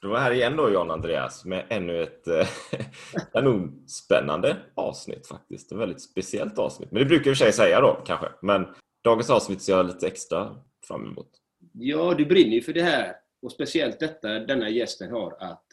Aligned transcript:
Du 0.00 0.08
var 0.08 0.18
här 0.18 0.32
igen 0.32 0.56
då 0.56 0.70
John 0.70 0.90
Andreas 0.90 1.44
med 1.44 1.66
ännu 1.68 2.02
ett 2.02 2.26
eh, 2.28 2.46
kanonspännande 3.32 4.56
avsnitt 4.74 5.26
faktiskt. 5.26 5.72
Ett 5.72 5.78
väldigt 5.78 6.02
speciellt 6.02 6.58
avsnitt. 6.58 6.92
Men 6.92 6.98
det 6.98 7.06
brukar 7.08 7.30
i 7.30 7.34
och 7.34 7.36
för 7.36 7.44
sig 7.44 7.52
säga 7.52 7.80
då 7.80 8.02
kanske. 8.06 8.28
Men 8.42 8.66
dagens 9.04 9.30
avsnitt 9.30 9.62
ser 9.62 9.72
jag 9.72 9.86
lite 9.86 10.06
extra 10.06 10.56
fram 10.88 11.06
emot. 11.06 11.28
Ja, 11.72 12.14
du 12.18 12.24
brinner 12.24 12.54
ju 12.54 12.62
för 12.62 12.72
det 12.72 12.82
här. 12.82 13.12
Och 13.42 13.52
speciellt 13.52 14.00
detta 14.00 14.28
denna 14.28 14.68
gästen 14.68 15.10
har 15.10 15.36
att 15.40 15.64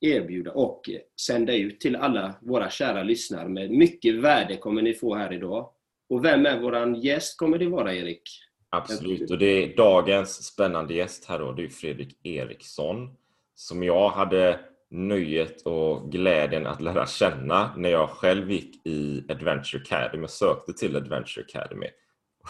erbjuda 0.00 0.52
och 0.52 0.90
sända 1.26 1.54
ut 1.54 1.80
till 1.80 1.96
alla 1.96 2.34
våra 2.40 2.70
kära 2.70 3.02
lyssnare. 3.02 3.48
Med 3.48 3.70
mycket 3.70 4.14
värde 4.14 4.56
kommer 4.56 4.82
ni 4.82 4.94
få 4.94 5.14
här 5.14 5.32
idag. 5.32 5.70
Och 6.08 6.24
vem 6.24 6.46
är 6.46 6.60
våran 6.60 6.94
gäst 6.94 7.38
kommer 7.38 7.58
det 7.58 7.68
vara 7.68 7.94
Erik? 7.94 8.22
Absolut. 8.70 9.30
Och 9.30 9.38
det 9.38 9.46
är 9.46 9.76
dagens 9.76 10.44
spännande 10.44 10.94
gäst 10.94 11.24
här 11.24 11.38
då. 11.38 11.52
Det 11.52 11.64
är 11.64 11.68
Fredrik 11.68 12.26
Eriksson. 12.26 13.16
Som 13.60 13.82
jag 13.82 14.08
hade 14.08 14.60
nöjet 14.90 15.62
och 15.62 16.12
glädjen 16.12 16.66
att 16.66 16.80
lära 16.80 17.06
känna 17.06 17.74
när 17.76 17.90
jag 17.90 18.10
själv 18.10 18.50
gick 18.50 18.86
i 18.86 19.24
Adventure 19.28 19.82
Academy 19.82 20.24
och 20.24 20.30
sökte 20.30 20.72
till 20.72 20.96
Adventure 20.96 21.44
Academy. 21.44 21.86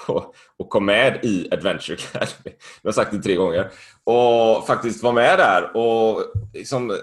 Och, 0.08 0.34
och 0.56 0.68
kom 0.68 0.86
med 0.86 1.24
i 1.24 1.48
Adventure 1.52 1.94
Academy. 1.94 2.56
Jag 2.82 2.88
har 2.88 2.92
sagt 2.92 3.12
det 3.12 3.22
tre 3.22 3.34
gånger. 3.34 3.70
Och 4.04 4.66
faktiskt 4.66 5.02
var 5.02 5.12
med 5.12 5.38
där 5.38 5.76
och 5.76 6.24
liksom 6.54 6.96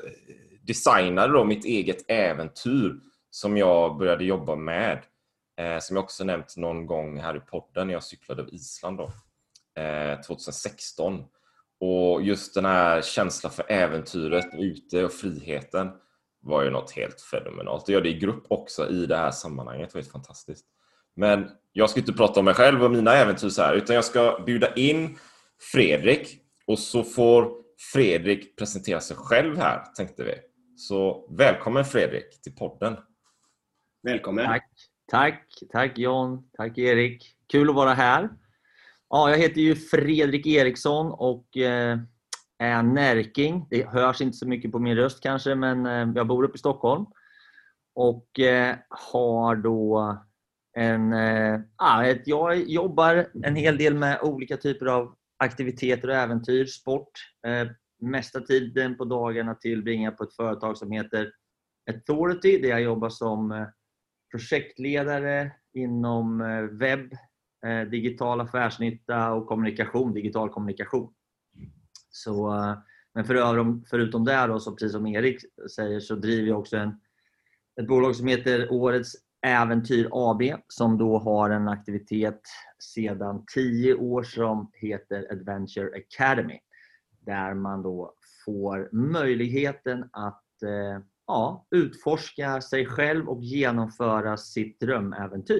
designade 0.61 1.33
då 1.33 1.43
mitt 1.43 1.65
eget 1.65 2.11
äventyr 2.11 2.95
som 3.29 3.57
jag 3.57 3.97
började 3.97 4.23
jobba 4.23 4.55
med. 4.55 5.03
Eh, 5.59 5.79
som 5.79 5.95
jag 5.95 6.03
också 6.03 6.23
nämnt 6.23 6.57
någon 6.57 6.85
gång 6.85 7.19
här 7.19 7.37
i 7.37 7.39
podden 7.39 7.87
när 7.87 7.93
jag 7.93 8.03
cyklade 8.03 8.41
över 8.41 8.53
Island 8.53 8.97
då, 8.97 9.11
eh, 9.81 10.21
2016. 10.21 11.23
Och 11.79 12.21
just 12.21 12.53
den 12.53 12.65
här 12.65 13.01
känslan 13.01 13.51
för 13.51 13.71
äventyret 13.71 14.45
ute 14.53 15.05
och 15.05 15.11
friheten 15.11 15.91
var 16.41 16.63
ju 16.63 16.69
något 16.69 16.91
helt 16.91 17.21
fenomenalt. 17.21 17.83
Och 17.83 17.89
göra 17.89 18.03
det 18.03 18.09
i 18.09 18.19
grupp 18.19 18.45
också 18.49 18.89
i 18.89 19.05
det 19.05 19.17
här 19.17 19.31
sammanhanget 19.31 19.93
var 19.93 20.01
helt 20.01 20.11
fantastiskt. 20.11 20.65
Men 21.15 21.49
jag 21.73 21.89
ska 21.89 21.99
inte 21.99 22.13
prata 22.13 22.39
om 22.39 22.45
mig 22.45 22.53
själv 22.53 22.83
och 22.83 22.91
mina 22.91 23.13
äventyr 23.13 23.49
så 23.49 23.61
här, 23.61 23.75
utan 23.75 23.95
jag 23.95 24.05
ska 24.05 24.43
bjuda 24.45 24.73
in 24.73 25.17
Fredrik 25.71 26.41
och 26.67 26.79
så 26.79 27.03
får 27.03 27.51
Fredrik 27.93 28.57
presentera 28.57 28.99
sig 28.99 29.17
själv 29.17 29.57
här, 29.57 29.83
tänkte 29.95 30.23
vi. 30.23 30.33
Så 30.77 31.27
välkommen 31.37 31.85
Fredrik 31.85 32.41
till 32.41 32.55
podden. 32.55 32.97
Välkommen! 34.03 34.45
Tack, 34.45 34.69
tack, 35.07 35.49
tack 35.71 35.97
John, 35.97 36.49
tack 36.53 36.77
Erik. 36.77 37.35
Kul 37.47 37.69
att 37.69 37.75
vara 37.75 37.93
här. 37.93 38.29
Ja, 39.09 39.29
jag 39.29 39.37
heter 39.37 39.61
ju 39.61 39.75
Fredrik 39.75 40.47
Eriksson 40.47 41.11
och 41.11 41.57
eh, 41.57 41.99
är 42.59 42.83
närking. 42.83 43.67
Det 43.69 43.87
hörs 43.87 44.21
inte 44.21 44.37
så 44.37 44.47
mycket 44.47 44.71
på 44.71 44.79
min 44.79 44.95
röst 44.95 45.23
kanske, 45.23 45.55
men 45.55 45.85
eh, 45.85 46.15
jag 46.15 46.27
bor 46.27 46.43
uppe 46.43 46.55
i 46.55 46.59
Stockholm. 46.59 47.05
Och 47.95 48.39
eh, 48.39 48.75
har 48.89 49.55
då 49.55 50.17
en... 50.77 51.11
Ja, 51.77 52.15
jag 52.25 52.69
jobbar 52.69 53.27
en 53.43 53.55
hel 53.55 53.77
del 53.77 53.95
med 53.95 54.19
olika 54.21 54.57
typer 54.57 54.85
av 54.85 55.15
aktiviteter 55.37 56.07
och 56.07 56.15
äventyr, 56.15 56.65
sport. 56.65 57.11
Mesta 58.01 58.41
tiden 58.41 58.97
på 58.97 59.05
dagarna 59.05 59.55
tillbringar 59.55 60.11
på 60.11 60.23
ett 60.23 60.35
företag 60.35 60.77
som 60.77 60.91
heter 60.91 61.31
Authority 61.91 62.61
där 62.61 62.69
jag 62.69 62.81
jobbar 62.81 63.09
som 63.09 63.67
projektledare 64.31 65.51
inom 65.73 66.39
webb, 66.79 67.11
Eh, 67.67 67.81
digital 67.89 68.41
affärsnytta 68.41 69.33
och 69.33 69.47
kommunikation, 69.47 70.13
digital 70.13 70.49
kommunikation. 70.49 71.13
Så, 72.09 72.53
eh, 72.53 72.77
men 73.13 73.25
förutom 73.89 74.25
det, 74.25 74.47
då, 74.47 74.59
så 74.59 74.71
precis 74.71 74.91
som 74.91 75.07
Erik 75.07 75.41
säger, 75.75 75.99
så 75.99 76.15
driver 76.15 76.47
jag 76.47 76.59
också 76.59 76.77
en, 76.77 76.99
ett 77.81 77.87
bolag 77.87 78.15
som 78.15 78.27
heter 78.27 78.71
Årets 78.71 79.11
Äventyr 79.45 80.09
AB 80.11 80.41
som 80.67 80.97
då 80.97 81.17
har 81.17 81.49
en 81.49 81.67
aktivitet 81.67 82.41
sedan 82.79 83.45
10 83.55 83.93
år 83.93 84.23
som 84.23 84.71
heter 84.73 85.27
Adventure 85.31 85.91
Academy. 85.97 86.59
Där 87.25 87.53
man 87.53 87.83
då 87.83 88.13
får 88.45 88.89
möjligheten 88.91 90.09
att 90.11 90.63
eh, 90.63 91.03
ja, 91.27 91.67
utforska 91.71 92.61
sig 92.61 92.85
själv 92.85 93.29
och 93.29 93.43
genomföra 93.43 94.37
sitt 94.37 94.79
drömäventyr. 94.79 95.59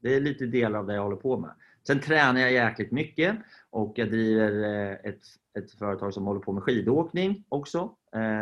det 0.00 0.14
är 0.14 0.20
lite 0.20 0.46
delar 0.46 0.78
av 0.78 0.86
det 0.86 0.94
jag 0.94 1.02
håller 1.02 1.16
på 1.16 1.38
med. 1.38 1.50
Sen 1.86 2.00
tränar 2.00 2.40
jag 2.40 2.52
jäkligt 2.52 2.92
mycket 2.92 3.36
och 3.70 3.92
jag 3.96 4.10
driver 4.10 4.62
ett, 5.04 5.20
ett 5.58 5.72
företag 5.78 6.14
som 6.14 6.26
håller 6.26 6.40
på 6.40 6.52
med 6.52 6.62
skidåkning 6.62 7.44
också. 7.48 7.90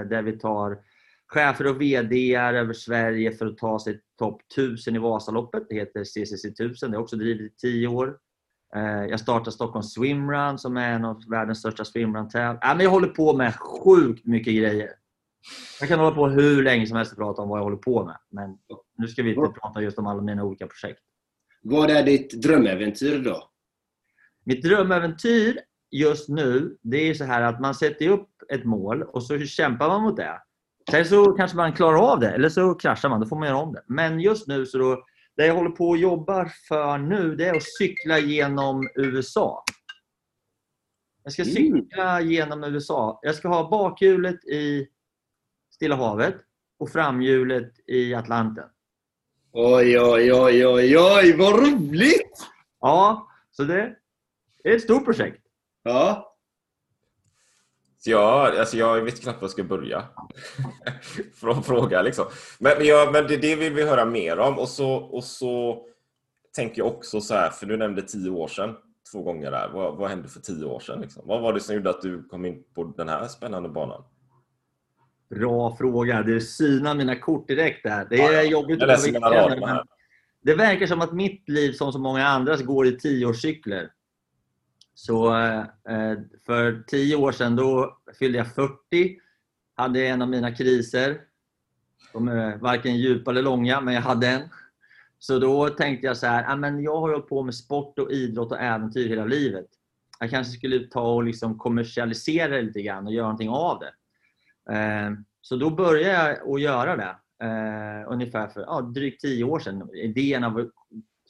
Där 0.09 0.23
vi 0.23 0.39
tar 0.39 0.79
chefer 1.27 1.67
och 1.67 1.81
VD 1.81 2.35
över 2.35 2.73
Sverige 2.73 3.33
för 3.33 3.47
att 3.47 3.59
ta 3.59 3.79
sig 3.81 4.01
topp 4.19 4.43
1000 4.53 4.97
i 4.97 4.99
Vasaloppet. 4.99 5.67
Det 5.69 5.75
heter 5.75 6.05
CCC 6.05 6.45
1000. 6.45 6.91
Det 6.91 6.97
har 6.97 7.03
också 7.03 7.17
drivit 7.17 7.53
i 7.53 7.57
10 7.57 7.89
år. 7.89 8.19
Jag 9.09 9.21
startade 9.21 9.53
Stockholm 9.53 9.83
Swimrun 9.83 10.59
som 10.59 10.77
är 10.77 10.93
en 10.93 11.05
av 11.05 11.23
världens 11.31 11.59
största 11.59 11.85
swimrun-tävlingar. 11.85 12.83
Jag 12.83 12.91
håller 12.91 13.09
på 13.09 13.33
med 13.37 13.55
sjukt 13.55 14.27
mycket 14.27 14.55
grejer. 14.55 14.91
Jag 15.81 15.89
kan 15.89 15.99
hålla 15.99 16.15
på 16.17 16.29
hur 16.29 16.63
länge 16.63 16.87
som 16.87 16.97
helst 16.97 17.13
och 17.13 17.19
prata 17.19 17.43
om 17.43 17.49
vad 17.49 17.59
jag 17.59 17.65
håller 17.65 17.77
på 17.77 18.05
med. 18.05 18.17
Men 18.31 18.59
nu 18.99 19.09
ska 19.09 19.23
vi 19.23 19.35
inte 19.35 19.61
prata 19.61 19.83
just 19.83 19.99
om 19.99 20.07
alla 20.07 20.23
mina 20.23 20.45
olika 20.45 20.67
projekt. 20.67 21.01
Vad 21.71 21.91
är 21.91 22.03
ditt 22.03 22.43
drömäventyr 22.43 23.19
då? 23.19 23.51
Mitt 24.45 24.63
drömäventyr 24.63 25.61
just 25.91 26.29
nu, 26.29 26.77
det 26.83 26.97
är 26.97 27.15
så 27.15 27.25
här 27.25 27.43
att 27.43 27.61
man 27.61 27.75
sätter 27.75 28.09
upp 28.09 28.29
ett 28.53 28.65
mål 28.65 29.03
och 29.03 29.23
så 29.23 29.39
kämpar 29.39 29.89
man 29.89 30.03
mot 30.03 30.17
det. 30.17 30.43
Sen 30.91 31.05
så 31.05 31.33
kanske 31.33 31.57
man 31.57 31.73
klarar 31.73 32.13
av 32.13 32.21
det 32.21 32.31
eller 32.31 32.49
så 32.49 32.75
kraschar 32.75 33.09
man, 33.09 33.21
då 33.21 33.27
får 33.27 33.37
man 33.37 33.49
göra 33.49 33.59
om 33.59 33.73
det. 33.73 33.83
Men 33.87 34.21
just 34.21 34.47
nu 34.47 34.67
så 34.67 34.79
då, 34.79 35.05
det 35.37 35.47
jag 35.47 35.55
håller 35.55 35.71
på 35.71 35.89
och 35.89 35.99
jobbar 35.99 36.53
för 36.69 36.99
nu 36.99 37.37
det 37.37 37.49
är 37.49 37.57
att 37.57 37.77
cykla 37.79 38.19
genom 38.19 38.89
USA. 38.95 39.65
Jag 41.25 41.33
ska 41.33 41.45
cykla 41.45 42.21
genom 42.21 42.65
USA. 42.65 43.19
Jag 43.23 43.35
ska 43.35 43.49
ha 43.49 43.71
bakhjulet 43.71 44.45
i 44.45 44.89
Stilla 45.75 45.97
havet 45.97 46.37
och 46.79 46.91
framhjulet 46.91 47.73
i 47.87 48.15
Atlanten. 48.15 48.65
Oj, 49.61 50.01
oj, 50.01 50.33
oj, 50.33 50.67
oj, 50.67 50.99
oj, 50.99 51.37
vad 51.37 51.59
roligt! 51.59 52.47
Ja, 52.81 53.29
så 53.51 53.63
det 53.65 53.97
är 54.65 54.75
ett 54.75 54.83
stort 54.83 55.05
projekt. 55.05 55.43
Ja. 55.83 56.37
Så 57.99 58.11
jag, 58.11 58.57
alltså 58.57 58.77
jag 58.77 59.01
vet 59.01 59.21
knappt 59.21 59.41
var 59.41 59.45
jag 59.45 59.51
ska 59.51 59.65
börja. 59.65 60.05
Från 61.35 61.63
fråga 61.63 62.03
liksom. 62.03 62.27
Men, 62.59 62.79
men, 62.79 62.87
jag, 62.87 63.13
men 63.13 63.27
det, 63.27 63.37
det 63.37 63.57
vill 63.57 63.75
vi 63.75 63.83
höra 63.83 64.05
mer 64.05 64.39
om. 64.39 64.59
Och 64.59 64.69
så, 64.69 64.95
och 64.95 65.25
så 65.25 65.87
tänker 66.55 66.79
jag 66.79 66.87
också 66.87 67.21
så 67.21 67.35
här, 67.35 67.51
för 67.51 67.67
du 67.67 67.77
nämnde 67.77 68.03
tio 68.03 68.31
år 68.31 68.49
sedan 68.49 68.77
två 69.13 69.23
gånger 69.23 69.51
där. 69.51 69.69
Vad, 69.69 69.97
vad 69.97 70.11
hände 70.11 70.29
för 70.29 70.41
tio 70.41 70.65
år 70.65 70.81
sedan? 70.81 71.01
Liksom? 71.01 71.23
Vad 71.27 71.43
var 71.43 71.53
det 71.53 71.61
som 71.61 71.75
gjorde 71.75 71.91
att 71.91 72.03
du 72.03 72.23
kom 72.23 72.45
in 72.45 72.65
på 72.75 72.85
den 72.85 73.09
här 73.09 73.27
spännande 73.27 73.69
banan? 73.69 74.05
Bra 75.31 75.77
fråga. 75.77 76.23
Du 76.23 76.41
synar 76.41 76.95
mina 76.95 77.17
kort 77.17 77.49
direkt 77.49 77.83
där. 77.83 78.07
Det 78.11 78.23
är 78.23 78.43
ja. 78.43 78.51
jobbigt 78.51 78.83
att 78.83 79.13
men 79.61 79.79
Det 80.43 80.55
verkar 80.55 80.87
som 80.87 81.01
att 81.01 81.13
mitt 81.13 81.49
liv, 81.49 81.73
som 81.73 81.93
så 81.93 81.99
många 81.99 82.27
andras, 82.27 82.63
går 82.63 82.87
i 82.87 82.99
tioårscykler. 82.99 83.91
Så 84.95 85.37
eh, 85.37 86.15
för 86.47 86.85
tio 86.87 87.17
år 87.17 87.33
sedan 87.33 87.57
då 87.57 87.99
fyllde 88.19 88.39
jag 88.39 88.55
40. 88.55 89.19
Hade 89.75 90.07
en 90.07 90.23
av 90.23 90.29
mina 90.29 90.55
kriser. 90.55 91.21
De 92.13 92.29
är 92.29 92.57
varken 92.57 92.97
djupa 92.97 93.31
eller 93.31 93.43
långa, 93.43 93.81
men 93.81 93.95
jag 93.95 94.03
hade 94.03 94.29
en. 94.29 94.43
Så 95.19 95.39
då 95.39 95.69
tänkte 95.69 96.07
jag 96.07 96.17
så 96.17 96.27
här, 96.27 96.53
"Ah, 96.53 96.57
men 96.57 96.83
jag 96.83 97.01
har 97.01 97.11
hållit 97.11 97.29
på 97.29 97.43
med 97.43 97.55
sport 97.55 97.99
och 97.99 98.13
idrott 98.13 98.53
och 98.53 98.61
äventyr 98.61 99.09
hela 99.09 99.25
livet. 99.25 99.67
Jag 100.21 100.31
kanske 100.31 100.53
skulle 100.53 100.87
ta 100.87 101.15
och 101.15 101.25
liksom 101.25 101.59
kommersialisera 101.59 102.49
det 102.49 102.63
lite 102.63 102.83
grann 102.83 103.07
och 103.07 103.13
göra 103.13 103.27
någonting 103.27 103.51
av 103.51 103.79
det. 103.79 103.93
Eh, 104.73 105.11
så 105.41 105.57
då 105.57 105.71
började 105.71 106.15
jag 106.15 106.55
att 106.55 106.61
göra 106.61 106.97
det. 106.97 107.17
Eh, 107.45 108.13
ungefär 108.13 108.49
för 108.49 108.61
ja, 108.61 108.81
drygt 108.81 109.21
tio 109.21 109.45
år 109.45 109.59
sedan. 109.59 109.91
Idéerna 109.95 110.71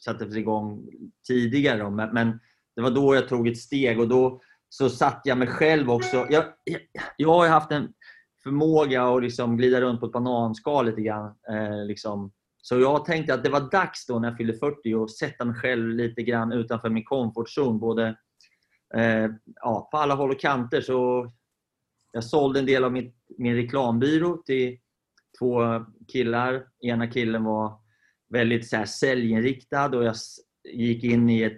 sattes 0.05 0.35
igång 0.35 0.89
tidigare. 1.27 1.79
Då, 1.79 1.89
men, 1.89 2.13
men 2.13 2.39
det 2.75 2.81
var 2.81 2.91
då 2.91 3.15
jag 3.15 3.29
tog 3.29 3.47
ett 3.47 3.57
steg 3.57 3.99
och 3.99 4.07
då 4.07 4.41
så 4.69 4.89
satte 4.89 5.29
jag 5.29 5.37
mig 5.37 5.47
själv 5.47 5.91
också. 5.91 6.17
Jag, 6.29 6.45
jag, 6.63 6.81
jag 7.17 7.29
har 7.29 7.45
ju 7.45 7.51
haft 7.51 7.71
en 7.71 7.93
förmåga 8.43 9.03
att 9.03 9.21
liksom 9.23 9.57
glida 9.57 9.81
runt 9.81 9.99
på 9.99 10.05
ett 10.05 10.11
bananskal 10.11 10.85
lite 10.85 11.01
grann. 11.01 11.35
Eh, 11.49 11.85
liksom. 11.85 12.31
Så 12.61 12.79
jag 12.79 13.05
tänkte 13.05 13.33
att 13.33 13.43
det 13.43 13.49
var 13.49 13.71
dags 13.71 14.05
då 14.05 14.19
när 14.19 14.27
jag 14.27 14.37
fyllde 14.37 14.53
40 14.53 14.93
att 14.93 15.11
sätta 15.11 15.45
mig 15.45 15.55
själv 15.55 15.89
lite 15.89 16.23
grann 16.23 16.51
utanför 16.51 16.89
min 16.89 17.05
komfortzon. 17.05 17.79
Både 17.79 18.15
eh, 18.95 19.27
ja, 19.55 19.89
på 19.91 19.97
alla 19.97 20.15
håll 20.15 20.31
och 20.31 20.39
kanter. 20.39 20.81
Så 20.81 21.31
jag 22.11 22.23
sålde 22.23 22.59
en 22.59 22.65
del 22.65 22.83
av 22.83 22.91
mitt, 22.91 23.15
min 23.39 23.55
reklambyrå 23.55 24.37
till 24.45 24.77
två 25.39 25.85
killar. 26.07 26.65
Ena 26.81 27.07
killen 27.07 27.43
var 27.43 27.73
väldigt 28.29 28.69
så 28.69 28.77
här, 28.77 28.85
säljinriktad 28.85 29.97
och 29.97 30.03
jag 30.03 30.15
gick 30.73 31.03
in 31.03 31.29
i 31.29 31.41
ett, 31.41 31.57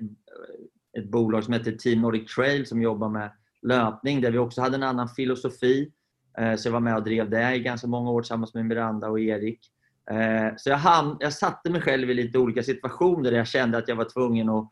ett 0.98 1.12
bolag 1.12 1.44
som 1.44 1.54
heter 1.54 1.72
Team 1.72 2.02
Nordic 2.02 2.36
Trail 2.36 2.66
som 2.66 2.82
jobbar 2.82 3.10
med 3.10 3.32
löpning 3.62 4.22
där 4.22 4.32
vi 4.32 4.38
också 4.38 4.62
hade 4.62 4.76
en 4.76 4.84
annan 4.84 5.10
filosofi. 5.10 5.92
Eh, 6.38 6.56
så 6.56 6.68
jag 6.68 6.74
var 6.74 6.80
med 6.80 6.96
och 6.96 7.04
drev 7.04 7.30
det 7.30 7.56
i 7.56 7.60
ganska 7.60 7.88
många 7.88 8.12
år 8.12 8.22
tillsammans 8.22 8.54
med 8.54 8.66
Miranda 8.66 9.10
och 9.10 9.20
Erik. 9.20 9.60
Eh, 10.12 10.56
så 10.58 10.70
jag, 10.70 10.78
hamn, 10.78 11.18
jag 11.20 11.34
satte 11.34 11.70
mig 11.70 11.82
själv 11.82 12.10
i 12.10 12.14
lite 12.14 12.38
olika 12.38 12.64
situationer 12.64 13.32
där 13.32 13.38
jag 13.38 13.48
kände 13.48 13.78
att 13.78 13.88
jag 13.88 13.96
var 13.96 14.10
tvungen 14.10 14.50
att 14.50 14.70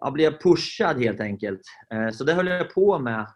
jag 0.00 0.12
bli 0.12 0.30
pushad 0.42 1.00
helt 1.00 1.20
enkelt. 1.20 1.60
Eh, 1.92 2.10
så 2.10 2.24
det 2.24 2.34
höll 2.34 2.46
jag 2.46 2.74
på 2.74 2.98
med 2.98 3.26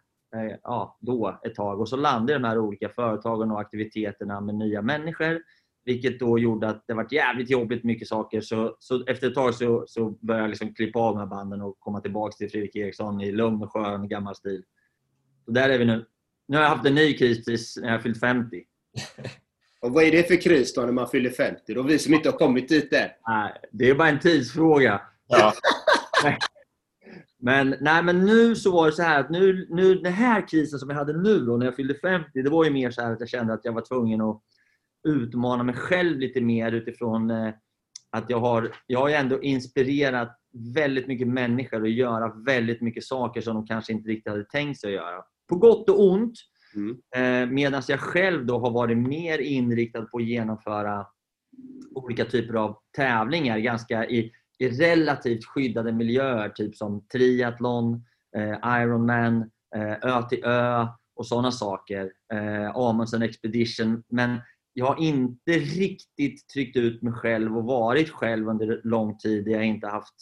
ja, 0.63 0.99
då 1.01 1.41
ett 1.45 1.55
tag. 1.55 1.81
Och 1.81 1.89
så 1.89 1.97
landade 1.97 2.33
de 2.33 2.45
här 2.45 2.59
olika 2.59 2.89
företagen 2.89 3.51
och 3.51 3.61
aktiviteterna 3.61 4.41
med 4.41 4.55
nya 4.55 4.83
människor. 4.83 5.43
Vilket 5.85 6.21
då 6.21 6.39
gjorde 6.39 6.69
att 6.69 6.85
det 6.87 6.95
var 6.95 7.07
jävligt 7.11 7.51
jobbigt 7.51 7.85
mycket 7.85 8.09
saker. 8.09 8.41
Så, 8.41 8.77
så 8.79 9.05
efter 9.07 9.29
ett 9.29 9.35
tag 9.35 9.55
så, 9.55 9.85
så 9.87 10.11
började 10.11 10.45
jag 10.45 10.49
liksom 10.49 10.75
klippa 10.75 10.99
av 10.99 11.15
de 11.15 11.19
här 11.21 11.27
banden 11.27 11.63
och 11.63 11.81
komma 11.81 12.01
tillbaka 12.01 12.33
till 12.33 12.51
Fredrik 12.51 12.77
Eriksson 12.77 13.21
i 13.21 13.33
lugn 13.33 13.63
och 13.63 13.73
skön 13.73 14.09
gammal 14.09 14.35
stil. 14.35 14.63
Så 15.45 15.51
där 15.51 15.69
är 15.69 15.79
vi 15.79 15.85
nu. 15.85 16.05
Nu 16.49 16.57
har 16.57 16.65
jag 16.65 16.71
haft 16.71 16.87
en 16.87 16.95
ny 16.95 17.13
kris 17.13 17.45
tills 17.45 17.77
när 17.77 17.89
jag 17.89 17.95
har 17.95 18.03
fyllt 18.03 18.21
50. 18.21 18.63
Och 19.81 19.93
vad 19.93 20.05
är 20.05 20.13
det 20.13 20.29
för 20.29 20.41
kris 20.41 20.75
då 20.75 20.81
när 20.81 20.93
man 20.93 21.09
fyller 21.09 21.31
50? 21.31 21.75
Då 21.75 21.83
vi 21.83 21.99
som 21.99 22.15
inte 22.15 22.29
har 22.31 22.39
kommit 22.39 22.69
dit 22.69 22.93
än. 22.93 23.09
Nej, 23.29 23.53
det 23.73 23.91
är 23.91 23.95
bara 23.95 24.09
en 24.09 24.21
tidsfråga. 24.21 25.01
Ja. 25.27 25.53
Men, 27.45 27.75
nej, 27.81 28.03
men 28.03 28.25
nu 28.25 28.57
så 28.57 28.73
var 28.73 28.87
det 28.87 28.93
så 28.93 29.03
här 29.03 29.21
att 29.21 29.31
nu, 29.31 29.67
nu, 29.71 29.95
den 29.95 30.13
här 30.13 30.49
krisen 30.49 30.79
som 30.79 30.91
jag 30.91 30.97
hade 30.97 31.23
nu 31.23 31.39
då, 31.39 31.57
när 31.57 31.67
jag 31.67 31.77
fyllde 31.77 31.95
50, 31.95 32.43
det 32.43 32.51
var 32.51 32.65
ju 32.65 32.71
mer 32.71 32.91
så 32.91 33.03
här 33.03 33.13
att 33.13 33.21
jag 33.21 33.29
kände 33.29 33.53
att 33.53 33.65
jag 33.65 33.73
var 33.73 33.81
tvungen 33.81 34.21
att 34.21 34.43
utmana 35.09 35.63
mig 35.63 35.75
själv 35.75 36.19
lite 36.19 36.41
mer 36.41 36.73
utifrån 36.73 37.31
eh, 37.31 37.55
att 38.11 38.31
jag 38.31 38.41
har, 38.41 38.75
jag 38.87 39.01
har 39.01 39.09
ju 39.09 39.15
ändå 39.15 39.43
inspirerat 39.43 40.39
väldigt 40.75 41.07
mycket 41.07 41.29
människor 41.29 41.83
att 41.83 41.91
göra 41.91 42.35
väldigt 42.47 42.81
mycket 42.81 43.05
saker 43.05 43.41
som 43.41 43.55
de 43.55 43.67
kanske 43.67 43.93
inte 43.93 44.09
riktigt 44.09 44.33
hade 44.33 44.45
tänkt 44.45 44.81
sig 44.81 44.89
att 44.89 45.03
göra. 45.05 45.23
På 45.49 45.57
gott 45.57 45.89
och 45.89 46.11
ont. 46.11 46.35
Mm. 46.75 46.97
Eh, 47.17 47.51
Medan 47.53 47.83
jag 47.89 48.01
själv 48.01 48.47
då 48.47 48.59
har 48.59 48.71
varit 48.71 48.99
mer 48.99 49.39
inriktad 49.39 50.03
på 50.03 50.19
att 50.19 50.25
genomföra 50.25 51.07
olika 51.95 52.25
typer 52.25 52.55
av 52.55 52.77
tävlingar 52.97 53.59
ganska 53.59 54.07
i, 54.07 54.33
i 54.59 54.69
relativt 54.69 55.45
skyddade 55.45 55.93
miljöer, 55.93 56.49
typ 56.49 56.77
som 56.77 57.07
triathlon, 57.13 58.05
eh, 58.37 58.81
Ironman, 58.83 59.51
eh, 59.77 59.93
Ö 60.03 60.23
till 60.29 60.45
Ö 60.45 60.87
och 61.15 61.27
sådana 61.27 61.53
saker. 61.53 62.13
Eh, 62.33 62.77
Amundsen 62.77 63.23
Expedition. 63.23 64.03
Men 64.09 64.41
jag 64.73 64.87
har 64.87 65.01
inte 65.01 65.53
riktigt 65.53 66.49
tryckt 66.49 66.77
ut 66.77 67.03
mig 67.03 67.13
själv 67.13 67.59
och 67.59 67.65
varit 67.65 68.11
själv 68.11 68.49
under 68.49 68.81
lång 68.85 69.19
tid 69.19 69.45
där 69.45 69.53
jag 69.53 69.65
inte 69.65 69.87
haft 69.87 70.15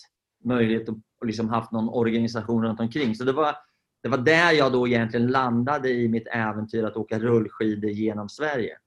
möjlighet 0.44 0.88
att 0.88 0.96
och 1.20 1.26
liksom 1.26 1.48
haft 1.48 1.72
någon 1.72 1.88
organisation 1.88 2.64
runt 2.64 2.80
omkring. 2.80 3.14
Så 3.14 3.24
det 3.24 3.32
var, 3.32 3.56
det 4.02 4.08
var 4.08 4.18
där 4.18 4.52
jag 4.52 4.72
då 4.72 4.88
egentligen 4.88 5.26
landade 5.26 5.90
i 5.90 6.08
mitt 6.08 6.26
äventyr 6.26 6.84
att 6.84 6.96
åka 6.96 7.18
rullskidor 7.18 7.90
genom 7.90 8.28
Sverige. 8.28 8.78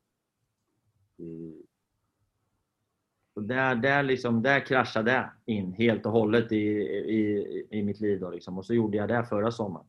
Mm. 1.20 1.63
Där, 3.36 3.76
där, 3.76 4.04
liksom, 4.04 4.42
där 4.44 4.60
kraschade 4.60 5.12
jag 5.12 5.30
in 5.56 5.74
helt 5.74 6.06
och 6.06 6.12
hållet 6.12 6.52
i, 6.52 6.58
i, 6.58 7.68
i 7.72 7.84
mitt 7.84 8.00
liv. 8.00 8.20
Då 8.20 8.30
liksom. 8.30 8.58
Och 8.58 8.66
så 8.66 8.74
gjorde 8.74 8.98
jag 8.98 9.08
det 9.10 9.26
förra 9.30 9.52
sommaren. 9.52 9.86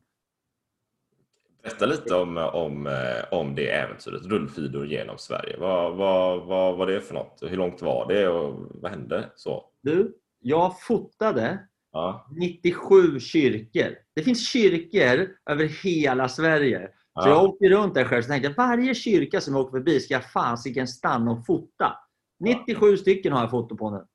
Berätta 1.63 1.85
lite 1.85 2.15
om, 2.15 2.37
om, 2.37 2.87
eh, 2.87 2.93
om 3.39 3.55
det 3.55 3.69
äventyret, 3.69 4.25
rullskidor 4.25 4.87
genom 4.87 5.17
Sverige. 5.17 5.57
Vad, 5.59 5.95
vad, 5.95 6.45
vad 6.45 6.77
var 6.77 6.87
det 6.87 7.01
för 7.01 7.13
något? 7.13 7.43
Hur 7.47 7.57
långt 7.57 7.81
var 7.81 8.07
det 8.07 8.27
och 8.27 8.67
vad 8.73 8.91
hände? 8.91 9.29
Så. 9.35 9.65
Du, 9.81 10.17
jag 10.39 10.79
fotade 10.81 11.59
Ja. 11.91 12.27
97 12.31 13.19
kyrkor. 13.19 13.95
Det 14.15 14.23
finns 14.23 14.47
kyrkor 14.49 15.27
över 15.49 15.83
hela 15.83 16.29
Sverige. 16.29 16.79
Så 16.87 16.89
Ja. 17.13 17.29
jag 17.29 17.43
åkte 17.43 17.69
runt 17.69 17.93
där 17.95 18.05
själv 18.05 18.19
och 18.19 18.27
tänkte 18.27 18.53
varje 18.57 18.95
kyrka 18.95 19.41
som 19.41 19.53
jag 19.55 19.61
åker 19.65 19.77
förbi 19.77 19.99
ska 19.99 20.13
jag 20.13 20.31
fasiken 20.31 20.87
stanna 20.87 21.31
och 21.31 21.45
fota. 21.45 21.97
97 22.39 22.97
stycken 22.97 23.33
har 23.33 23.41
jag 23.41 23.51
foto 23.51 23.77
på 23.77 23.89
nu. 23.89 24.05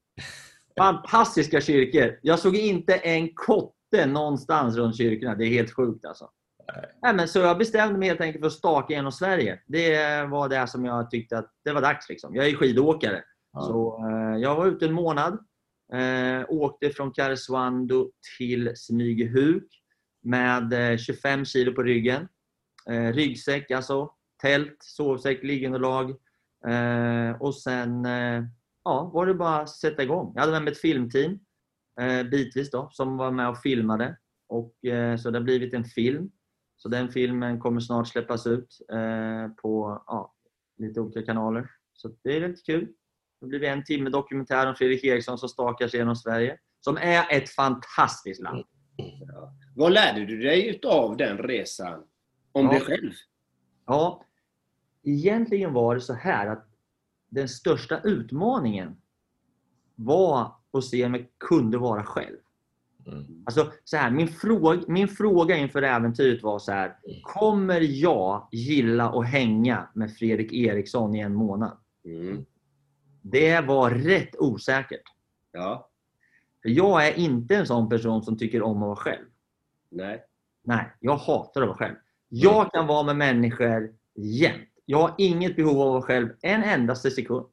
Fantastiska 0.78 1.60
kyrkor. 1.60 2.18
Jag 2.22 2.38
såg 2.38 2.56
inte 2.56 2.94
en 2.94 3.34
kotte 3.34 4.06
någonstans 4.06 4.76
runt 4.76 4.96
kyrkorna. 4.96 5.34
Det 5.34 5.44
är 5.44 5.48
helt 5.48 5.72
sjukt 5.72 6.04
alltså. 6.04 6.30
Nej, 7.02 7.14
men 7.14 7.28
så 7.28 7.38
jag 7.38 7.58
bestämde 7.58 7.98
mig 7.98 8.08
helt 8.08 8.20
enkelt 8.20 8.42
för 8.42 8.46
att 8.46 8.52
staka 8.52 8.94
genom 8.94 9.12
Sverige. 9.12 9.60
Det 9.66 10.24
var 10.24 10.48
det 10.48 10.66
som 10.66 10.84
jag 10.84 11.10
tyckte 11.10 11.38
att 11.38 11.50
det 11.64 11.72
var 11.72 11.80
dags. 11.80 12.08
Liksom. 12.08 12.34
Jag 12.34 12.46
är 12.46 12.54
skidåkare. 12.54 13.22
Ja. 13.52 13.60
Så 13.60 14.06
eh, 14.08 14.36
jag 14.42 14.56
var 14.56 14.66
ute 14.66 14.86
en 14.86 14.92
månad. 14.92 15.38
Eh, 15.92 16.44
åkte 16.48 16.90
från 16.90 17.12
Karesuando 17.12 18.10
till 18.38 18.72
Smygehuk 18.76 19.64
med 20.22 20.92
eh, 20.92 20.96
25 20.96 21.44
kilo 21.44 21.72
på 21.72 21.82
ryggen. 21.82 22.28
Eh, 22.90 23.12
ryggsäck 23.12 23.70
alltså. 23.70 24.10
Tält, 24.42 24.76
sovsäck, 24.80 25.42
liggunderlag. 25.42 26.16
Eh, 26.66 27.42
och 27.42 27.54
sen 27.54 28.06
eh, 28.06 28.44
ja, 28.84 29.10
var 29.14 29.26
det 29.26 29.34
bara 29.34 29.60
att 29.60 29.68
sätta 29.68 30.02
igång. 30.02 30.32
Jag 30.34 30.40
hade 30.40 30.52
med 30.52 30.62
mig 30.62 30.72
ett 30.72 30.78
filmteam 30.78 31.38
eh, 32.00 32.22
bitvis 32.22 32.70
då, 32.70 32.88
som 32.92 33.16
var 33.16 33.30
med 33.30 33.48
och 33.48 33.58
filmade. 33.58 34.16
Och, 34.48 34.74
så 35.18 35.30
det 35.30 35.38
har 35.38 35.44
blivit 35.44 35.74
en 35.74 35.84
film. 35.84 36.30
Så 36.76 36.88
den 36.88 37.08
filmen 37.08 37.60
kommer 37.60 37.80
snart 37.80 38.08
släppas 38.08 38.46
ut 38.46 38.78
på 39.62 40.02
ja, 40.06 40.34
lite 40.78 41.00
olika 41.00 41.22
kanaler. 41.22 41.70
Så 41.92 42.10
det 42.22 42.36
är 42.36 42.48
lite 42.48 42.62
kul. 42.62 42.88
Det 43.40 43.46
blir 43.46 43.62
en 43.64 43.84
timme 43.84 44.10
dokumentär 44.10 44.66
om 44.66 44.74
Fredrik 44.74 45.04
Eriksson 45.04 45.38
som 45.38 45.48
stakar 45.48 45.88
sig 45.88 46.00
genom 46.00 46.16
Sverige. 46.16 46.58
Som 46.80 46.96
är 46.96 47.24
ett 47.30 47.50
fantastiskt 47.50 48.42
land. 48.42 48.64
Vad 49.76 49.92
lärde 49.92 50.26
du 50.26 50.38
dig 50.38 50.68
utav 50.68 51.16
den 51.16 51.38
resan? 51.38 52.02
Om 52.52 52.64
Ja. 52.66 52.72
dig 52.72 52.80
själv? 52.80 53.12
Ja, 53.86 54.24
egentligen 55.02 55.72
var 55.72 55.94
det 55.94 56.00
så 56.00 56.14
här 56.14 56.46
att 56.46 56.66
den 57.28 57.48
största 57.48 58.00
utmaningen 58.00 58.96
var 59.94 60.52
att 60.72 60.84
se 60.84 61.04
om 61.04 61.14
jag 61.14 61.26
kunde 61.38 61.78
vara 61.78 62.04
själv. 62.04 62.36
Mm. 63.06 63.42
Alltså, 63.46 63.72
så 63.84 63.96
här, 63.96 64.10
min, 64.10 64.28
fråga, 64.28 64.82
min 64.88 65.08
fråga 65.08 65.56
inför 65.56 65.82
äventyret 65.82 66.42
var 66.42 66.58
så 66.58 66.72
här. 66.72 66.96
Kommer 67.22 67.80
jag 67.80 68.48
gilla 68.52 69.10
att 69.10 69.26
hänga 69.26 69.88
med 69.94 70.16
Fredrik 70.16 70.52
Eriksson 70.52 71.14
i 71.14 71.20
en 71.20 71.34
månad? 71.34 71.76
Mm. 72.04 72.46
Det 73.22 73.60
var 73.60 73.90
rätt 73.90 74.36
osäkert. 74.38 75.02
Ja. 75.52 75.88
För 76.62 76.68
jag 76.68 77.08
är 77.08 77.18
inte 77.18 77.56
en 77.56 77.66
sån 77.66 77.88
person 77.88 78.22
som 78.22 78.38
tycker 78.38 78.62
om 78.62 78.76
att 78.76 78.86
vara 78.86 78.96
själv. 78.96 79.26
Nej. 79.90 80.24
Nej, 80.62 80.92
jag 81.00 81.16
hatar 81.16 81.62
att 81.62 81.68
vara 81.68 81.78
själv. 81.78 81.94
Jag 82.28 82.72
kan 82.72 82.86
vara 82.86 83.02
med 83.02 83.16
människor 83.16 83.94
jämt. 84.14 84.69
Jag 84.90 84.98
har 84.98 85.14
inget 85.18 85.56
behov 85.56 85.80
av 85.80 85.86
att 85.86 85.92
vara 85.92 86.02
själv 86.02 86.28
en 86.42 86.62
endaste 86.64 87.10
sekund. 87.10 87.46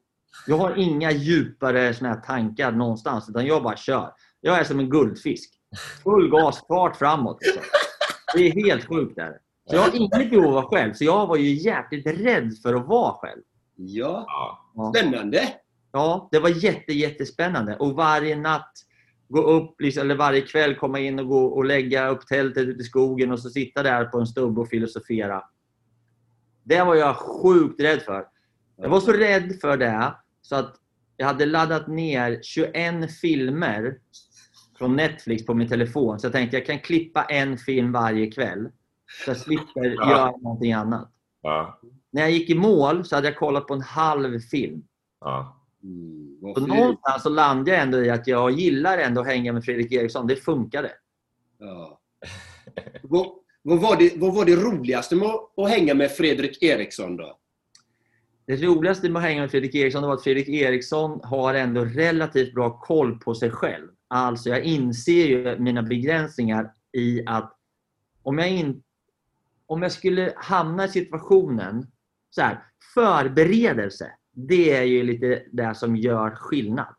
Jag 0.46 0.56
har 0.56 0.74
inga 0.78 1.10
djupare 1.12 1.94
såna 1.94 2.08
här 2.08 2.20
tankar 2.20 2.72
någonstans, 2.72 3.28
utan 3.28 3.46
jag 3.46 3.62
bara 3.62 3.76
kör. 3.76 4.12
Jag 4.40 4.58
är 4.58 4.64
som 4.64 4.78
en 4.78 4.90
guldfisk. 4.90 5.50
Full 6.02 6.30
gas, 6.30 6.64
fart 6.68 6.96
framåt. 6.96 7.38
Liksom. 7.40 7.62
Det 8.34 8.46
är 8.48 8.52
helt 8.64 8.84
sjukt. 8.88 9.16
Där. 9.16 9.38
Så 9.70 9.76
jag 9.76 9.82
har 9.82 9.96
inget 9.96 10.30
behov 10.30 10.44
av 10.44 10.48
att 10.56 10.64
vara 10.64 10.66
själv, 10.80 10.92
så 10.92 11.04
jag 11.04 11.26
var 11.26 11.36
ju 11.36 11.52
jäkligt 11.54 12.06
rädd 12.06 12.58
för 12.62 12.74
att 12.74 12.86
vara 12.86 13.12
själv. 13.12 13.42
Ja, 13.76 14.26
Ja. 14.74 14.92
spännande. 14.96 15.48
Ja, 15.92 16.28
det 16.32 16.38
var 16.38 16.48
jätte, 16.48 16.92
jättespännande. 16.92 17.76
Och 17.76 17.92
varje 17.92 18.36
natt 18.36 18.72
gå 19.28 19.42
upp, 19.42 19.80
liksom, 19.80 20.00
eller 20.02 20.14
varje 20.14 20.40
kväll 20.40 20.74
komma 20.74 20.98
in 20.98 21.18
och 21.18 21.26
gå 21.28 21.44
och 21.46 21.64
lägga 21.64 22.08
upp 22.08 22.26
tältet 22.26 22.62
ute 22.68 22.80
i 22.82 22.84
skogen 22.84 23.32
och 23.32 23.40
så 23.40 23.50
sitta 23.50 23.82
där 23.82 24.04
på 24.04 24.18
en 24.20 24.26
stubbe 24.26 24.60
och 24.60 24.68
filosofera. 24.68 25.42
Det 26.68 26.84
var 26.84 26.94
jag 26.94 27.16
sjukt 27.16 27.80
rädd 27.80 28.02
för. 28.02 28.26
Jag 28.76 28.88
var 28.88 29.00
så 29.00 29.12
rädd 29.12 29.60
för 29.60 29.76
det 29.76 30.14
så 30.42 30.56
att 30.56 30.76
jag 31.16 31.26
hade 31.26 31.46
laddat 31.46 31.88
ner 31.88 32.40
21 32.42 33.12
filmer 33.20 33.98
från 34.78 34.96
Netflix 34.96 35.46
på 35.46 35.54
min 35.54 35.68
telefon. 35.68 36.20
Så 36.20 36.26
jag 36.26 36.32
tänkte 36.32 36.56
jag 36.56 36.66
kan 36.66 36.78
klippa 36.78 37.24
en 37.24 37.58
film 37.58 37.92
varje 37.92 38.30
kväll. 38.30 38.68
Så 39.24 39.30
jag 39.30 39.36
slipper 39.36 39.84
Ja. 39.96 40.10
göra 40.10 40.30
någonting 40.30 40.72
annat. 40.72 41.12
Ja. 41.42 41.80
När 42.10 42.22
jag 42.22 42.30
gick 42.30 42.50
i 42.50 42.54
mål 42.54 43.04
så 43.04 43.14
hade 43.14 43.28
jag 43.28 43.36
kollat 43.36 43.66
på 43.66 43.74
en 43.74 43.80
halv 43.82 44.38
film. 44.38 44.82
Ja. 45.20 45.64
Mm, 45.82 46.54
Så 46.54 46.66
någonstans 46.66 47.22
så 47.22 47.28
landade 47.28 47.70
jag 47.70 47.80
ändå 47.82 47.98
i 48.04 48.10
att 48.10 48.26
jag 48.26 48.50
gillar 48.50 48.98
ändå 48.98 49.20
att 49.20 49.26
hänga 49.26 49.52
med 49.52 49.64
Fredrik 49.64 49.92
Eriksson. 49.92 50.26
Det 50.26 50.36
funkade. 50.36 50.90
Ja 51.58 52.00
vad, 53.68 53.80
var 53.80 53.96
det, 53.96 54.12
vad 54.16 54.34
var 54.34 54.44
det 54.44 54.56
roligaste 54.56 55.16
med 55.16 55.28
att- 55.28 55.58
att 55.58 55.70
hänga 55.70 55.94
med 55.94 56.10
Fredrik 56.10 56.62
Eriksson 56.62 57.16
då? 57.16 57.38
Det 58.46 58.56
roligaste 58.56 59.10
med 59.10 59.20
att 59.20 59.28
hänga 59.28 59.40
med 59.40 59.50
Fredrik 59.50 59.74
Eriksson 59.74 60.02
var 60.02 60.14
att 60.14 60.22
Fredrik 60.22 60.48
Eriksson 60.48 61.20
har 61.22 61.54
ändå 61.54 61.84
relativt 61.84 62.54
bra 62.54 62.80
koll 62.80 63.18
på 63.18 63.34
sig 63.34 63.50
själv. 63.50 63.88
Alltså 64.08 64.48
jag 64.48 64.62
inser 64.62 65.26
ju 65.26 65.58
mina 65.58 65.82
begränsningar 65.82 66.72
i 66.92 67.22
att 67.26 67.54
om 68.22 68.38
jag, 68.38 68.48
in, 68.50 68.82
om 69.66 69.82
jag 69.82 69.92
skulle 69.92 70.32
hamna 70.36 70.84
i 70.84 70.88
situationen 70.88 71.86
så 72.30 72.42
här, 72.42 72.64
förberedelse, 72.94 74.12
det 74.32 74.70
är 74.76 74.82
ju 74.82 75.02
lite 75.02 75.42
det 75.52 75.74
som 75.74 75.96
gör 75.96 76.30
skillnad. 76.30 76.94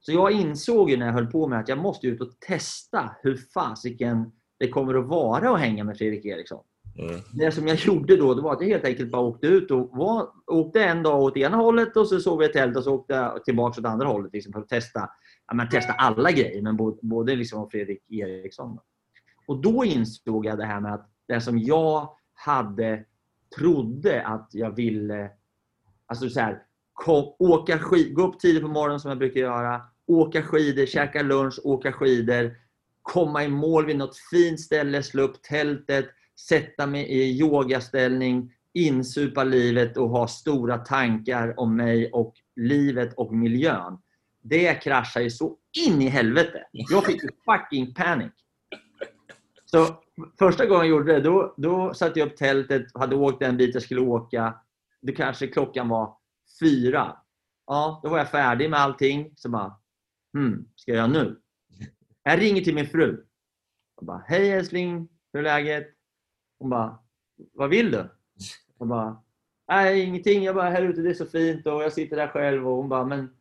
Så 0.00 0.12
jag 0.12 0.32
insåg 0.32 0.90
ju 0.90 0.96
när 0.96 1.06
jag 1.06 1.12
höll 1.12 1.26
på 1.26 1.48
med 1.48 1.60
att 1.60 1.68
jag 1.68 1.78
måste 1.78 2.06
ut 2.06 2.20
och 2.20 2.40
testa 2.40 3.16
hur 3.22 3.36
fasiken 3.54 4.32
det 4.60 4.68
kommer 4.68 4.94
att 4.94 5.06
vara 5.06 5.50
att 5.54 5.60
hänga 5.60 5.84
med 5.84 5.98
Fredrik 5.98 6.24
Eriksson. 6.24 6.64
Mm. 6.98 7.20
Det 7.32 7.52
som 7.52 7.68
jag 7.68 7.76
gjorde 7.76 8.16
då 8.16 8.34
det 8.34 8.42
var 8.42 8.52
att 8.52 8.60
jag 8.60 8.68
helt 8.68 8.84
enkelt 8.84 9.10
bara 9.10 9.22
åkte 9.22 9.46
ut 9.46 9.70
och 9.70 9.90
var, 9.92 10.28
åkte 10.46 10.84
en 10.84 11.02
dag 11.02 11.22
åt 11.22 11.36
ena 11.36 11.56
hållet 11.56 11.96
och 11.96 12.06
så 12.06 12.20
sov 12.20 12.42
jag 12.42 12.50
i 12.50 12.52
tält 12.52 12.76
och 12.76 12.84
så 12.84 12.94
åkte 12.94 13.14
jag 13.14 13.44
tillbaka 13.44 13.80
åt 13.80 13.86
andra 13.86 14.06
hållet 14.06 14.32
liksom, 14.32 14.52
för 14.52 14.60
att 14.60 14.68
testa, 14.68 15.10
ja, 15.46 15.54
men 15.54 15.68
testa 15.68 15.92
alla 15.92 16.32
grejer, 16.32 16.62
men 16.62 16.76
både, 16.76 16.98
både 17.02 17.36
liksom 17.36 17.70
Fredrik 17.70 18.10
Eriksson. 18.10 18.78
Och 19.46 19.60
då 19.60 19.84
insåg 19.84 20.46
jag 20.46 20.58
det 20.58 20.64
här 20.64 20.80
med 20.80 20.94
att 20.94 21.10
det 21.28 21.40
som 21.40 21.58
jag 21.58 22.08
hade 22.34 23.04
trodde 23.58 24.26
att 24.26 24.48
jag 24.52 24.76
ville 24.76 25.30
alltså 26.06 26.28
så 26.28 26.40
här, 26.40 26.62
kom, 26.92 27.34
åka 27.38 27.78
skid, 27.78 28.14
gå 28.14 28.22
upp 28.22 28.40
tidigt 28.40 28.62
på 28.62 28.68
morgonen 28.68 29.00
som 29.00 29.08
jag 29.08 29.18
brukar 29.18 29.40
göra, 29.40 29.82
åka 30.06 30.42
skidor, 30.42 30.86
käka 30.86 31.22
lunch, 31.22 31.60
åka 31.64 31.92
skidor, 31.92 32.56
komma 33.02 33.44
i 33.44 33.48
mål 33.48 33.86
vid 33.86 33.96
något 33.96 34.16
fint 34.30 34.60
ställe, 34.60 35.02
slå 35.02 35.22
upp 35.22 35.42
tältet, 35.42 36.06
sätta 36.48 36.86
mig 36.86 37.04
i 37.04 37.38
yogaställning, 37.40 38.52
insupa 38.74 39.44
livet 39.44 39.96
och 39.96 40.08
ha 40.08 40.28
stora 40.28 40.78
tankar 40.78 41.60
om 41.60 41.76
mig 41.76 42.10
och 42.12 42.34
livet 42.56 43.14
och 43.14 43.34
miljön. 43.34 43.98
Det 44.42 44.74
kraschar 44.74 45.20
ju 45.20 45.30
så 45.30 45.56
in 45.86 46.02
i 46.02 46.08
helvete. 46.08 46.66
Jag 46.72 47.04
fick 47.04 47.22
ju 47.22 47.28
fucking 47.44 47.94
panic. 47.94 48.32
Så 49.64 49.86
första 50.38 50.66
gången 50.66 50.86
jag 50.86 50.90
gjorde 50.90 51.12
det, 51.12 51.20
då, 51.20 51.54
då 51.56 51.94
satte 51.94 52.18
jag 52.18 52.28
upp 52.28 52.36
tältet, 52.36 52.86
hade 52.94 53.16
åkt 53.16 53.40
den 53.40 53.56
bit 53.56 53.74
jag 53.74 53.82
skulle 53.82 54.00
åka. 54.00 54.54
Det 55.02 55.12
kanske 55.12 55.46
klockan 55.46 55.88
var 55.88 56.16
fyra. 56.60 57.16
Ja, 57.66 58.00
då 58.02 58.08
var 58.08 58.18
jag 58.18 58.30
färdig 58.30 58.70
med 58.70 58.80
allting. 58.80 59.32
Så 59.36 59.48
bara, 59.48 59.76
hmm, 60.34 60.68
ska 60.76 60.92
jag 60.92 60.96
göra 60.96 61.06
nu? 61.06 61.40
Jag 62.22 62.40
ringer 62.40 62.62
till 62.62 62.74
min 62.74 62.86
fru. 62.86 63.24
Jag 63.96 64.06
bara, 64.06 64.24
hej 64.26 64.52
älskling, 64.52 65.08
hur 65.32 65.40
är 65.40 65.44
läget? 65.44 65.88
Hon 66.58 66.70
bara, 66.70 66.98
vad 67.52 67.70
vill 67.70 67.90
du? 67.90 68.08
Jag 68.78 68.88
bara, 68.88 69.22
nej 69.68 70.00
ingenting, 70.00 70.44
jag 70.44 70.54
bara 70.54 70.70
här 70.70 70.82
ute 70.82 71.00
det 71.00 71.10
är 71.10 71.14
så 71.14 71.26
fint 71.26 71.66
och 71.66 71.82
jag 71.82 71.92
sitter 71.92 72.16
där 72.16 72.28
själv 72.28 72.68
och 72.68 72.76
hon 72.76 72.88
bara, 72.88 73.04
men, 73.04 73.34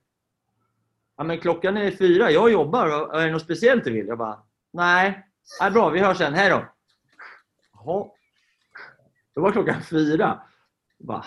ja, 1.17 1.23
men 1.23 1.39
klockan 1.39 1.77
är 1.77 1.91
fyra, 1.91 2.31
jag 2.31 2.51
jobbar 2.51 3.15
är 3.15 3.25
det 3.25 3.31
något 3.31 3.41
speciellt 3.41 3.83
du 3.83 3.91
vill? 3.91 4.07
Jag 4.07 4.17
bara, 4.17 4.43
nej, 4.73 5.27
nej 5.61 5.71
bra 5.71 5.89
vi 5.89 5.99
hörs 5.99 6.17
sen, 6.17 6.33
hej 6.33 6.49
då. 6.49 6.65
Jaha. 7.73 8.09
Då 9.35 9.41
var 9.41 9.51
klockan 9.51 9.81
fyra. 9.81 10.41
Jag 10.97 11.07
bara, 11.07 11.25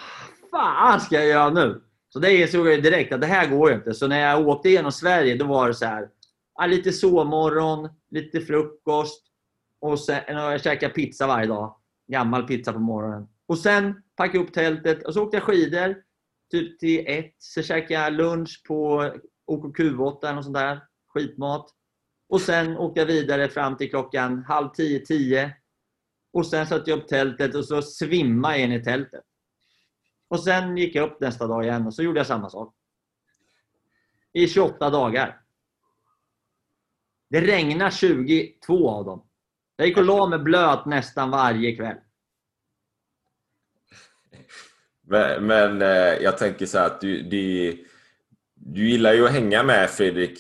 fan 0.50 1.00
ska 1.00 1.14
jag 1.14 1.26
göra 1.26 1.50
nu? 1.50 1.82
Så 2.08 2.18
det 2.18 2.36
insåg 2.36 2.68
jag 2.68 2.82
direkt 2.82 3.12
att 3.12 3.20
det 3.20 3.26
här 3.26 3.46
går 3.46 3.70
ju 3.70 3.76
inte. 3.76 3.94
Så 3.94 4.06
när 4.06 4.20
jag 4.20 4.48
åkte 4.48 4.68
igenom 4.68 4.92
Sverige 4.92 5.36
då 5.36 5.46
var 5.46 5.68
det 5.68 5.74
så 5.74 5.86
här, 5.86 6.08
ja, 6.62 6.66
lite 6.66 6.92
sovmorgon, 6.92 7.88
lite 8.10 8.40
frukost 8.40 9.24
och 9.80 10.00
sen 10.00 10.36
och 10.36 10.52
jag 10.52 10.62
käkade 10.62 10.94
pizza 10.94 11.26
varje 11.26 11.46
dag. 11.46 11.76
Gammal 12.06 12.46
pizza 12.46 12.72
på 12.72 12.78
morgonen. 12.78 13.28
Och 13.46 13.58
sen 13.58 14.02
packade 14.16 14.38
jag 14.38 14.46
upp 14.46 14.54
tältet 14.54 15.06
och 15.06 15.14
så 15.14 15.22
åkte 15.22 15.36
jag 15.36 15.44
skidor 15.44 16.02
typ 16.50 16.78
till 16.78 17.04
ett. 17.06 17.34
Så 17.38 17.62
käkade 17.62 17.94
jag 17.94 18.12
lunch 18.12 18.62
på 18.68 19.02
OKQ8 19.46 20.18
eller 20.22 20.34
något 20.34 20.44
sånt 20.44 20.56
där. 20.56 20.80
Skitmat. 21.08 21.70
Och 22.28 22.40
sen 22.40 22.76
åkte 22.76 23.00
jag 23.00 23.06
vidare 23.06 23.48
fram 23.48 23.76
till 23.76 23.90
klockan 23.90 24.44
halv 24.44 24.68
tio, 24.68 25.06
tio. 25.06 25.56
Och 26.32 26.46
sen 26.46 26.66
satte 26.66 26.90
jag 26.90 26.98
upp 26.98 27.08
tältet 27.08 27.54
och 27.54 27.64
så 27.64 27.82
svimmade 27.82 28.58
jag 28.58 28.64
in 28.64 28.72
i 28.72 28.84
tältet. 28.84 29.24
Och 30.28 30.40
sen 30.40 30.76
gick 30.76 30.94
jag 30.94 31.10
upp 31.10 31.20
nästa 31.20 31.46
dag 31.46 31.64
igen 31.64 31.86
och 31.86 31.94
så 31.94 32.02
gjorde 32.02 32.20
jag 32.20 32.26
samma 32.26 32.50
sak. 32.50 32.74
I 34.32 34.48
28 34.48 34.90
dagar. 34.90 35.41
Det 37.32 37.40
regnar 37.40 37.90
22 37.90 38.90
av 38.90 39.04
dem. 39.04 39.22
Jag 39.76 39.88
gick 39.88 39.96
och 39.96 40.04
la 40.04 40.26
mig 40.26 40.38
blöt 40.38 40.86
nästan 40.86 41.30
varje 41.30 41.76
kväll. 41.76 41.96
Men, 45.06 45.46
men 45.46 45.82
eh, 45.82 46.22
jag 46.22 46.38
tänker 46.38 46.66
så 46.66 46.78
här 46.78 46.86
att 46.86 47.00
du, 47.00 47.22
du, 47.22 47.76
du 48.54 48.88
gillar 48.88 49.12
ju 49.12 49.26
att 49.26 49.32
hänga 49.32 49.62
med 49.62 49.90
Fredrik 49.90 50.38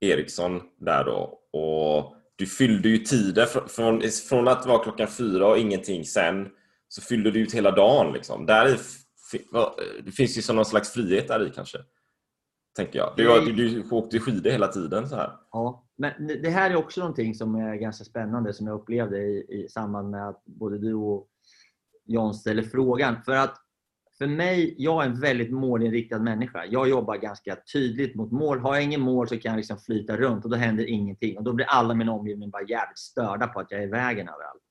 Eriksson 0.00 0.62
där 0.80 1.04
då. 1.04 1.40
Och 1.52 2.16
du 2.36 2.46
fyllde 2.46 2.88
ju 2.88 2.98
tiden 2.98 3.46
från, 3.46 3.68
från, 3.68 4.02
från 4.28 4.48
att 4.48 4.62
det 4.62 4.68
var 4.68 4.82
klockan 4.82 5.08
fyra 5.08 5.46
och 5.46 5.58
ingenting 5.58 6.04
sen 6.04 6.48
så 6.88 7.02
fyllde 7.02 7.30
du 7.30 7.40
ut 7.40 7.54
hela 7.54 7.70
dagen. 7.70 8.12
Liksom. 8.12 8.46
Där 8.46 8.68
i, 8.68 8.78
det 10.02 10.12
finns 10.12 10.38
ju 10.38 10.42
som 10.42 10.56
någon 10.56 10.64
slags 10.64 10.92
frihet 10.92 11.28
där 11.28 11.46
i 11.46 11.50
kanske. 11.54 11.78
Tänker 12.78 12.98
jag. 12.98 13.12
Du, 13.16 13.52
du, 13.52 13.82
du 13.82 13.90
åkte 13.90 14.18
skidor 14.18 14.50
hela 14.50 14.68
tiden 14.68 15.08
så 15.08 15.16
här. 15.16 15.30
Ja, 15.52 15.84
men 15.96 16.26
det- 16.26 16.50
här 16.50 16.70
är 16.70 16.76
också 16.76 17.00
någonting 17.00 17.34
som 17.34 17.54
är 17.54 17.74
ganska 17.74 18.04
spännande 18.04 18.52
som 18.52 18.66
jag 18.66 18.80
upplevde 18.80 19.18
i, 19.18 19.46
i 19.64 19.68
samband 19.70 20.10
med 20.10 20.28
att 20.28 20.42
både 20.44 20.78
du 20.78 20.94
och 20.94 21.28
John 22.04 22.34
ställer 22.34 22.62
frågan. 22.62 23.22
För 23.24 23.32
att 23.36 23.56
för 24.18 24.26
mig, 24.26 24.74
jag 24.78 25.02
är 25.04 25.08
en 25.08 25.20
väldigt 25.20 25.52
målinriktad 25.52 26.18
människa. 26.18 26.64
Jag 26.64 26.88
jobbar 26.88 27.16
ganska 27.16 27.56
tydligt 27.72 28.14
mot 28.14 28.32
mål. 28.32 28.58
Har 28.58 28.74
jag 28.74 28.84
ingen 28.84 29.00
mål 29.00 29.28
så 29.28 29.36
kan 29.38 29.50
jag 29.52 29.56
liksom 29.56 29.78
flyta 29.78 30.16
runt 30.16 30.44
och 30.44 30.50
då 30.50 30.56
händer 30.56 30.84
ingenting. 30.88 31.38
Och 31.38 31.44
Då 31.44 31.52
blir 31.52 31.66
alla 31.66 31.94
min 31.94 32.08
omgivning 32.08 32.50
bara 32.50 32.62
jävligt 32.62 32.98
störda 32.98 33.46
på 33.46 33.60
att 33.60 33.70
jag 33.70 33.80
är 33.82 33.86
i 33.86 33.90
vägen 33.90 34.28
överallt. 34.28 34.62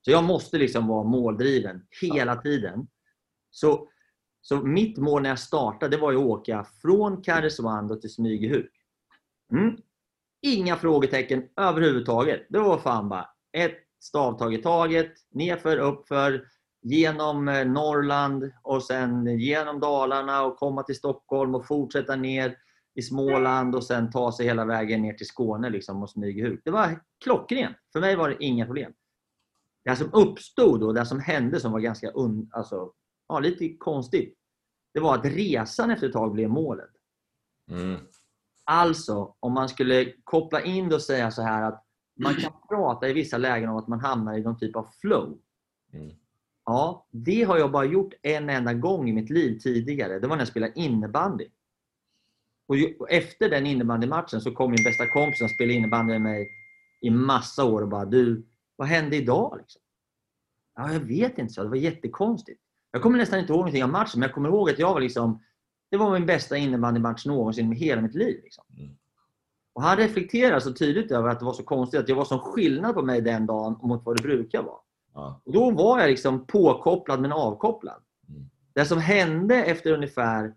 Så 0.00 0.10
jag 0.10 0.24
måste 0.24 0.58
liksom 0.58 0.86
vara 0.86 1.04
måldriven 1.04 1.82
hela 2.02 2.36
tiden. 2.36 2.86
Så, 3.50 3.88
så 4.42 4.56
mitt 4.56 4.98
mål 4.98 5.22
när 5.22 5.28
jag 5.28 5.38
startade 5.38 5.96
var 5.96 6.12
ju 6.12 6.18
att 6.18 6.24
åka 6.24 6.66
från 6.82 7.22
Karesuando 7.22 7.96
till 7.96 8.14
Smygehuk. 8.14 8.70
Mm. 9.52 9.76
Inga 10.42 10.76
frågetecken 10.76 11.48
överhuvudtaget. 11.56 12.46
Det 12.48 12.58
var 12.58 12.78
fan 12.78 13.08
bara 13.08 13.28
ett 13.52 13.78
stavtag 14.00 14.54
i 14.54 14.58
taget, 14.58 15.12
nerför, 15.30 15.76
uppför, 15.76 16.46
genom 16.82 17.48
eh, 17.48 17.66
Norrland 17.66 18.52
och 18.62 18.82
sen 18.82 19.38
genom 19.38 19.80
Dalarna 19.80 20.42
och 20.42 20.56
komma 20.56 20.82
till 20.82 20.96
Stockholm 20.96 21.54
och 21.54 21.66
fortsätta 21.66 22.16
ner 22.16 22.56
i 22.94 23.02
Småland 23.02 23.74
och 23.74 23.84
sen 23.84 24.10
ta 24.10 24.32
sig 24.32 24.46
hela 24.46 24.64
vägen 24.64 25.02
ner 25.02 25.12
till 25.12 25.26
Skåne 25.26 25.70
liksom 25.70 26.02
och 26.02 26.10
Smygehuk. 26.10 26.60
Det 26.64 26.70
var 26.70 27.00
klockrent. 27.24 27.76
För 27.92 28.00
mig 28.00 28.16
var 28.16 28.28
det 28.28 28.44
inga 28.44 28.66
problem. 28.66 28.92
Det 29.84 29.96
som 29.96 30.10
uppstod 30.12 30.82
och 30.82 30.94
det 30.94 31.06
som 31.06 31.20
hände 31.20 31.60
som 31.60 31.72
var 31.72 31.80
ganska 31.80 32.10
un, 32.10 32.50
alltså, 32.52 32.92
ja, 33.32 33.40
lite 33.40 33.76
konstigt, 33.78 34.38
det 34.94 35.00
var 35.00 35.14
att 35.14 35.24
resan 35.24 35.90
efter 35.90 36.06
ett 36.06 36.12
tag 36.12 36.32
blev 36.32 36.50
målet. 36.50 36.90
Mm. 37.70 38.00
Alltså, 38.64 39.34
om 39.40 39.52
man 39.52 39.68
skulle 39.68 40.12
koppla 40.24 40.62
in 40.62 40.88
det 40.88 40.94
och 40.94 41.02
säga 41.02 41.30
så 41.30 41.42
här 41.42 41.62
att 41.62 41.84
man 42.20 42.34
kan 42.34 42.52
prata 42.68 43.08
i 43.08 43.12
vissa 43.12 43.38
lägen 43.38 43.68
om 43.68 43.76
att 43.76 43.88
man 43.88 44.00
hamnar 44.00 44.38
i 44.38 44.42
någon 44.42 44.58
typ 44.58 44.76
av 44.76 44.86
flow. 45.00 45.38
Mm. 45.92 46.16
Ja, 46.64 47.06
det 47.10 47.42
har 47.42 47.58
jag 47.58 47.72
bara 47.72 47.84
gjort 47.84 48.14
en 48.22 48.50
enda 48.50 48.74
gång 48.74 49.08
i 49.08 49.12
mitt 49.12 49.30
liv 49.30 49.58
tidigare. 49.58 50.18
Det 50.18 50.26
var 50.26 50.36
när 50.36 50.40
jag 50.40 50.48
spelade 50.48 50.72
innebandy. 50.76 51.48
Och 52.68 53.10
efter 53.10 53.50
den 53.50 53.66
innebandymatchen 53.66 54.40
så 54.40 54.54
kom 54.54 54.70
min 54.70 54.84
bästa 54.84 55.06
kompis 55.06 55.38
som 55.38 55.48
spelade 55.48 55.74
innebandy 55.74 56.12
med 56.12 56.22
mig 56.22 56.48
i 57.00 57.10
massa 57.10 57.64
år 57.64 57.82
och 57.82 57.88
bara 57.88 58.04
Du, 58.04 58.46
vad 58.76 58.88
hände 58.88 59.16
idag? 59.16 59.58
Liksom. 59.58 59.82
Ja, 60.74 60.92
jag 60.92 61.00
vet 61.00 61.38
inte, 61.38 61.52
så. 61.52 61.62
det 61.62 61.68
var 61.68 61.76
jättekonstigt. 61.76 62.60
Jag 62.92 63.02
kommer 63.02 63.18
nästan 63.18 63.38
inte 63.38 63.52
ihåg 63.52 63.58
någonting 63.58 63.84
av 63.84 63.90
matchen, 63.90 64.20
men 64.20 64.22
jag 64.22 64.34
kommer 64.34 64.48
ihåg 64.48 64.70
att 64.70 64.78
jag 64.78 64.94
var 64.94 65.00
liksom 65.00 65.42
Det 65.90 65.96
var 65.96 66.12
min 66.12 66.26
bästa 66.26 66.56
innebandymatch 66.56 67.26
någonsin 67.26 67.68
med 67.68 67.78
hela 67.78 68.02
mitt 68.02 68.14
liv. 68.14 68.40
Liksom. 68.42 68.64
Mm. 68.78 68.96
Och 69.74 69.82
han 69.82 69.96
reflekterar 69.96 70.60
så 70.60 70.72
tydligt 70.72 71.10
över 71.10 71.28
att 71.28 71.38
det 71.38 71.44
var 71.44 71.52
så 71.52 71.62
konstigt 71.62 72.00
att 72.00 72.08
jag 72.08 72.16
var 72.16 72.24
sån 72.24 72.38
skillnad 72.38 72.94
på 72.94 73.02
mig 73.02 73.20
den 73.20 73.46
dagen 73.46 73.78
mot 73.82 74.04
vad 74.04 74.16
det 74.16 74.22
brukar 74.22 74.62
vara. 74.62 74.80
Ja. 75.14 75.42
Och 75.44 75.52
då 75.52 75.70
var 75.70 76.00
jag 76.00 76.10
liksom 76.10 76.46
påkopplad 76.46 77.20
men 77.20 77.32
avkopplad. 77.32 78.02
Mm. 78.28 78.50
Det 78.74 78.84
som 78.84 78.98
hände 78.98 79.64
efter 79.64 79.92
ungefär 79.92 80.54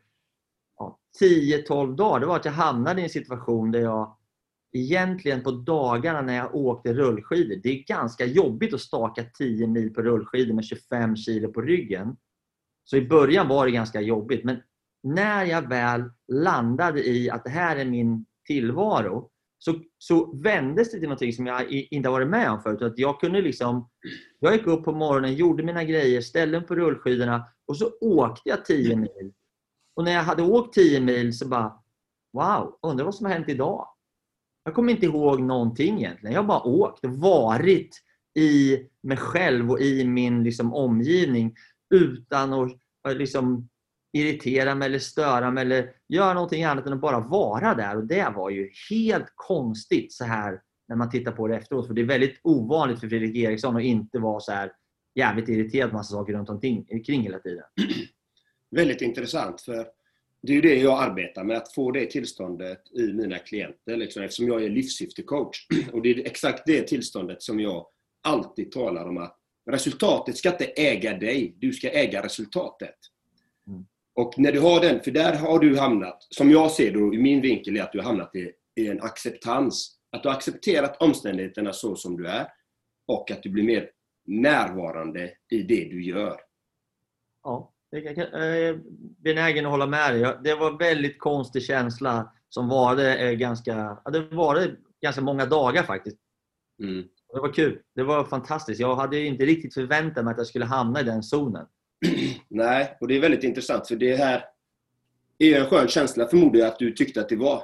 ja, 0.77 1.00
10-12 1.22 1.96
dagar 1.96 2.20
det 2.20 2.25
var 2.25 2.36
att 2.36 2.46
jag 2.46 2.51
hamnade 2.51 3.01
i 3.01 3.04
en 3.04 3.10
situation 3.10 3.72
där 3.72 3.80
jag 3.80 4.18
egentligen 4.75 5.44
på 5.44 5.51
dagarna 5.51 6.22
när 6.22 6.36
jag 6.36 6.56
åkte 6.56 6.94
rullskidor, 6.94 7.56
det 7.63 7.70
är 7.70 7.84
ganska 7.84 8.25
jobbigt 8.25 8.74
att 8.74 8.82
staka 8.82 9.24
10 9.24 9.68
mil 9.68 9.94
på 9.94 10.01
rullskidor 10.01 10.54
med 10.54 10.65
25 10.65 11.15
kilo 11.15 11.51
på 11.51 11.62
ryggen. 11.62 12.18
Så 12.86 12.98
i 12.98 13.08
början 13.08 13.48
var 13.48 13.65
det 13.65 13.72
ganska 13.72 14.01
jobbigt 14.01 14.44
men 14.44 14.62
när 15.04 15.46
jag 15.46 15.70
väl 15.70 16.04
landade 16.32 17.08
i 17.08 17.30
att 17.30 17.44
det 17.44 17.50
här 17.50 17.75
är 17.75 17.86
min 17.86 18.25
tillvaro 18.48 19.30
så, 19.58 19.74
så 19.98 20.36
vändes 20.38 20.92
det 20.92 21.00
till 21.00 21.10
någonting 21.10 21.34
som 21.34 21.46
jag 21.46 21.72
inte 21.72 22.10
har 22.10 22.13
varit 22.13 22.27
med 22.27 22.51
om 22.51 22.62
förut. 22.62 22.82
Att 22.82 22.98
jag 22.98 23.20
kunde 23.20 23.42
liksom 23.42 23.89
jag 24.39 24.54
gick 24.54 24.68
upp 24.68 24.84
på 24.84 24.92
morgonen, 24.92 25.34
gjorde 25.34 25.63
mina 25.63 25.84
grejer, 25.84 26.22
ställde 26.22 26.60
mig 26.60 26.68
på 26.68 26.75
rullskidorna 26.75 27.48
och 27.68 27.77
så 27.77 27.89
åkte 28.01 28.50
jag 28.50 28.65
10 28.65 28.96
mil. 28.96 29.34
Och 29.96 30.04
när 30.04 30.12
jag 30.12 30.24
hade 30.24 30.44
åkt 30.44 30.74
10 30.74 31.01
mil 31.01 31.38
så 31.38 31.48
bara 31.48 31.82
Wow, 32.34 32.80
undrar 32.82 33.06
vad 33.06 33.15
som 33.15 33.25
har 33.25 33.34
hänt 33.34 33.50
idag? 33.50 33.88
Jag 34.63 34.74
kommer 34.74 34.92
inte 34.92 35.06
ihåg 35.06 35.42
någonting 35.42 35.98
egentligen. 35.98 36.34
Jag 36.34 36.42
har 36.42 36.48
bara 36.48 36.63
åkt 36.63 37.06
och 37.06 37.12
varit 37.12 38.01
i 38.39 38.77
mig 39.01 39.18
själv 39.18 39.72
och 39.72 39.80
i 39.80 40.06
min 40.06 40.44
liksom, 40.44 40.74
omgivning 40.74 41.56
utan 41.94 42.54
att 42.54 42.72
eh, 43.08 43.15
liksom, 43.15 43.70
irritera 44.13 44.75
mig 44.75 44.86
eller 44.86 45.00
störa 45.00 45.51
mig 45.51 45.62
eller 45.62 45.92
göra 46.08 46.34
någonting 46.34 46.63
annat 46.63 46.88
än 46.88 46.94
att 46.94 47.01
bara 47.01 47.20
vara 47.20 47.75
där. 47.75 47.98
Och 47.98 48.08
det 48.08 48.34
var 48.36 48.50
ju 48.50 48.70
helt 48.89 49.27
konstigt 49.36 50.13
så 50.13 50.25
här 50.25 50.62
när 50.88 50.96
man 50.96 51.10
tittar 51.10 51.32
på 51.32 51.48
det 51.48 51.56
efteråt. 51.56 51.88
För 51.88 51.94
det 51.94 52.01
är 52.01 52.06
väldigt 52.06 52.39
ovanligt 52.44 53.00
för 53.00 53.10
Fredrik 53.10 53.36
Eriksson 53.36 53.75
att 53.75 53.84
inte 53.84 54.20
vara 54.20 54.39
så 54.39 54.51
här 54.51 54.72
jävligt 55.15 55.50
irriterad 55.50 55.89
på 55.89 55.96
massa 55.96 56.12
saker 56.12 56.34
runt 56.34 56.50
omkring 56.50 57.04
kring 57.04 57.22
hela 57.22 57.39
tiden. 57.39 57.63
Väldigt 58.75 59.01
intressant 59.01 59.62
för 59.62 59.88
det 60.42 60.51
är 60.51 60.56
ju 60.56 60.62
det 60.62 60.75
jag 60.75 61.04
arbetar 61.04 61.44
med, 61.44 61.58
att 61.58 61.74
få 61.74 61.92
det 61.92 62.06
tillståndet 62.06 62.82
i 62.92 63.13
mina 63.13 63.39
klienter 63.39 63.98
liksom, 63.98 64.24
eftersom 64.24 64.48
jag 64.48 64.63
är 64.63 64.70
livssyftecoach. 64.70 65.68
Och 65.94 66.01
det 66.01 66.10
är 66.10 66.25
exakt 66.25 66.63
det 66.65 66.88
tillståndet 66.88 67.42
som 67.42 67.60
jag 67.60 67.86
alltid 68.24 68.72
talar 68.72 69.06
om 69.06 69.18
att 69.18 69.38
resultatet 69.65 70.38
ska 70.38 70.50
inte 70.50 70.65
äga 70.65 71.17
dig, 71.17 71.55
du 71.60 71.74
ska 71.74 71.89
äga 71.89 72.24
resultatet. 72.24 72.95
Mm. 73.67 73.86
Och 74.15 74.34
när 74.38 74.51
du 74.51 74.60
har 74.60 74.81
den, 74.81 75.03
för 75.03 75.12
där 75.12 75.36
har 75.36 75.60
du 75.60 75.77
hamnat, 75.77 76.27
som 76.29 76.51
jag 76.51 76.72
ser 76.72 76.91
det 76.91 77.00
då, 77.00 77.13
i 77.13 77.17
min 77.17 77.41
vinkel 77.41 77.77
är 77.77 77.81
att 77.81 77.91
du 77.91 77.98
har 77.98 78.05
hamnat 78.05 78.36
i, 78.36 78.51
i 78.75 78.88
en 78.88 79.01
acceptans. 79.01 79.91
Att 80.12 80.24
du 80.24 80.29
har 80.29 80.36
accepterat 80.36 81.01
omständigheterna 81.01 81.73
så 81.73 81.95
som 81.95 82.17
du 82.17 82.28
är 82.28 82.47
och 83.08 83.32
att 83.32 83.43
du 83.43 83.49
blir 83.49 83.63
mer 83.63 83.89
närvarande 84.25 85.32
i 85.51 85.63
det 85.63 85.84
du 85.84 86.04
gör. 86.04 86.39
Ja, 87.43 87.73
jag 87.89 88.06
är 88.06 88.82
benägen 89.23 89.65
att 89.65 89.71
hålla 89.71 89.88
med 89.88 90.13
dig. 90.13 90.38
Det 90.43 90.56
var 90.56 90.71
en 90.71 90.78
väldigt 90.78 91.19
konstig 91.19 91.63
känsla 91.63 92.34
som 92.49 92.69
varade 92.69 93.17
eh, 93.17 93.32
ganska, 93.32 94.01
det 94.12 94.19
varade 94.19 94.75
ganska 95.01 95.21
många 95.21 95.45
dagar 95.45 95.84
faktiskt. 95.84 96.17
Mm. 96.84 97.08
Det 97.36 97.41
var 97.41 97.54
kul. 97.54 97.80
Det 97.95 98.04
var 98.04 98.24
fantastiskt. 98.24 98.80
Jag 98.80 98.95
hade 98.95 99.19
inte 99.19 99.45
riktigt 99.45 99.74
förväntat 99.74 100.26
mig 100.26 100.32
att 100.32 100.38
jag 100.38 100.48
skulle 100.48 100.65
hamna 100.65 101.02
i 101.02 101.04
den 101.04 101.24
zonen. 101.24 101.67
Nej, 102.48 102.98
och 103.02 103.08
det 103.08 103.15
är 103.15 103.21
väldigt 103.21 103.43
intressant 103.43 103.88
för 103.88 103.95
det 103.95 104.15
här 104.15 104.45
är 105.38 105.45
ju 105.48 105.54
en 105.56 105.65
skön 105.65 105.88
känsla 105.88 106.28
förmodar 106.28 106.60
jag 106.60 106.67
att 106.67 106.80
du 106.80 106.91
tyckte 106.91 107.21
att 107.21 107.30
det 107.30 107.36
var. 107.36 107.63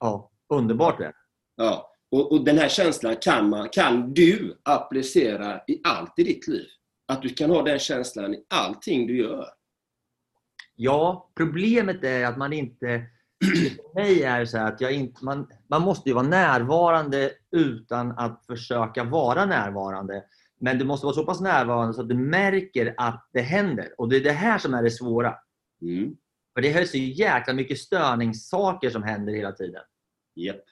Ja, 0.00 0.30
underbart 0.48 0.98
det. 0.98 1.12
Ja. 1.56 1.92
Och, 2.10 2.32
och 2.32 2.44
den 2.44 2.58
här 2.58 2.68
känslan 2.68 3.16
kan, 3.16 3.48
man, 3.48 3.68
kan 3.68 4.14
du 4.14 4.58
applicera 4.62 5.60
i 5.66 5.80
allt 5.84 6.18
i 6.18 6.22
ditt 6.22 6.48
liv. 6.48 6.66
Att 7.08 7.22
du 7.22 7.28
kan 7.28 7.50
ha 7.50 7.62
den 7.62 7.78
känslan 7.78 8.34
i 8.34 8.44
allting 8.48 9.06
du 9.06 9.16
gör. 9.16 9.48
Ja, 10.74 11.30
problemet 11.34 12.04
är 12.04 12.26
att 12.26 12.38
man 12.38 12.52
inte... 12.52 13.02
För 13.44 13.94
mig 13.94 14.22
är 14.22 14.40
det 14.40 14.46
så 14.46 14.58
att 14.58 14.80
jag 14.80 14.92
inte, 14.92 15.24
man, 15.24 15.48
man 15.68 15.82
måste 15.82 16.08
ju 16.08 16.14
vara 16.14 16.26
närvarande 16.26 17.32
utan 17.50 18.18
att 18.18 18.46
försöka 18.46 19.04
vara 19.04 19.46
närvarande. 19.46 20.24
Men 20.60 20.78
du 20.78 20.84
måste 20.84 21.06
vara 21.06 21.14
så 21.14 21.24
pass 21.24 21.40
närvarande 21.40 21.94
så 21.94 22.00
att 22.00 22.08
du 22.08 22.14
märker 22.14 22.94
att 22.96 23.28
det 23.32 23.40
händer. 23.40 23.94
Och 23.98 24.08
det 24.08 24.16
är 24.16 24.20
det 24.20 24.32
här 24.32 24.58
som 24.58 24.74
är 24.74 24.82
det 24.82 24.90
svåra. 24.90 25.34
Mm. 25.82 26.16
För 26.54 26.62
det 26.62 26.72
är 26.72 26.84
så 26.84 26.96
jäkla 26.96 27.54
mycket 27.54 27.78
störningssaker 27.78 28.90
som 28.90 29.02
händer 29.02 29.32
hela 29.32 29.52
tiden. 29.52 29.82
Japp. 30.34 30.62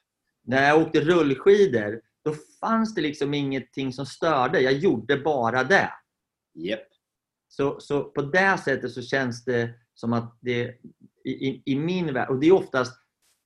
När 0.43 0.69
jag 0.69 0.83
åkte 0.83 1.01
rullskidor, 1.01 2.01
då 2.25 2.35
fanns 2.61 2.95
det 2.95 3.01
liksom 3.01 3.35
ingenting 3.35 3.93
som 3.93 4.07
störde. 4.07 4.61
Jag 4.61 4.73
gjorde 4.73 5.17
bara 5.17 5.65
det. 5.65 5.91
Japp. 6.55 6.89
Så, 7.49 7.81
så 7.81 8.05
på 8.05 8.23
det 8.23 8.59
sättet 8.65 8.93
så 8.93 9.03
känns 9.03 9.45
det 9.45 9.71
som 9.95 10.13
att 10.13 10.39
det 10.41 10.75
i, 11.25 11.31
i, 11.49 11.63
i 11.65 11.77
min 11.77 12.15
värld, 12.15 12.29
och 12.29 12.39
det 12.41 12.47
är 12.47 12.53
oftast 12.53 13.01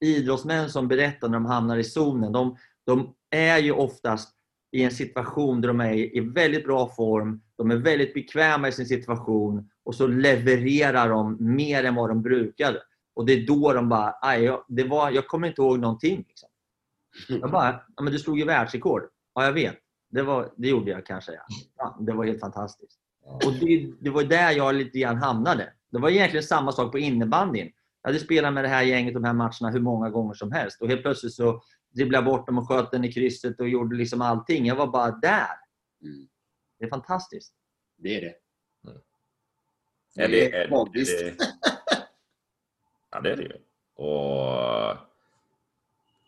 idrottsmän 0.04 0.70
som 0.70 0.88
berättar 0.88 1.28
när 1.28 1.34
de 1.38 1.46
hamnar 1.46 1.76
i 1.76 1.84
zonen. 1.84 2.32
De, 2.32 2.56
de 2.86 3.14
är 3.30 3.58
ju 3.58 3.72
oftast 3.72 4.34
i 4.72 4.82
en 4.84 4.90
situation 4.90 5.60
där 5.60 5.68
de 5.68 5.80
är 5.80 6.16
i 6.16 6.20
väldigt 6.20 6.64
bra 6.64 6.88
form, 6.88 7.40
de 7.56 7.70
är 7.70 7.76
väldigt 7.76 8.14
bekväma 8.14 8.68
i 8.68 8.72
sin 8.72 8.86
situation 8.86 9.70
och 9.84 9.94
så 9.94 10.06
levererar 10.06 11.08
de 11.08 11.36
mer 11.40 11.84
än 11.84 11.94
vad 11.94 12.10
de 12.10 12.22
brukade. 12.22 12.82
Och 13.14 13.26
det 13.26 13.32
är 13.32 13.46
då 13.46 13.72
de 13.72 13.88
bara, 13.88 14.14
"Aj, 14.22 14.44
jag, 14.44 14.64
det 14.68 14.84
var, 14.84 15.10
jag 15.10 15.26
kommer 15.26 15.48
inte 15.48 15.62
ihåg 15.62 15.78
någonting. 15.78 16.24
Liksom. 16.28 16.48
Jag 17.28 17.50
bara, 17.50 17.80
ja, 17.96 18.02
men 18.02 18.12
du 18.12 18.18
slog 18.18 18.38
ju 18.38 18.44
världsrekord. 18.44 19.02
Ja, 19.34 19.44
jag 19.44 19.52
vet. 19.52 19.76
Det, 20.10 20.22
var, 20.22 20.52
det 20.56 20.68
gjorde 20.68 20.90
jag 20.90 21.06
kanske. 21.06 21.32
Ja. 21.32 21.42
Ja, 21.76 21.98
det 22.00 22.12
var 22.12 22.24
helt 22.24 22.40
fantastiskt. 22.40 22.98
Och 23.24 23.52
det, 23.60 23.92
det 24.00 24.10
var 24.10 24.22
där 24.24 24.50
jag 24.52 24.74
lite 24.74 24.98
grann 24.98 25.16
hamnade. 25.16 25.72
Det 25.90 25.98
var 25.98 26.10
egentligen 26.10 26.44
samma 26.44 26.72
sak 26.72 26.92
på 26.92 26.98
innebandyn. 26.98 27.72
Jag 28.02 28.08
hade 28.08 28.18
spelat 28.18 28.54
med 28.54 28.64
det 28.64 28.68
här 28.68 28.82
gänget 28.82 29.14
de 29.14 29.24
här 29.24 29.32
matcherna 29.32 29.70
hur 29.72 29.80
många 29.80 30.10
gånger 30.10 30.34
som 30.34 30.52
helst. 30.52 30.82
Och 30.82 30.88
helt 30.88 31.02
plötsligt 31.02 31.34
så 31.34 31.62
dribblade 31.90 32.24
jag 32.24 32.32
bort 32.34 32.46
dem 32.46 32.58
och 32.58 32.68
sköt 32.68 32.90
den 32.90 33.04
i 33.04 33.12
krysset 33.12 33.60
och 33.60 33.68
gjorde 33.68 33.96
liksom 33.96 34.22
allting. 34.22 34.66
Jag 34.66 34.76
var 34.76 34.86
bara 34.86 35.10
där. 35.10 35.48
Mm. 36.02 36.28
Det 36.78 36.84
är 36.84 36.88
fantastiskt. 36.88 37.54
Det 37.96 38.16
är 38.16 38.20
det. 38.20 38.34
Är 40.24 40.28
det, 40.28 40.54
är, 40.54 40.70
magiskt. 40.70 41.20
är 41.20 41.24
det, 41.24 41.36
ja, 43.10 43.20
det 43.20 43.32
är 43.32 43.36
det 43.36 43.42
ju. 43.42 43.56
Och 44.04 44.96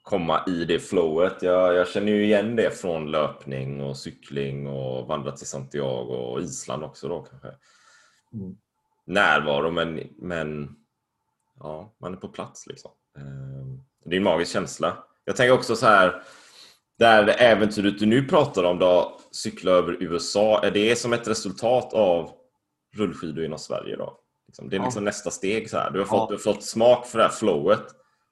komma 0.03 0.45
i 0.47 0.65
det 0.65 0.79
flowet. 0.79 1.43
Jag, 1.43 1.75
jag 1.75 1.89
känner 1.89 2.13
ju 2.13 2.25
igen 2.25 2.57
det 2.57 2.71
från 2.71 3.11
löpning 3.11 3.83
och 3.83 3.97
cykling 3.97 4.67
och 4.67 5.07
vandra 5.07 5.33
till 5.33 5.47
Santiago 5.47 6.15
och 6.15 6.41
Island 6.41 6.85
också 6.85 7.09
då 7.09 7.23
kanske. 7.23 7.49
Mm. 8.33 8.57
Närvaro 9.11 9.71
men, 9.71 10.01
men 10.19 10.77
ja, 11.61 11.95
man 12.01 12.13
är 12.13 12.17
på 12.17 12.29
plats 12.29 12.67
liksom. 12.67 12.91
Ehm, 13.19 13.83
Det 14.05 14.15
är 14.15 14.17
en 14.17 14.23
magisk 14.25 14.53
känsla. 14.53 15.05
Jag 15.25 15.37
tänker 15.37 15.53
också 15.55 15.77
så 15.77 15.87
här 15.87 16.23
det 16.99 17.07
här 17.07 17.35
äventyret 17.39 17.99
du 17.99 18.07
nu 18.07 18.25
pratar 18.29 18.65
om 18.65 18.79
då, 18.79 19.21
cykla 19.33 19.71
över 19.73 19.97
USA, 20.03 20.61
är 20.65 20.71
det 20.71 20.99
som 20.99 21.13
ett 21.13 21.29
resultat 21.29 21.93
av 21.93 22.31
rullskidor 22.97 23.45
inom 23.45 23.59
Sverige 23.59 23.97
då? 23.97 24.19
Liksom, 24.47 24.69
det 24.69 24.77
är 24.77 24.79
Ja. 24.79 24.85
liksom 24.85 25.05
nästa 25.05 25.31
steg 25.31 25.71
så 25.71 25.79
här. 25.79 25.91
Du 25.91 25.99
har, 25.99 26.07
Ja. 26.07 26.11
fått, 26.11 26.29
du 26.29 26.35
har 26.35 26.39
fått 26.55 26.65
smak 26.65 27.07
för 27.07 27.19
det 27.19 27.25
här 27.25 27.31
flowet. 27.31 27.83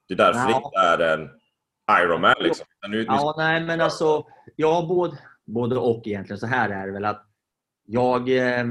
Det 0.07 0.13
är 0.13 0.17
därför 0.17 0.39
det 0.47 0.51
Ja. 0.51 0.61
inte 0.65 1.03
är 1.05 1.17
en 1.17 1.29
Ironman 2.03 2.35
liksom. 2.39 2.65
Nu, 2.87 2.97
nu, 2.97 3.03
Ja, 3.03 3.33
nej 3.37 3.63
men 3.63 3.81
alltså, 3.81 4.25
jag 4.55 4.87
både, 4.87 5.17
både 5.45 5.77
och 5.77 6.07
egentligen. 6.07 6.39
Så 6.39 6.45
här 6.47 6.69
är 6.69 6.87
det 6.87 6.93
väl 6.93 7.05
att 7.05 7.25
jag, 7.85 8.29
eh, 8.29 8.65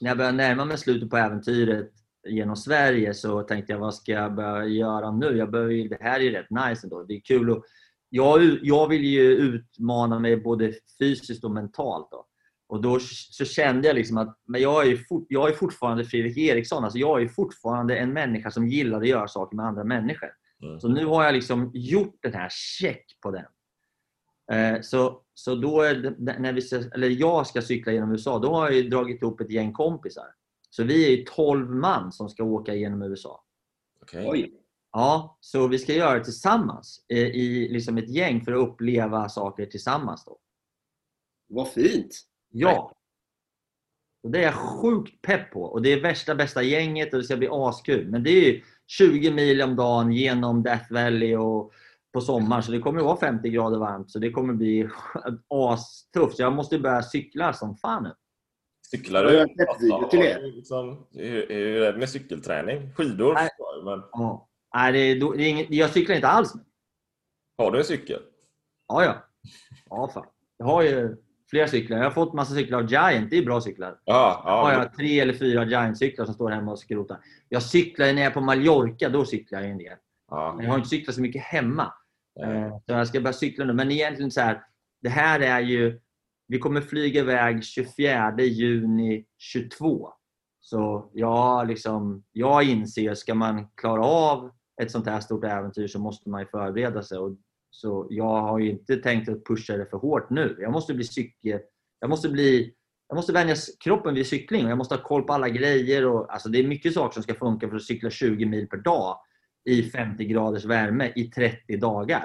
när 0.00 0.10
jag 0.10 0.16
började 0.18 0.36
närma 0.36 0.64
mig 0.64 0.78
slutet 0.78 1.10
på 1.10 1.16
äventyret 1.16 1.90
genom 2.28 2.56
Sverige 2.56 3.14
så 3.14 3.42
tänkte 3.42 3.72
jag, 3.72 3.80
vad 3.80 3.94
ska 3.94 4.12
jag 4.12 4.34
börja 4.34 4.64
göra 4.64 5.10
nu? 5.10 5.36
Jag 5.36 5.50
börjar, 5.50 5.70
ju- 5.70 5.88
det 5.88 5.98
här 6.00 6.20
är 6.20 6.24
ju 6.24 6.30
rätt 6.30 6.50
nice 6.50 6.86
ändå. 6.86 7.02
Det 7.02 7.14
är 7.14 7.20
kul 7.20 7.50
och 7.50 7.64
jag, 8.10 8.58
jag 8.62 8.88
vill 8.88 9.04
ju 9.04 9.30
utmana 9.36 10.18
mig 10.18 10.36
både 10.36 10.72
fysiskt 10.98 11.44
och 11.44 11.50
mentalt. 11.50 12.08
Då. 12.10 12.26
Och 12.68 12.82
då 12.82 12.98
så 13.30 13.44
kände 13.44 13.88
jag 13.88 13.94
liksom 13.94 14.18
att 14.18 14.38
men 14.46 14.60
jag, 14.60 14.88
är 14.88 14.96
fort, 14.96 15.26
jag 15.28 15.48
är 15.48 15.52
fortfarande 15.54 16.04
Fredrik 16.04 16.38
Eriksson. 16.38 16.84
Alltså 16.84 16.98
jag 16.98 17.22
är 17.22 17.28
fortfarande 17.28 17.96
en 17.96 18.12
människa 18.12 18.50
som 18.50 18.68
gillar 18.68 19.00
att 19.00 19.06
göra 19.08 19.28
saker 19.28 19.56
med 19.56 19.66
andra 19.66 19.84
människor. 19.84 20.28
Mm. 20.62 20.80
Så 20.80 20.88
nu 20.88 21.04
har 21.06 21.24
jag 21.24 21.34
liksom 21.34 21.70
gjort 21.74 22.18
den 22.22 22.34
här 22.34 22.48
check 22.50 23.04
på 23.22 23.30
den. 23.30 23.44
Eh, 24.52 24.80
Så, 24.80 25.22
så 25.34 25.54
då, 25.54 25.80
är 25.82 25.94
det- 25.94 26.38
när 26.38 26.52
vi, 26.52 26.62
eller 26.94 27.08
jag 27.08 27.46
ska 27.46 27.62
cykla 27.62 27.92
genom 27.92 28.12
USA, 28.12 28.38
då 28.38 28.54
har 28.54 28.64
jag 28.64 28.74
ju 28.74 28.88
dragit 28.88 29.22
ihop 29.22 29.40
ett 29.40 29.50
gäng 29.50 29.72
kompisar. 29.72 30.26
Så 30.70 30.84
vi 30.84 31.06
är 31.06 31.16
ju 31.16 31.24
12 31.24 31.70
man 31.70 32.12
som 32.12 32.28
ska 32.28 32.44
åka 32.44 32.74
genom 32.74 33.02
USA. 33.02 33.44
Okej. 34.02 34.26
Oj. 34.30 34.54
Ja, 34.92 35.38
så 35.40 35.68
vi 35.68 35.78
ska 35.78 35.92
göra 35.94 36.18
det 36.18 36.24
tillsammans 36.24 37.04
eh, 37.08 37.18
i 37.18 37.68
liksom 37.72 37.98
ett 37.98 38.08
gäng 38.10 38.40
för 38.44 38.52
att 38.52 38.68
uppleva 38.68 39.28
saker 39.28 39.66
tillsammans. 39.66 40.24
Då. 40.24 40.38
Vad 41.48 41.68
fint! 41.68 42.20
Ja. 42.50 42.94
Och 44.22 44.30
det 44.30 44.38
är 44.38 44.42
jag 44.42 44.54
sjukt 44.54 45.22
pepp 45.22 45.52
på. 45.52 45.62
Och 45.62 45.82
det 45.82 45.92
är 45.92 46.00
värsta 46.00 46.34
bästa 46.34 46.62
gänget 46.62 47.12
och 47.12 47.18
det 47.18 47.24
ska 47.24 47.36
bli 47.36 47.48
askul. 47.50 48.10
Men 48.10 48.22
det 48.22 48.30
är 48.30 48.52
ju 48.52 48.62
20 48.86 49.30
mil 49.30 49.62
om 49.62 49.76
dagen 49.76 50.12
genom 50.12 50.62
Death 50.62 50.92
Valley 50.92 51.36
och 51.36 51.72
på 52.12 52.20
sommaren. 52.20 52.62
Så 52.62 52.72
det 52.72 52.78
kommer 52.78 53.00
att 53.00 53.06
vara 53.06 53.16
50 53.16 53.48
grader 53.50 53.78
varmt. 53.78 54.10
Så 54.10 54.18
det 54.18 54.30
kommer 54.30 54.54
bli 54.54 54.88
astufft. 55.48 56.38
Jag 56.38 56.52
måste 56.52 56.78
börja 56.78 57.02
cykla 57.02 57.52
som 57.52 57.76
fan 57.76 58.02
nu. 58.02 58.12
Cyklar 58.90 59.24
Jag 59.24 59.32
du? 59.32 59.38
har 59.38 59.46
sett 59.46 59.82
video 59.82 60.08
till 60.08 60.20
er. 60.20 60.52
Liksom, 60.56 61.06
hur, 61.14 61.52
är 61.52 61.92
det 61.92 61.98
med 61.98 62.08
cykelträning? 62.08 62.94
Skidor? 62.94 63.34
Nej. 63.34 63.48
jag, 63.58 63.84
Men 63.84 64.02
Ja. 64.12 64.48
Nej, 64.74 64.92
det 64.92 64.98
är, 64.98 65.36
det 65.36 65.42
är 65.44 65.48
inget, 65.48 65.66
jag 65.70 65.90
cyklar 65.90 66.16
inte 66.16 66.28
alls 66.28 66.54
nu. 66.54 66.60
har 67.58 67.70
du 67.70 67.78
en 67.78 67.84
cykel? 67.84 68.20
Ja, 68.88 69.04
ja. 69.04 69.14
Ja, 69.90 70.10
fan. 70.14 70.26
Jag 70.56 70.66
har 70.66 70.82
ju 70.82 71.16
flera 71.50 71.68
cyklar. 71.68 71.96
Jag 71.98 72.04
har 72.04 72.10
fått 72.10 72.34
massa 72.34 72.54
cyklar 72.54 72.78
av 72.78 72.90
Giant. 72.90 73.30
Det 73.30 73.38
är 73.38 73.44
bra 73.44 73.60
cyklar. 73.60 74.00
Ja, 74.04 74.40
har 74.44 74.72
ja. 74.72 74.78
jag 74.78 74.94
tre 74.94 75.20
eller 75.20 75.32
fyra 75.32 75.64
Giant-cyklar 75.64 76.24
som 76.24 76.34
står 76.34 76.50
hemma 76.50 76.72
och 76.72 76.78
skrotar. 76.78 77.18
Jag 77.48 77.62
cyklar 77.62 78.06
när 78.06 78.22
jag 78.22 78.30
är 78.30 78.30
på 78.30 78.40
Mallorca. 78.40 79.08
Då 79.08 79.24
cyklar 79.24 79.60
jag 79.60 79.70
en 79.70 79.78
del. 79.78 79.96
Ja. 80.28 80.58
Jag 80.62 80.68
har 80.68 80.76
inte 80.76 80.88
cyklat 80.88 81.14
så 81.14 81.20
mycket 81.20 81.42
hemma. 81.42 81.92
Eh, 82.42 82.70
Så 82.70 82.92
jag 82.92 83.08
ska 83.08 83.20
börja 83.20 83.32
cykla 83.32 83.64
nu. 83.64 83.72
Men 83.72 83.90
egentligen 83.90 84.30
så 84.30 84.40
här. 84.40 84.62
Det 85.02 85.08
här 85.08 85.40
är 85.40 85.60
ju... 85.60 86.00
Vi 86.46 86.58
kommer 86.58 86.80
flyga 86.80 87.20
iväg 87.20 87.64
24 87.64 88.34
juni 88.38 89.24
22. 89.38 90.08
Så 90.60 91.10
jag, 91.14 91.68
liksom, 91.68 92.24
jag 92.32 92.62
inser, 92.64 93.14
ska 93.14 93.34
man 93.34 93.68
klara 93.74 94.04
av 94.04 94.50
ett 94.82 94.90
sånt 94.90 95.06
här 95.06 95.20
stort 95.20 95.44
äventyr 95.44 95.86
så 95.86 95.98
måste 95.98 96.30
man 96.30 96.40
ju 96.40 96.46
förbereda 96.46 97.02
sig. 97.02 97.18
Och, 97.18 97.36
så 97.70 98.06
jag 98.10 98.40
har 98.40 98.58
ju 98.58 98.70
inte 98.70 98.96
tänkt 98.96 99.28
att 99.28 99.44
pusha 99.44 99.76
det 99.76 99.86
för 99.86 99.96
hårt 99.96 100.30
nu. 100.30 100.56
Jag 100.60 100.72
måste 100.72 100.94
bli 100.94 101.04
cykel... 101.04 101.60
Jag 102.00 102.10
måste 102.10 102.28
bli... 102.28 102.74
Jag 103.08 103.16
måste 103.16 103.32
vänja 103.32 103.54
kroppen 103.84 104.14
vid 104.14 104.26
cykling 104.26 104.64
och 104.64 104.70
jag 104.70 104.78
måste 104.78 104.94
ha 104.94 105.02
koll 105.02 105.22
på 105.22 105.32
alla 105.32 105.48
grejer. 105.48 106.06
Och, 106.06 106.32
alltså 106.32 106.48
det 106.48 106.58
är 106.58 106.68
mycket 106.68 106.94
saker 106.94 107.14
som 107.14 107.22
ska 107.22 107.34
funka 107.34 107.68
för 107.68 107.76
att 107.76 107.82
cykla 107.82 108.10
20 108.10 108.46
mil 108.46 108.68
per 108.68 108.76
dag 108.76 109.16
i 109.68 109.82
50 109.90 110.24
graders 110.24 110.64
värme 110.64 111.12
i 111.16 111.24
30 111.24 111.76
dagar. 111.76 112.24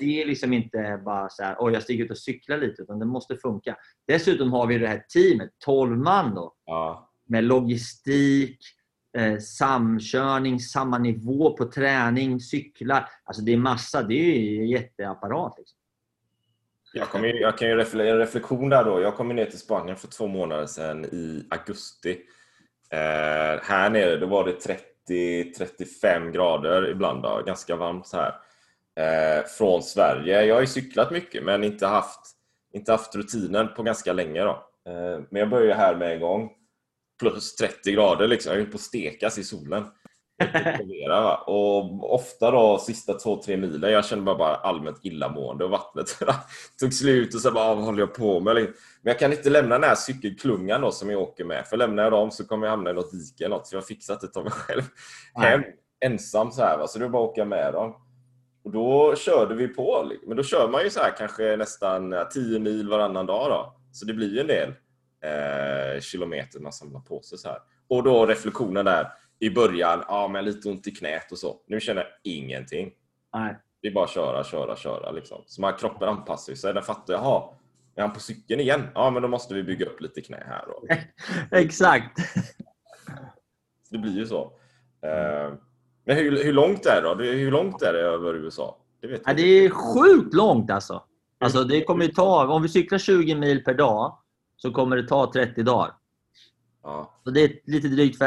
Det 0.00 0.22
är 0.22 0.26
liksom 0.26 0.52
inte 0.52 1.00
bara 1.04 1.28
så 1.28 1.42
här, 1.42 1.56
oj 1.58 1.72
jag 1.72 1.82
stiger 1.82 2.04
ut 2.04 2.10
och 2.10 2.18
cyklar 2.18 2.58
lite, 2.58 2.82
utan 2.82 2.98
det 2.98 3.06
måste 3.06 3.36
funka. 3.36 3.76
Dessutom 4.06 4.52
har 4.52 4.66
vi 4.66 4.78
det 4.78 4.88
här 4.88 5.04
teamet, 5.14 5.50
12 5.64 5.98
man 5.98 6.34
då, 6.34 6.54
ja. 6.64 7.10
med 7.26 7.44
logistik, 7.44 8.58
eh, 9.18 9.38
samkörning, 9.38 10.60
samma 10.60 10.98
nivå 10.98 11.56
på 11.56 11.64
träning, 11.64 12.40
cyklar. 12.40 13.08
Alltså 13.24 13.42
det 13.42 13.52
är 13.52 13.56
massa, 13.56 14.02
det 14.02 14.14
är 14.14 14.40
ju 14.40 14.58
en 14.58 14.68
jätteapparat. 14.68 15.54
Liksom. 15.58 15.78
Jag, 16.92 17.24
ju- 17.24 17.40
jag 17.40 17.58
kan 17.58 17.68
ju 17.68 17.74
refle- 17.74 18.10
en 18.10 18.18
reflektion 18.18 18.68
där 18.68 18.84
då. 18.84 19.00
Jag 19.00 19.16
kom 19.16 19.28
ner 19.28 19.46
till 19.46 19.58
Spanien 19.58 19.96
för 19.96 20.08
två 20.08 20.26
månader 20.26 20.66
sedan 20.66 21.04
i 21.04 21.46
augusti. 21.50 22.18
Eh, 22.90 23.62
här 23.62 23.90
nere 23.90 24.16
då 24.16 24.26
var 24.26 24.44
det 24.44 24.52
30-35 25.08 26.30
grader 26.30 26.90
ibland. 26.90 27.22
Då, 27.22 27.42
ganska 27.46 27.76
varmt 27.76 28.06
så 28.06 28.16
här. 28.16 28.34
Eh, 28.98 29.44
från 29.44 29.82
Sverige. 29.82 30.44
Jag 30.44 30.54
har 30.54 30.60
ju 30.60 30.66
cyklat 30.66 31.10
mycket 31.10 31.44
men 31.44 31.64
inte 31.64 31.86
haft, 31.86 32.20
inte 32.72 32.92
haft 32.92 33.14
rutinen 33.14 33.68
på 33.74 33.82
ganska 33.82 34.12
länge. 34.12 34.42
Då. 34.42 34.68
Eh, 34.88 35.20
men 35.30 35.40
jag 35.40 35.50
började 35.50 35.74
här 35.74 35.96
med 35.96 36.12
en 36.12 36.20
gång. 36.20 36.50
Plus 37.20 37.56
30 37.56 37.92
grader 37.92 38.28
liksom. 38.28 38.52
Jag 38.52 38.62
är 38.62 38.66
på 38.66 38.74
att 38.74 38.80
stekas 38.80 39.38
i 39.38 39.44
solen. 39.44 39.84
Och 41.46 42.14
ofta 42.14 42.50
då 42.50 42.78
sista 42.78 43.14
två, 43.14 43.42
tre 43.42 43.56
milen, 43.56 43.92
jag 43.92 44.04
känner 44.04 44.22
bara, 44.22 44.38
bara 44.38 44.54
allmänt 44.54 44.98
illamående 45.02 45.64
och 45.64 45.70
vattnet 45.70 46.06
tog 46.80 46.94
slut 46.94 47.34
och 47.34 47.40
så 47.40 47.50
bara, 47.52 47.64
"Ah, 47.64 47.74
vad 47.74 47.84
håller 47.84 47.98
jag 47.98 48.14
på 48.14 48.40
med? 48.40 48.54
Men 48.54 48.66
jag 49.02 49.18
kan 49.18 49.32
inte 49.32 49.50
lämna 49.50 49.74
den 49.78 49.88
här 49.88 49.94
cykelklungan 49.94 50.80
då 50.80 50.90
som 50.90 51.10
jag 51.10 51.20
åker 51.20 51.44
med. 51.44 51.66
För 51.66 51.76
lämnar 51.76 52.02
jag 52.02 52.12
dem 52.12 52.30
så 52.30 52.44
kommer 52.46 52.66
jag 52.66 52.70
hamna 52.70 52.90
i 52.90 52.94
något 52.94 53.12
dike 53.12 53.44
eller 53.44 53.56
något. 53.56 53.66
Så 53.66 53.74
jag 53.76 53.80
har 53.80 53.86
fixat 53.86 54.20
det 54.20 54.36
av 54.36 54.44
mig 54.44 54.52
själv. 54.52 54.82
Hem, 55.34 55.62
ensam 56.04 56.50
så 56.52 56.62
här 56.62 56.78
va. 56.78 56.86
Så 56.86 56.98
det 56.98 57.04
är 57.04 57.08
bara 57.08 57.24
att 57.24 57.30
åka 57.30 57.44
med 57.44 57.72
dem. 57.72 57.94
Och 58.64 58.70
då 58.72 59.14
körde 59.16 59.54
vi 59.54 59.68
på. 59.68 60.06
liksom. 60.08 60.28
Men 60.28 60.36
då 60.36 60.42
kör 60.42 60.68
man 60.68 60.82
ju 60.84 60.90
så 60.90 61.00
här 61.00 61.14
kanske 61.18 61.56
nästan 61.56 62.12
ja, 62.12 62.24
10 62.24 62.58
mil 62.58 62.88
varannan 62.88 63.26
dag 63.26 63.50
då. 63.50 63.74
Så 63.92 64.04
det 64.04 64.14
blir 64.14 64.34
ju 64.34 64.40
en 64.40 64.46
del 64.46 64.68
eh, 65.24 66.00
kilometer 66.00 66.60
man 66.60 66.72
samlar 66.72 67.00
på 67.00 67.22
sig 67.22 67.38
så 67.38 67.48
här. 67.48 67.58
Och 67.88 68.02
då 68.02 68.26
reflektionen 68.26 68.84
där 68.84 69.08
i 69.38 69.50
början, 69.50 70.04
ja 70.08 70.28
men 70.28 70.44
lite 70.44 70.68
ont 70.68 70.86
i 70.86 70.90
knät 70.90 71.32
och 71.32 71.38
så. 71.38 71.56
Nu 71.66 71.80
känner 71.80 72.02
jag 72.02 72.10
ingenting. 72.32 72.92
Nej. 73.34 73.56
Det 73.82 73.88
är 73.88 73.92
bara 73.92 74.04
att 74.04 74.10
köra, 74.10 74.44
köra, 74.44 74.76
köra 74.76 75.10
liksom. 75.10 75.42
Så 75.46 75.60
man, 75.60 75.72
kroppen 75.72 76.08
anpassar 76.08 76.54
sig. 76.54 76.74
Den 76.74 76.82
fattar, 76.82 77.14
jaha, 77.14 77.44
är 77.94 78.02
han 78.02 78.12
på 78.12 78.20
cykeln 78.20 78.60
igen? 78.60 78.88
Ja 78.94 79.10
men 79.10 79.22
då 79.22 79.28
måste 79.28 79.54
vi 79.54 79.62
bygga 79.62 79.86
upp 79.86 80.00
lite 80.00 80.20
knä 80.20 80.42
här 80.46 80.64
då. 80.66 80.86
Exakt. 81.56 82.18
Det 83.90 83.98
blir 83.98 84.16
ju 84.16 84.26
så. 84.26 84.42
Eh, 85.02 85.52
men 86.04 86.16
hur, 86.16 86.44
hur 86.44 86.52
långt 86.52 86.86
är 86.86 87.02
det 87.02 87.08
då? 87.08 87.14
Hur 87.14 87.50
långt 87.50 87.82
är 87.82 87.92
det 87.92 88.00
över 88.00 88.34
USA? 88.34 88.78
Det 89.00 89.22
Ja, 89.24 89.34
det 89.34 89.42
är 89.42 89.70
sjukt 89.70 90.34
långt 90.34 90.70
alltså. 90.70 91.02
alltså 91.40 91.64
det 91.64 91.84
kommer 91.84 92.04
ju 92.04 92.10
ta, 92.10 92.46
om 92.46 92.62
vi 92.62 92.68
cyklar 92.68 92.98
20 92.98 93.34
mil 93.34 93.64
per 93.64 93.74
dag 93.74 94.18
så 94.56 94.72
kommer 94.72 94.96
det 94.96 95.08
ta 95.08 95.32
30 95.32 95.62
dagar. 95.62 95.92
Ja. 96.82 97.20
Så 97.24 97.30
det 97.30 97.40
är 97.40 97.52
lite 97.64 97.88
drygt 97.88 98.18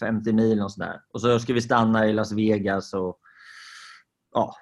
550 0.00 0.32
mil 0.32 0.62
och 0.62 0.72
sådär. 0.72 1.00
Och 1.12 1.20
så 1.20 1.38
ska 1.38 1.52
vi 1.52 1.60
stanna 1.60 2.06
i 2.06 2.12
Las 2.12 2.32
Vegas 2.32 2.94
och 2.94 3.18
ja, 4.34 4.54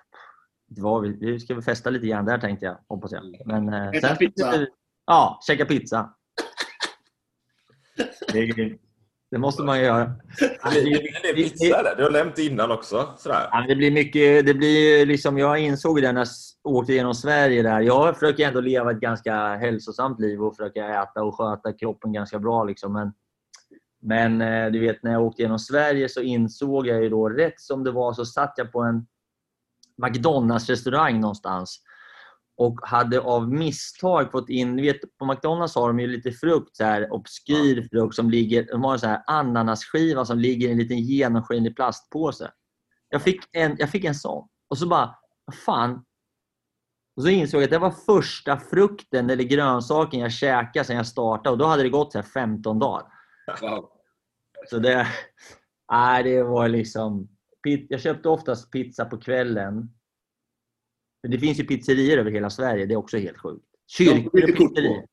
det 0.68 0.80
var 0.80 1.00
vi, 1.00 1.08
vi 1.20 1.40
ska 1.40 1.54
väl 1.54 1.62
festa 1.62 1.90
lite 1.90 2.06
grann 2.06 2.24
där 2.24 2.38
tänkte 2.38 2.66
jag, 2.66 2.78
hoppas 2.88 3.12
jag. 3.12 3.46
Men, 3.46 3.68
eh, 3.68 3.88
Äta 3.88 4.16
pizza. 4.16 4.66
Ja, 5.06 5.40
käka 5.46 5.64
pizza. 5.64 6.14
Det, 8.32 8.78
det 9.30 9.38
måste 9.38 9.62
man 9.62 9.80
göra. 9.80 10.12
Det 10.74 10.80
del 10.80 11.34
pizza 11.34 11.82
där. 11.82 11.96
Du 11.96 12.02
har 12.02 12.10
nämnt 12.10 12.36
det 12.36 12.44
innan 12.44 12.70
också. 12.70 13.14
Sådär. 13.18 13.66
Det 13.68 13.76
blir 13.76 13.90
mycket, 13.90 14.46
det 14.46 14.54
blir 14.54 15.06
liksom, 15.06 15.38
jag 15.38 15.58
insåg 15.58 16.02
det 16.02 16.12
när 16.12 16.20
jag 16.20 16.74
åkte 16.74 16.92
genom 16.92 17.14
Sverige 17.14 17.62
där. 17.62 17.80
Jag 17.80 18.14
försöker 18.18 18.46
ändå 18.48 18.60
leva 18.60 18.90
ett 18.90 19.00
ganska 19.00 19.56
hälsosamt 19.56 20.20
liv 20.20 20.42
och 20.42 20.56
försöka 20.56 21.02
äta 21.02 21.22
och 21.22 21.34
sköta 21.34 21.72
kroppen 21.72 22.12
ganska 22.12 22.38
bra. 22.38 22.64
Liksom. 22.64 22.92
Men, 22.92 23.12
men 24.00 24.40
eh, 24.40 24.70
du 24.70 24.80
vet, 24.80 25.02
när 25.02 25.12
jag 25.12 25.22
åkte 25.22 25.42
genom 25.42 25.58
Sverige 25.58 26.08
så 26.08 26.20
insåg 26.20 26.86
jag 26.86 27.02
ju 27.02 27.08
då, 27.08 27.28
rätt 27.28 27.60
som 27.60 27.84
det 27.84 27.90
var 27.90 28.12
så 28.12 28.24
satt 28.24 28.54
jag 28.56 28.72
på 28.72 28.80
en 28.80 29.06
McDonalds-restaurang 30.02 31.20
någonstans 31.20 31.82
och 32.56 32.80
hade 32.82 33.20
av 33.20 33.52
misstag 33.52 34.30
fått 34.30 34.48
in, 34.48 34.76
ni 34.76 34.82
vet 34.82 35.18
på 35.18 35.24
McDonalds 35.24 35.74
har 35.74 35.88
de 35.88 36.00
ju 36.00 36.06
lite 36.06 36.32
frukt, 36.32 36.76
så 36.76 36.84
här 36.84 37.12
obskyr 37.12 37.88
frukt 37.90 38.14
som 38.14 38.30
ligger, 38.30 38.66
de 38.70 38.84
har 38.84 38.92
en 38.92 38.98
så 38.98 39.06
här 39.06 39.22
ananasskiva 39.26 40.24
som 40.24 40.38
ligger 40.38 40.68
i 40.68 40.72
en 40.72 40.78
liten 40.78 40.98
genomskinlig 40.98 41.76
plastpåse. 41.76 42.50
Jag 43.08 43.22
fick 43.22 43.40
en, 43.52 43.76
jag 43.78 43.90
fick 43.90 44.04
en 44.04 44.14
sån 44.14 44.48
och 44.68 44.78
så 44.78 44.86
bara, 44.86 45.14
vad 45.44 45.56
fan. 45.56 46.04
Och 47.16 47.22
så 47.22 47.28
insåg 47.28 47.60
jag 47.60 47.64
att 47.64 47.70
det 47.70 47.78
var 47.78 47.90
första 47.90 48.56
frukten 48.58 49.30
eller 49.30 49.44
grönsaken 49.44 50.20
jag 50.20 50.32
käkade 50.32 50.84
sedan 50.84 50.96
jag 50.96 51.06
startade 51.06 51.50
och 51.50 51.58
då 51.58 51.66
hade 51.66 51.82
det 51.82 51.88
gått 51.88 52.12
så 52.12 52.18
här 52.18 52.26
15 52.26 52.78
dagar. 52.78 53.17
Wow. 53.60 53.90
Så 54.66 54.78
det, 54.78 55.06
nej, 55.92 56.22
det 56.22 56.42
var 56.42 56.68
liksom... 56.68 57.28
Jag 57.88 58.00
köpte 58.00 58.28
oftast 58.28 58.70
pizza 58.70 59.04
på 59.04 59.18
kvällen. 59.18 59.94
För 61.20 61.28
Det 61.28 61.38
finns 61.38 61.58
ju 61.58 61.64
pizzerior 61.64 62.18
över 62.18 62.30
hela 62.30 62.50
Sverige. 62.50 62.86
Det 62.86 62.94
är 62.94 62.98
också 62.98 63.18
helt 63.18 63.38
sjukt. 63.38 63.66
Kyrkor 63.86 64.50
och 64.50 64.56
pizzerior. 64.56 65.06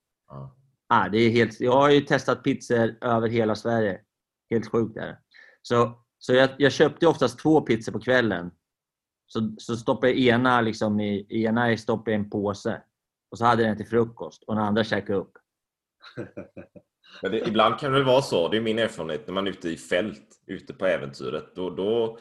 Ja. 0.87 1.09
Det 1.11 1.17
är 1.17 1.29
helt, 1.29 1.59
jag 1.59 1.71
har 1.71 1.89
ju 1.89 2.01
testat 2.01 2.43
pizzor 2.43 2.97
över 3.01 3.29
hela 3.29 3.55
Sverige. 3.55 4.01
Helt 4.49 4.71
sjukt 4.71 4.97
är 4.97 5.05
det. 5.05 5.17
Så, 5.61 6.05
så 6.17 6.33
jag, 6.33 6.49
jag 6.57 6.71
köpte 6.71 7.07
oftast 7.07 7.39
två 7.39 7.61
pizzor 7.61 7.91
på 7.91 7.99
kvällen. 7.99 8.51
Så, 9.27 9.55
så 9.57 9.77
stoppade 9.77 10.11
jag 10.11 10.19
ena, 10.19 10.61
liksom 10.61 10.99
i, 10.99 11.43
ena 11.43 11.77
stoppade 11.77 12.11
jag 12.11 12.21
i 12.21 12.23
en 12.23 12.29
påse. 12.29 12.81
Och 13.31 13.37
så 13.37 13.45
hade 13.45 13.61
jag 13.61 13.69
den 13.69 13.77
till 13.77 13.87
frukost 13.87 14.43
och 14.43 14.55
den 14.55 14.63
andra 14.63 14.83
käkade 14.83 15.19
upp. 15.19 15.37
Men 17.21 17.31
det, 17.31 17.47
ibland 17.47 17.79
kan 17.79 17.91
det 17.91 17.97
väl 17.97 18.07
vara 18.07 18.21
så, 18.21 18.47
det 18.47 18.57
är 18.57 18.61
min 18.61 18.79
erfarenhet, 18.79 19.27
när 19.27 19.33
man 19.33 19.47
är 19.47 19.51
ute 19.51 19.69
i 19.69 19.77
fält, 19.77 20.23
ute 20.47 20.73
på 20.73 20.85
äventyret. 20.85 21.55
Då, 21.55 21.69
då, 21.69 22.17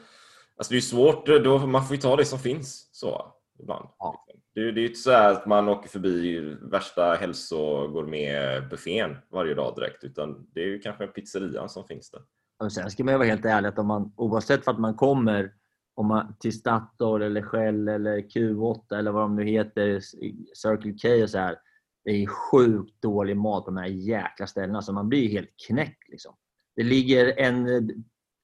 alltså 0.57 0.73
det 0.73 0.77
är 0.77 0.81
svårt, 0.81 1.27
då, 1.27 1.67
man 1.67 1.85
får 1.85 1.97
ju 1.97 2.03
ta 2.03 2.17
det 2.17 2.25
som 2.25 2.39
finns. 2.39 2.89
Så, 2.93 3.33
ibland. 3.61 3.89
Ja. 3.99 4.25
Det, 4.55 4.61
är- 4.61 4.73
det 4.73 4.81
är 4.81 4.83
ju 4.83 4.89
inte 4.89 5.01
så 5.01 5.11
här 5.11 5.33
att 5.33 5.47
man 5.47 5.69
åker 5.69 5.89
förbi 5.89 6.39
värsta 6.63 7.15
hälsogourmetbuffén 7.15 9.17
varje 9.33 9.55
dag 9.55 9.75
direkt. 9.77 10.05
Utan 10.05 10.47
det 10.55 10.61
är 10.61 10.67
ju 10.67 10.79
kanske 10.79 11.05
en 11.05 11.13
pizzeria 11.13 11.69
som 11.69 11.85
finns 11.87 12.11
där. 12.11 12.23
Och 12.65 12.73
sen 12.73 12.91
ska 12.91 13.05
man 13.05 13.15
vara 13.15 13.29
helt 13.29 13.45
ärlig 13.45 13.69
att 13.69 13.79
om 13.79 13.87
man, 13.87 14.13
oavsett 14.17 14.67
vart 14.67 14.79
man 14.79 14.95
kommer 14.95 15.53
om 15.95 16.07
man, 16.07 16.37
till 16.41 16.59
Statoil 16.59 17.23
eller 17.23 17.43
Shell 17.43 17.89
eller 17.89 18.19
Q8 18.19 18.99
eller 18.99 19.11
vad 19.11 19.23
de 19.23 19.37
nu 19.37 19.45
heter, 19.45 20.01
Circle 20.55 20.93
K 21.03 21.23
och 21.23 21.31
så 21.31 21.39
här. 21.39 21.57
Det 22.05 22.11
är 22.11 22.27
sjukt 22.27 23.03
dålig 23.03 23.37
mat 23.37 23.65
på 23.65 23.71
de 23.71 23.77
här 23.77 23.87
jäkla 23.87 24.47
ställena 24.47 24.83
så 24.83 24.93
man 24.93 25.09
blir 25.09 25.29
helt 25.29 25.51
knäckt. 25.67 26.09
Liksom. 26.09 26.35
Det 26.77 26.83
ligger 26.83 27.39
en 27.39 27.89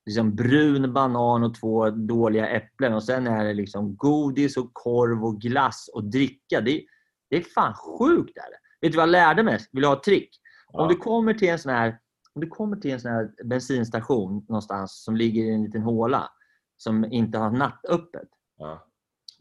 liksom, 0.06 0.34
brun 0.34 0.92
banan 0.92 1.44
och 1.44 1.54
två 1.54 1.90
dåliga 1.90 2.48
äpplen 2.48 2.94
och 2.94 3.04
sen 3.04 3.26
är 3.26 3.44
det 3.44 3.54
liksom 3.54 3.96
godis 3.96 4.56
och 4.56 4.70
korv 4.72 5.24
och 5.24 5.40
glass 5.40 5.90
och 5.94 6.04
dricka. 6.04 6.60
Det, 6.60 6.84
det 7.30 7.36
är 7.36 7.42
fan 7.42 7.74
sjukt. 7.74 8.36
Är 8.36 8.50
det. 8.50 8.58
Vet 8.80 8.92
du 8.92 8.96
vad 8.96 9.02
jag 9.02 9.12
lärde 9.12 9.42
mig? 9.42 9.58
Vill 9.72 9.82
du 9.82 9.88
ha 9.88 9.96
ett 9.96 10.02
trick? 10.02 10.40
Ja. 10.72 10.82
Om 10.82 10.88
du 10.88 10.96
kommer 10.96 11.34
till 11.34 11.48
en 11.48 11.58
sån 11.58 11.72
här 11.72 11.98
om 12.34 12.40
du 12.40 12.48
kommer 12.48 12.76
till 12.76 12.90
en 12.90 13.00
sån 13.00 13.10
här 13.10 13.30
bensinstation 13.44 14.46
någonstans 14.48 15.04
som 15.04 15.16
ligger 15.16 15.42
i 15.42 15.54
en 15.54 15.64
liten 15.64 15.82
håla 15.82 16.30
som 16.76 17.04
inte 17.04 17.38
har 17.38 17.50
nattöppet. 17.50 18.28
Ja. 18.56 18.89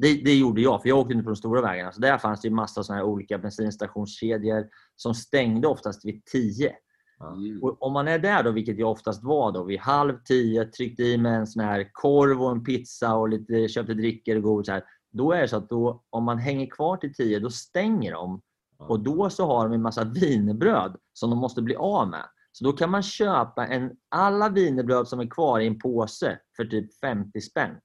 Det, 0.02 0.14
det 0.14 0.36
gjorde 0.36 0.62
jag, 0.62 0.82
för 0.82 0.90
jag 0.90 0.98
åkte 0.98 1.14
inte 1.14 1.24
på 1.24 1.30
de 1.30 1.36
stora 1.36 1.62
vägarna. 1.62 1.92
Så 1.92 2.02
där 2.02 2.18
fanns 2.18 2.42
det 2.42 2.48
ju 2.48 2.54
massa 2.54 2.84
såna 2.84 2.98
här 2.98 3.06
olika 3.06 3.38
bensinstationskedjor 3.38 4.68
som 4.96 5.14
stängde 5.14 5.68
oftast 5.68 6.06
vid 6.06 6.26
10. 6.26 6.76
Mm. 7.22 7.64
Och 7.64 7.84
om 7.84 7.94
man 7.94 8.08
är 8.08 8.20
där, 8.20 8.44
då, 8.44 8.52
vilket 8.52 8.80
jag 8.80 8.92
oftast 8.92 9.24
var, 9.24 9.52
då, 9.52 9.64
vid 9.64 9.80
halv 9.80 10.14
tio, 10.26 10.66
tryckte 10.66 11.04
i 11.04 11.18
mig 11.18 11.36
en 11.36 11.48
sån 11.48 11.64
här 11.64 11.90
korv 11.92 12.44
och 12.44 12.52
en 12.52 12.64
pizza 12.64 13.16
och 13.16 13.30
lite, 13.30 13.68
köpte 13.68 13.94
drickor 13.94 14.36
och 14.36 14.44
godis. 14.44 14.70
här, 14.70 14.84
Då 15.12 15.32
är 15.32 15.42
det 15.42 15.48
så 15.48 15.58
att 15.58 15.70
då, 15.70 16.04
om 16.10 16.24
man 16.24 16.38
hänger 16.38 16.70
kvar 16.70 16.98
till 16.98 17.14
10, 17.14 17.40
då 17.40 17.50
stänger 17.50 18.12
de. 18.12 18.42
Och 18.78 19.00
då 19.00 19.30
så 19.30 19.46
har 19.46 19.64
de 19.64 19.74
en 19.74 19.82
massa 19.82 20.04
wienerbröd 20.04 20.96
som 21.14 21.30
de 21.30 21.40
måste 21.40 21.62
bli 21.62 21.76
av 21.76 22.10
med. 22.10 22.26
Så 22.52 22.64
då 22.64 22.74
kan 22.74 22.90
man 22.90 23.04
köpa 23.04 23.68
en, 23.68 23.92
alla 24.10 24.50
wienerbröd 24.50 25.08
som 25.08 25.20
är 25.20 25.28
kvar 25.28 25.60
i 25.60 25.68
en 25.68 25.80
påse 25.80 26.40
för 26.58 26.66
typ 26.66 27.00
50 27.00 27.42
spänn. 27.42 27.76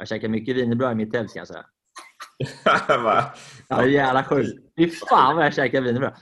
Jag 0.00 0.08
käkar 0.08 0.28
mycket 0.28 0.56
wienerbröd 0.56 0.92
i 0.92 0.94
mitt 0.94 1.12
tält 1.12 1.32
kan 1.32 1.40
jag 1.40 1.48
säga. 1.48 1.64
Ja, 3.68 3.76
det 3.76 3.82
är 3.82 3.86
jävla 3.86 4.24
sjukt. 4.24 4.58
Fy 4.78 4.90
fan 4.90 5.36
vad 5.36 5.44
jag 5.44 5.54
käkar 5.54 5.80
wienerbröd. 5.80 6.12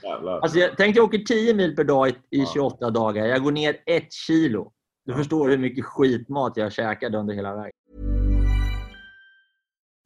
Alltså, 0.43 0.59
jag 0.59 0.77
tänkte 0.77 0.99
jag 0.99 1.05
åker 1.05 1.17
10 1.19 1.53
mil 1.53 1.75
per 1.75 1.83
dag 1.83 2.09
i, 2.09 2.11
i 2.11 2.39
Ja. 2.39 2.51
28 2.53 2.89
dagar. 2.89 3.25
Jag 3.25 3.43
går 3.43 3.51
ner 3.51 3.77
ett 3.85 4.13
kilo. 4.13 4.71
Du 5.05 5.11
Ja. 5.11 5.17
förstår 5.17 5.49
hur 5.49 5.57
mycket 5.57 5.85
skitmat 5.85 6.57
jag 6.57 6.71
käkade 6.71 7.17
under 7.17 7.33
hela 7.35 7.55
vägen. 7.55 7.71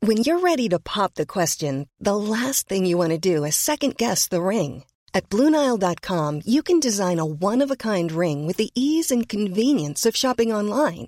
When 0.05 0.17
you're 0.17 0.41
ready 0.41 0.69
to 0.69 0.79
pop 0.79 1.13
the 1.13 1.25
question, 1.25 1.87
the 2.05 2.15
last 2.15 2.67
thing 2.67 2.85
you 2.85 2.97
want 3.07 3.23
to 3.23 3.29
do 3.37 3.45
is 3.45 3.55
second 3.55 3.95
guess 3.97 4.29
the 4.29 4.39
ring. 4.39 4.83
At 5.13 5.29
Bluenile.com, 5.29 6.41
you 6.45 6.61
can 6.63 6.79
design 6.79 7.19
a 7.19 7.25
one 7.25 7.65
of 7.65 7.71
a 7.71 7.75
kind 7.75 8.11
ring 8.11 8.47
with 8.47 8.57
the 8.57 8.69
ease 8.75 9.11
and 9.15 9.29
convenience 9.29 10.09
of 10.09 10.15
shopping 10.15 10.53
online. 10.53 11.07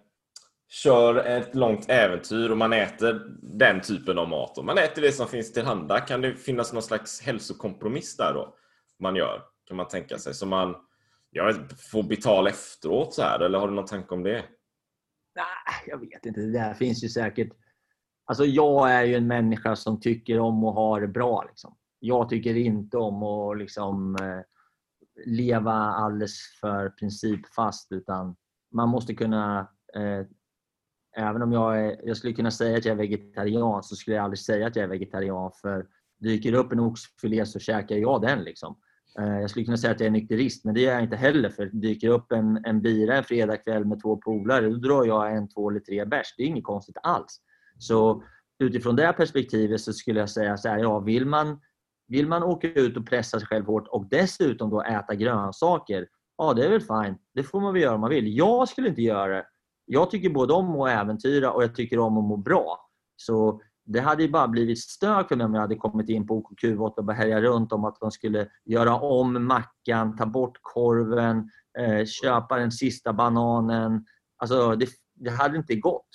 kör 0.71 1.15
ett 1.15 1.55
långt 1.55 1.89
äventyr 1.89 2.49
och 2.49 2.57
man 2.57 2.73
äter 2.73 3.37
den 3.41 3.81
typen 3.81 4.19
av 4.19 4.29
mat 4.29 4.57
och 4.57 4.65
man 4.65 4.77
äter 4.77 5.01
det 5.01 5.11
som 5.11 5.27
finns 5.27 5.53
tillhanda. 5.53 5.99
Kan 5.99 6.21
det 6.21 6.35
finnas 6.35 6.73
någon 6.73 6.83
slags 6.83 7.21
hälsokompromiss 7.21 8.17
där 8.17 8.33
då? 8.33 8.55
Man 8.99 9.15
gör, 9.15 9.41
kan 9.67 9.77
man 9.77 9.87
tänka 9.87 10.17
sig. 10.17 10.33
Så 10.33 10.45
man 10.45 10.75
jag 11.31 11.45
vet, 11.45 11.81
får 11.81 12.03
betala 12.03 12.49
efteråt 12.49 13.13
så 13.13 13.21
här 13.21 13.39
eller 13.39 13.59
har 13.59 13.67
du 13.67 13.73
någon 13.73 13.85
tanke 13.85 14.13
om 14.13 14.23
det? 14.23 14.43
Nej, 15.35 15.87
jag 15.87 15.97
vet 15.97 16.25
inte. 16.25 16.41
Det 16.41 16.51
där 16.51 16.73
finns 16.73 17.03
ju 17.03 17.09
säkert... 17.09 17.49
Alltså 18.25 18.45
jag 18.45 18.91
är 18.91 19.03
ju 19.03 19.15
en 19.15 19.27
människa 19.27 19.75
som 19.75 19.99
tycker 19.99 20.39
om 20.39 20.63
att 20.63 20.75
ha 20.75 20.99
det 20.99 21.07
bra. 21.07 21.43
Liksom. 21.47 21.77
Jag 21.99 22.29
tycker 22.29 22.55
inte 22.55 22.97
om 22.97 23.23
att 23.23 23.57
liksom, 23.57 24.15
eh, 24.15 24.41
leva 25.25 25.73
alldeles 25.73 26.37
för 26.61 26.89
principfast 26.89 27.91
utan 27.91 28.35
man 28.71 28.89
måste 28.89 29.13
kunna... 29.13 29.59
Eh, 29.95 30.25
även 31.17 31.41
om 31.41 31.51
jag, 31.51 31.85
är, 31.85 31.99
jag 32.03 32.17
skulle 32.17 32.33
kunna 32.33 32.51
säga 32.51 32.77
att 32.77 32.85
jag 32.85 32.93
är 32.93 32.97
vegetarian 32.97 33.83
så 33.83 33.95
skulle 33.95 34.15
jag 34.15 34.23
aldrig 34.23 34.39
säga 34.39 34.67
att 34.67 34.75
jag 34.75 34.83
är 34.83 34.89
vegetarian 34.89 35.51
för 35.61 35.85
dyker 36.19 36.51
det 36.51 36.57
upp 36.57 36.71
en 36.71 36.79
oxfilé 36.79 37.45
så 37.45 37.59
käkar 37.59 37.95
jag 37.95 38.21
den. 38.21 38.43
Liksom. 38.43 38.75
Eh, 39.19 39.39
jag 39.39 39.49
skulle 39.49 39.65
kunna 39.65 39.77
säga 39.77 39.93
att 39.93 39.99
jag 39.99 40.07
är 40.07 40.11
nykterist, 40.11 40.65
men 40.65 40.73
det 40.73 40.85
är 40.85 40.93
jag 40.93 41.03
inte 41.03 41.15
heller. 41.15 41.49
För 41.49 41.65
dyker 41.65 42.07
det 42.07 42.13
upp 42.13 42.31
en, 42.31 42.65
en 42.65 42.81
bira 42.81 43.17
en 43.17 43.23
fredagkväll 43.23 43.85
med 43.85 44.01
två 44.01 44.17
polare, 44.17 44.69
då 44.69 44.75
drar 44.75 45.05
jag 45.05 45.35
en, 45.35 45.49
två 45.49 45.69
eller 45.69 45.79
tre 45.79 46.05
bärs. 46.05 46.33
Det 46.37 46.43
är 46.43 46.47
inget 46.47 46.63
konstigt 46.63 46.97
alls. 47.03 47.41
Så 47.77 48.23
utifrån 48.59 48.95
det 48.95 49.13
perspektivet 49.13 49.81
så 49.81 49.93
skulle 49.93 50.19
jag 50.19 50.29
säga 50.29 50.57
så 50.57 50.69
här, 50.69 50.79
ja, 50.79 50.99
vill 50.99 51.25
man, 51.25 51.59
vill 52.07 52.27
man 52.27 52.43
åka 52.43 52.67
ut 52.73 52.97
och 52.97 53.07
pressa 53.07 53.39
sig 53.39 53.47
själv 53.47 53.65
hårt 53.65 53.87
och 53.87 54.07
dessutom 54.09 54.69
då 54.69 54.81
äta 54.81 55.15
grönsaker, 55.15 56.07
ja 56.37 56.53
det 56.53 56.65
är 56.65 56.69
väl 56.69 56.81
fine. 56.81 57.17
Det 57.33 57.43
får 57.43 57.61
man 57.61 57.73
väl 57.73 57.81
göra 57.81 57.95
om 57.95 58.01
man 58.01 58.09
vill. 58.09 58.37
Jag 58.37 58.69
skulle 58.69 58.89
inte 58.89 59.01
göra 59.01 59.35
det. 59.35 59.45
Jag 59.93 60.11
tycker 60.11 60.29
både 60.29 60.53
om 60.53 60.81
att 60.81 60.89
äventyra 60.89 61.51
och 61.51 61.63
jag 61.63 61.75
tycker 61.75 61.99
om 61.99 62.17
att 62.17 62.23
må 62.23 62.37
bra. 62.37 62.89
Så 63.15 63.61
det 63.85 63.99
hade 63.99 64.23
ju 64.23 64.29
bara 64.29 64.47
blivit 64.47 64.79
stök 64.79 65.27
för 65.27 65.35
mig 65.35 65.45
om 65.45 65.53
jag 65.53 65.61
hade 65.61 65.75
kommit 65.75 66.09
in 66.09 66.27
på 66.27 66.41
OKQ8 66.41 66.93
och 66.97 67.05
börjat 67.05 67.41
runt 67.41 67.71
om 67.71 67.85
att 67.85 67.99
de 67.99 68.11
skulle 68.11 68.47
göra 68.65 68.99
om 68.99 69.47
mackan, 69.47 70.17
ta 70.17 70.25
bort 70.25 70.57
korven, 70.61 71.49
eh, 71.79 72.05
köpa 72.05 72.57
den 72.57 72.71
sista 72.71 73.13
bananen. 73.13 74.05
Alltså 74.37 74.75
det, 74.75 74.89
det 75.15 75.31
hade 75.31 75.57
inte 75.57 75.75
gått. 75.75 76.09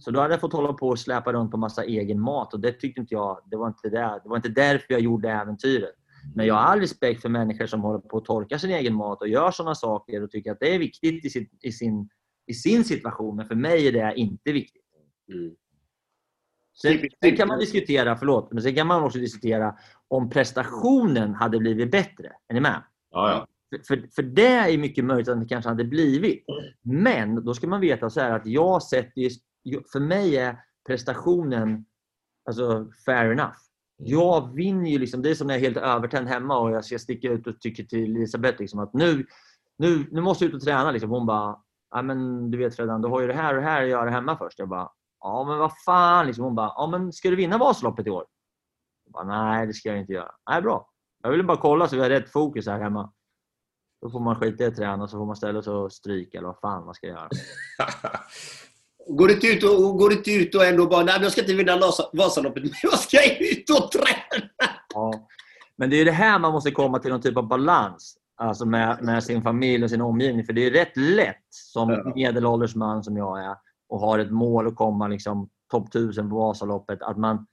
Så 0.00 0.10
då 0.10 0.20
hade 0.20 0.34
jag 0.34 0.40
fått 0.40 0.52
hålla 0.52 0.72
på 0.72 0.88
och 0.88 0.98
släpa 0.98 1.32
runt 1.32 1.50
på 1.50 1.56
massa 1.56 1.84
egen 1.84 2.20
mat 2.20 2.54
och 2.54 2.60
det 2.60 2.72
tyckte 2.72 3.00
inte 3.00 3.14
jag, 3.14 3.38
det 3.50 3.56
var 3.56 3.66
inte, 3.66 3.88
det, 3.88 4.20
det 4.22 4.28
var 4.28 4.36
inte 4.36 4.48
därför 4.48 4.86
jag 4.88 5.00
gjorde 5.00 5.30
äventyret. 5.30 5.94
Men 6.34 6.46
jag 6.46 6.54
har 6.54 6.62
all 6.62 6.80
respekt 6.80 7.22
för 7.22 7.28
människor 7.28 7.66
som 7.66 7.80
håller 7.80 7.98
på 7.98 8.18
att 8.18 8.24
torka 8.24 8.58
sin 8.58 8.70
egen 8.70 8.94
mat 8.94 9.20
och 9.20 9.28
gör 9.28 9.50
sådana 9.50 9.74
saker 9.74 10.22
och 10.22 10.30
tycker 10.30 10.52
att 10.52 10.60
det 10.60 10.74
är 10.74 10.78
viktigt 10.78 11.24
i 11.24 11.30
sin, 11.30 11.48
i 11.62 11.72
sin, 11.72 12.08
i 12.46 12.54
sin 12.54 12.84
situation. 12.84 13.36
Men 13.36 13.46
för 13.46 13.54
mig 13.54 13.88
är 13.88 13.92
det 13.92 14.14
inte 14.16 14.52
viktigt. 14.52 14.82
Mm. 15.32 15.54
Sen, 16.82 17.08
sen 17.20 17.36
kan 17.36 17.48
man 17.48 17.58
diskutera, 17.58 18.16
förlåt, 18.16 18.52
men 18.52 18.62
sen 18.62 18.74
kan 18.74 18.86
man 18.86 19.02
också 19.02 19.18
diskutera 19.18 19.76
om 20.08 20.30
prestationen 20.30 21.34
hade 21.34 21.58
blivit 21.58 21.90
bättre. 21.90 22.32
Är 22.48 22.54
ni 22.54 22.60
med? 22.60 22.82
Ja, 23.10 23.30
ja. 23.30 23.46
För, 23.70 23.96
för, 23.96 24.08
för 24.14 24.22
det 24.22 24.46
är 24.46 24.78
mycket 24.78 25.04
möjligt 25.04 25.28
att 25.28 25.40
det 25.40 25.46
kanske 25.46 25.68
hade 25.68 25.84
blivit. 25.84 26.44
Men 26.82 27.44
då 27.44 27.54
ska 27.54 27.66
man 27.66 27.80
veta 27.80 28.10
så 28.10 28.20
att 28.20 28.46
jag 28.46 28.82
sätter 28.82 29.30
för 29.92 30.00
mig 30.00 30.36
är 30.36 30.58
prestationen 30.86 31.84
alltså 32.44 32.90
fair 33.06 33.32
enough. 33.32 33.56
Jag 33.96 34.54
vinner 34.54 34.90
ju 34.90 34.98
liksom, 34.98 35.22
det 35.22 35.30
är 35.30 35.34
som 35.34 35.46
när 35.46 35.54
jag 35.54 35.60
är 35.60 35.64
helt 35.64 35.76
övertänd 35.76 36.28
hemma 36.28 36.58
och 36.58 36.70
jag 36.70 36.84
ska 36.84 36.98
sticka 36.98 37.28
ut 37.28 37.46
och 37.46 37.60
tycker 37.60 37.84
till 37.84 38.16
Elisabeth 38.16 38.60
liksom 38.60 38.80
att 38.80 38.94
nu, 38.94 39.26
nu, 39.78 40.06
nu 40.10 40.20
måste 40.20 40.44
jag 40.44 40.48
ut 40.48 40.54
och 40.54 40.62
träna. 40.62 40.90
Liksom. 40.90 41.10
Hon 41.10 41.26
bara, 41.26 41.58
ja 41.94 42.02
men 42.02 42.50
du 42.50 42.58
vet 42.58 42.76
Fredan, 42.76 43.02
du 43.02 43.08
har 43.08 43.20
ju 43.20 43.26
det 43.26 43.34
här 43.34 43.54
och 43.54 43.60
det 43.60 43.68
här 43.68 43.82
att 43.82 43.88
göra 43.88 44.10
hemma 44.10 44.36
först. 44.36 44.58
Jag 44.58 44.68
bara, 44.68 44.90
ja 45.20 45.44
men 45.44 45.58
vad 45.58 45.72
fan. 45.84 46.26
Liksom. 46.26 46.44
Hon 46.44 46.54
bara, 46.54 46.72
ja 46.76 46.86
men 46.86 47.12
ska 47.12 47.30
du 47.30 47.36
vinna 47.36 47.58
Vasaloppet 47.58 48.06
i 48.06 48.10
år? 48.10 48.24
Jag 49.04 49.12
bara, 49.12 49.24
Nej, 49.24 49.66
det 49.66 49.74
ska 49.74 49.88
jag 49.88 49.98
inte 49.98 50.12
göra. 50.12 50.30
Nej, 50.50 50.62
bra. 50.62 50.88
Jag 51.22 51.30
ville 51.30 51.42
bara 51.42 51.56
kolla 51.56 51.88
så 51.88 51.96
vi 51.96 52.02
har 52.02 52.08
rätt 52.08 52.32
fokus 52.32 52.66
här 52.66 52.80
hemma. 52.80 53.12
Då 54.02 54.10
får 54.10 54.20
man 54.20 54.36
skita 54.36 54.64
i 54.64 54.66
att 54.66 54.76
träna 54.76 55.08
så 55.08 55.18
får 55.18 55.26
man 55.26 55.36
ställa 55.36 55.62
sig 55.62 55.72
och 55.72 55.92
stryka 55.92 56.38
eller 56.38 56.48
vad 56.48 56.58
fan 56.58 56.84
man 56.84 56.94
ska 56.94 57.06
göra. 57.06 57.28
Går 59.08 59.28
du 59.28 59.34
inte 59.34 59.46
ut 59.46 59.64
och, 59.64 59.98
går 59.98 60.08
du 60.08 60.16
inte 60.16 60.32
ut 60.32 60.54
och 60.54 60.64
ändå 60.64 60.86
bara, 60.86 61.04
nej 61.04 61.18
jag 61.22 61.32
ska 61.32 61.40
inte 61.40 61.54
vinna 61.54 61.80
Vasaloppet, 62.12 62.62
men 62.62 62.72
jag 62.82 62.98
ska 62.98 63.18
ut 63.40 63.70
och 63.70 63.92
träna! 63.92 64.50
Ja. 64.94 65.28
Men 65.76 65.90
det 65.90 65.96
är 65.96 66.04
det 66.04 66.12
här 66.12 66.38
man 66.38 66.52
måste 66.52 66.70
komma 66.70 66.98
till 66.98 67.10
någon 67.10 67.20
typ 67.20 67.36
av 67.36 67.48
balans 67.48 68.18
alltså 68.36 68.66
med, 68.66 68.98
med 69.02 69.24
sin 69.24 69.42
familj 69.42 69.84
och 69.84 69.90
sin 69.90 70.00
omgivning. 70.00 70.44
För 70.46 70.52
det 70.52 70.66
är 70.66 70.70
rätt 70.70 70.96
lätt 70.96 71.46
som 71.50 71.90
Ja. 71.90 72.12
medelålders 72.14 72.74
man 72.74 73.02
som 73.04 73.16
jag 73.16 73.44
är 73.44 73.56
och 73.88 74.00
har 74.00 74.18
ett 74.18 74.30
mål 74.30 74.66
att 74.66 74.76
komma 74.76 75.08
liksom, 75.08 75.48
topp 75.70 75.88
1000 75.88 76.30
på 76.30 76.36
Vasaloppet. 76.36 77.02
Att 77.02 77.18
man, 77.18 77.46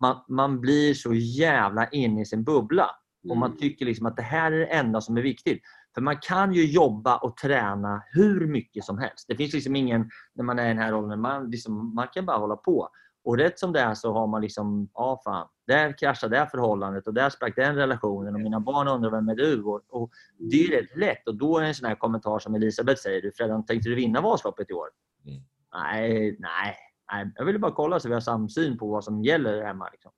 man, 0.00 0.16
man 0.28 0.60
blir 0.60 0.94
så 0.94 1.14
jävla 1.14 1.88
inne 1.88 2.20
i 2.20 2.24
sin 2.26 2.44
bubbla. 2.44 2.86
Och 3.30 3.36
man 3.36 3.48
Mm. 3.50 3.58
tycker 3.58 3.84
liksom 3.86 4.06
att 4.06 4.16
det 4.16 4.22
här 4.22 4.52
är 4.52 4.58
det 4.58 4.66
enda 4.66 5.00
som 5.00 5.16
är 5.16 5.22
viktigt. 5.22 5.62
För 5.94 6.02
man 6.02 6.16
kan 6.22 6.52
ju 6.52 6.66
jobba 6.66 7.16
och 7.16 7.36
träna 7.36 8.02
hur 8.12 8.46
mycket 8.46 8.84
som 8.84 8.98
helst. 8.98 9.24
Det 9.28 9.36
finns 9.36 9.52
liksom 9.54 9.76
ingen, 9.76 10.10
när 10.34 10.44
man 10.44 10.58
är 10.58 10.64
i 10.64 10.68
den 10.68 10.78
här 10.78 10.94
åldern, 10.94 11.20
man, 11.20 11.50
liksom, 11.50 11.94
man 11.94 12.08
kan 12.12 12.26
bara 12.26 12.36
hålla 12.38 12.56
på. 12.56 12.88
Och 13.24 13.38
rätt 13.38 13.58
som 13.58 13.72
det 13.72 13.80
är 13.80 13.94
så 13.94 14.12
har 14.12 14.26
man 14.26 14.42
liksom, 14.42 14.90
ja 14.94 15.20
fan, 15.24 15.48
där 15.66 15.98
kraschade 15.98 16.38
det 16.38 16.46
förhållandet 16.50 17.06
och 17.06 17.14
där 17.14 17.30
sprack 17.30 17.56
den 17.56 17.76
relationen 17.76 18.34
och 18.34 18.40
mina 18.40 18.60
barn 18.60 18.88
undrar 18.88 19.10
vem 19.10 19.28
är 19.28 19.34
du? 19.34 19.62
Och, 19.62 19.82
och 19.88 20.10
det 20.38 20.56
är 20.56 20.64
ju 20.64 20.76
rätt 20.76 20.96
lätt 20.96 21.28
och 21.28 21.34
då 21.34 21.58
är 21.58 21.64
en 21.64 21.74
sån 21.74 21.88
här 21.88 21.94
kommentar 21.94 22.38
som 22.38 22.54
Elisabeth 22.54 23.02
säger, 23.02 23.22
du 23.22 23.32
Fredan, 23.32 23.66
tänkte 23.66 23.88
du 23.88 23.94
vinna 23.94 24.20
Vasaloppet 24.20 24.70
i 24.70 24.72
år? 24.72 24.88
Mm. 25.26 25.42
Nej, 25.72 26.36
nej, 26.38 26.76
nej, 27.12 27.32
jag 27.36 27.44
ville 27.44 27.58
bara 27.58 27.72
kolla 27.72 28.00
så 28.00 28.08
vi 28.08 28.14
har 28.14 28.20
samsyn 28.20 28.78
på 28.78 28.86
vad 28.86 29.04
som 29.04 29.22
gäller 29.22 29.62
hemma. 29.62 29.88
Liksom. 29.92 30.12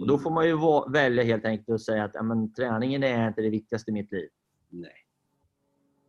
Och 0.00 0.06
då 0.06 0.18
får 0.18 0.30
man 0.30 0.46
ju 0.46 0.56
välja 0.92 1.24
helt 1.24 1.44
enkelt 1.44 1.74
att 1.74 1.80
säga 1.80 2.04
att 2.04 2.26
men, 2.26 2.52
träningen 2.54 3.02
är 3.02 3.28
inte 3.28 3.42
det 3.42 3.50
viktigaste 3.50 3.90
i 3.90 3.94
mitt 3.94 4.12
liv. 4.12 4.28
Nej. 4.68 4.92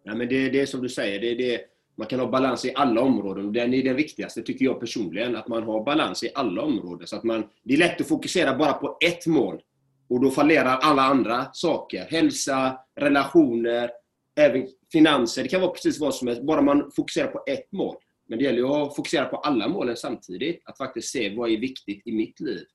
Nej, 0.05 0.15
men 0.15 0.29
det, 0.29 0.49
det 0.49 0.61
är 0.61 0.65
som 0.65 0.81
du 0.81 0.89
säger, 0.89 1.19
det, 1.19 1.35
det, 1.35 1.61
man 1.95 2.07
kan 2.07 2.19
ha 2.19 2.27
balans 2.27 2.65
i 2.65 2.71
alla 2.75 3.01
områden. 3.01 3.53
Den 3.53 3.73
är 3.73 3.83
den 3.83 3.95
viktigaste, 3.95 4.41
tycker 4.41 4.65
jag 4.65 4.79
personligen. 4.79 5.35
Att 5.35 5.47
man 5.47 5.63
har 5.63 5.83
balans 5.83 6.23
i 6.23 6.29
alla 6.35 6.61
områden. 6.61 7.07
Så 7.07 7.15
att 7.15 7.23
man, 7.23 7.43
det 7.63 7.73
är 7.73 7.77
lätt 7.77 8.01
att 8.01 8.07
fokusera 8.07 8.57
bara 8.57 8.73
på 8.73 8.97
ett 9.05 9.27
mål. 9.27 9.61
Och 10.09 10.21
då 10.21 10.31
fallerar 10.31 10.77
alla 10.77 11.01
andra 11.01 11.45
saker. 11.53 12.05
Hälsa, 12.09 12.79
relationer, 12.95 13.91
även 14.35 14.67
finanser. 14.91 15.43
Det 15.43 15.49
kan 15.49 15.61
vara 15.61 15.71
precis 15.71 15.99
vad 15.99 16.15
som 16.15 16.27
helst. 16.27 16.43
Bara 16.43 16.61
man 16.61 16.91
fokuserar 16.95 17.27
på 17.27 17.43
ett 17.47 17.71
mål. 17.71 17.95
Men 18.27 18.39
det 18.39 18.45
gäller 18.45 18.57
ju 18.57 18.67
att 18.67 18.95
fokusera 18.95 19.25
på 19.25 19.37
alla 19.37 19.67
målen 19.67 19.97
samtidigt. 19.97 20.61
Att 20.65 20.77
faktiskt 20.77 21.09
se 21.09 21.35
vad 21.35 21.49
är 21.51 21.57
viktigt 21.57 22.07
i 22.07 22.11
mitt 22.11 22.39
liv. 22.39 22.65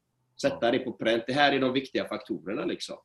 Sätta 0.42 0.70
det 0.70 0.78
på 0.78 0.92
pränt. 0.92 1.24
Det 1.26 1.32
här 1.32 1.52
är 1.52 1.60
de 1.60 1.72
viktiga 1.72 2.08
faktorerna. 2.08 2.64
liksom. 2.64 2.96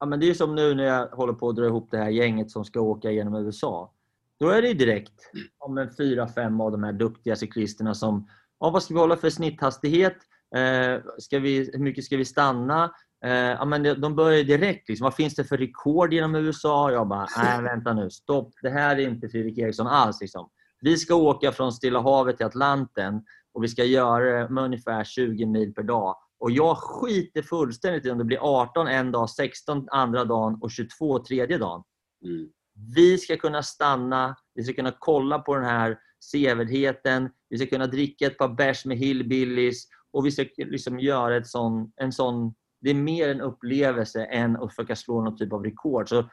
Ja, 0.00 0.06
men 0.06 0.20
det 0.20 0.30
är 0.30 0.34
som 0.34 0.54
nu 0.54 0.74
när 0.74 0.84
jag 0.84 1.06
håller 1.06 1.32
på 1.32 1.48
att 1.48 1.56
dra 1.56 1.66
ihop 1.66 1.90
det 1.90 1.96
här 1.96 2.10
gänget 2.10 2.50
som 2.50 2.64
ska 2.64 2.80
åka 2.80 3.10
genom 3.10 3.34
USA. 3.34 3.93
Då 4.40 4.48
är 4.48 4.62
det 4.62 4.68
ju 4.68 4.74
direkt 4.74 5.30
om 5.58 5.78
en 5.78 5.90
fyra, 5.96 6.28
fem 6.28 6.60
av 6.60 6.72
de 6.72 6.82
här 6.84 6.92
duktiga 6.92 7.36
cyklisterna 7.36 7.94
som 7.94 8.28
ja, 8.60 8.70
vad 8.70 8.82
ska 8.82 8.94
vi 8.94 9.00
hålla 9.00 9.16
för 9.16 9.30
snitthastighet? 9.30 10.16
Eh, 10.56 11.00
ska 11.18 11.38
vi, 11.38 11.70
hur 11.72 11.78
mycket 11.78 12.04
ska 12.04 12.16
vi 12.16 12.24
stanna? 12.24 12.90
Eh, 13.24 13.32
ja, 13.32 13.64
men 13.64 14.00
de- 14.00 14.16
börjar 14.16 14.38
ju 14.38 14.44
direkt. 14.44 14.88
Liksom, 14.88 15.04
vad 15.04 15.14
finns 15.14 15.34
det 15.34 15.44
för 15.44 15.56
rekord 15.58 16.12
genom 16.12 16.34
USA? 16.34 16.90
Jag 16.92 17.08
bara, 17.08 17.26
nej 17.36 17.62
vänta 17.62 17.92
nu, 17.92 18.10
stopp. 18.10 18.52
Det 18.62 18.70
här 18.70 18.96
är 18.96 19.08
inte 19.08 19.28
Fredrik 19.28 19.58
Eriksson 19.58 19.86
alls. 19.86 20.20
Liksom. 20.20 20.50
Vi 20.80 20.96
ska 20.96 21.14
åka 21.14 21.52
från 21.52 21.72
Stilla 21.72 22.00
havet 22.00 22.36
till 22.36 22.46
Atlanten 22.46 23.22
och 23.54 23.64
vi 23.64 23.68
ska 23.68 23.84
göra 23.84 24.24
det 24.42 24.48
med 24.48 24.64
ungefär 24.64 25.04
20 25.04 25.46
mil 25.46 25.74
per 25.74 25.82
dag. 25.82 26.16
Och 26.38 26.50
jag 26.50 26.76
skiter 26.78 27.42
fullständigt 27.42 28.06
i 28.06 28.10
om 28.10 28.18
det 28.18 28.24
blir 28.24 28.38
18 28.40 28.86
en 28.86 29.12
dag, 29.12 29.30
16 29.30 29.88
andra 29.90 30.24
dagen 30.24 30.58
och 30.60 30.70
22 30.70 31.18
tredje 31.18 31.58
dagen. 31.58 31.82
Mm. 32.24 32.48
Vi 32.74 33.18
ska 33.18 33.36
kunna 33.36 33.62
stanna, 33.62 34.36
vi 34.54 34.64
ska 34.64 34.74
kunna 34.74 34.94
kolla 34.98 35.38
på 35.38 35.54
den 35.54 35.64
här 35.64 35.98
sevärdheten, 36.20 37.30
vi 37.48 37.58
ska 37.58 37.66
kunna 37.66 37.86
dricka 37.86 38.26
ett 38.26 38.38
par 38.38 38.48
bärs 38.48 38.84
med 38.84 38.96
hillbillies 38.96 39.84
och 40.12 40.26
vi 40.26 40.30
ska 40.30 40.44
liksom 40.56 40.98
göra 40.98 41.36
ett 41.36 41.46
sån, 41.46 41.92
en 41.96 42.12
sån... 42.12 42.54
Det 42.80 42.90
är 42.90 42.94
mer 42.94 43.28
en 43.28 43.40
upplevelse 43.40 44.24
än 44.24 44.56
att 44.56 44.74
försöka 44.74 44.96
slå 44.96 45.22
någon 45.22 45.36
typ 45.36 45.52
av 45.52 45.64
rekord. 45.64 46.08
Så 46.08 46.30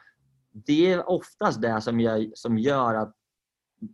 det 0.52 0.92
är 0.92 1.08
oftast 1.08 1.62
det 1.62 1.80
som, 1.80 2.00
jag, 2.00 2.30
som 2.34 2.58
gör 2.58 2.94
att 2.94 3.14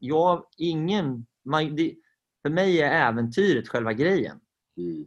jag, 0.01 0.45
ingen... 0.57 1.27
Man, 1.45 1.77
det, 1.77 1.95
för 2.43 2.51
mig 2.51 2.83
är 2.83 3.09
äventyret 3.09 3.69
själva 3.69 3.93
grejen. 3.93 4.41
Mm. 4.77 5.07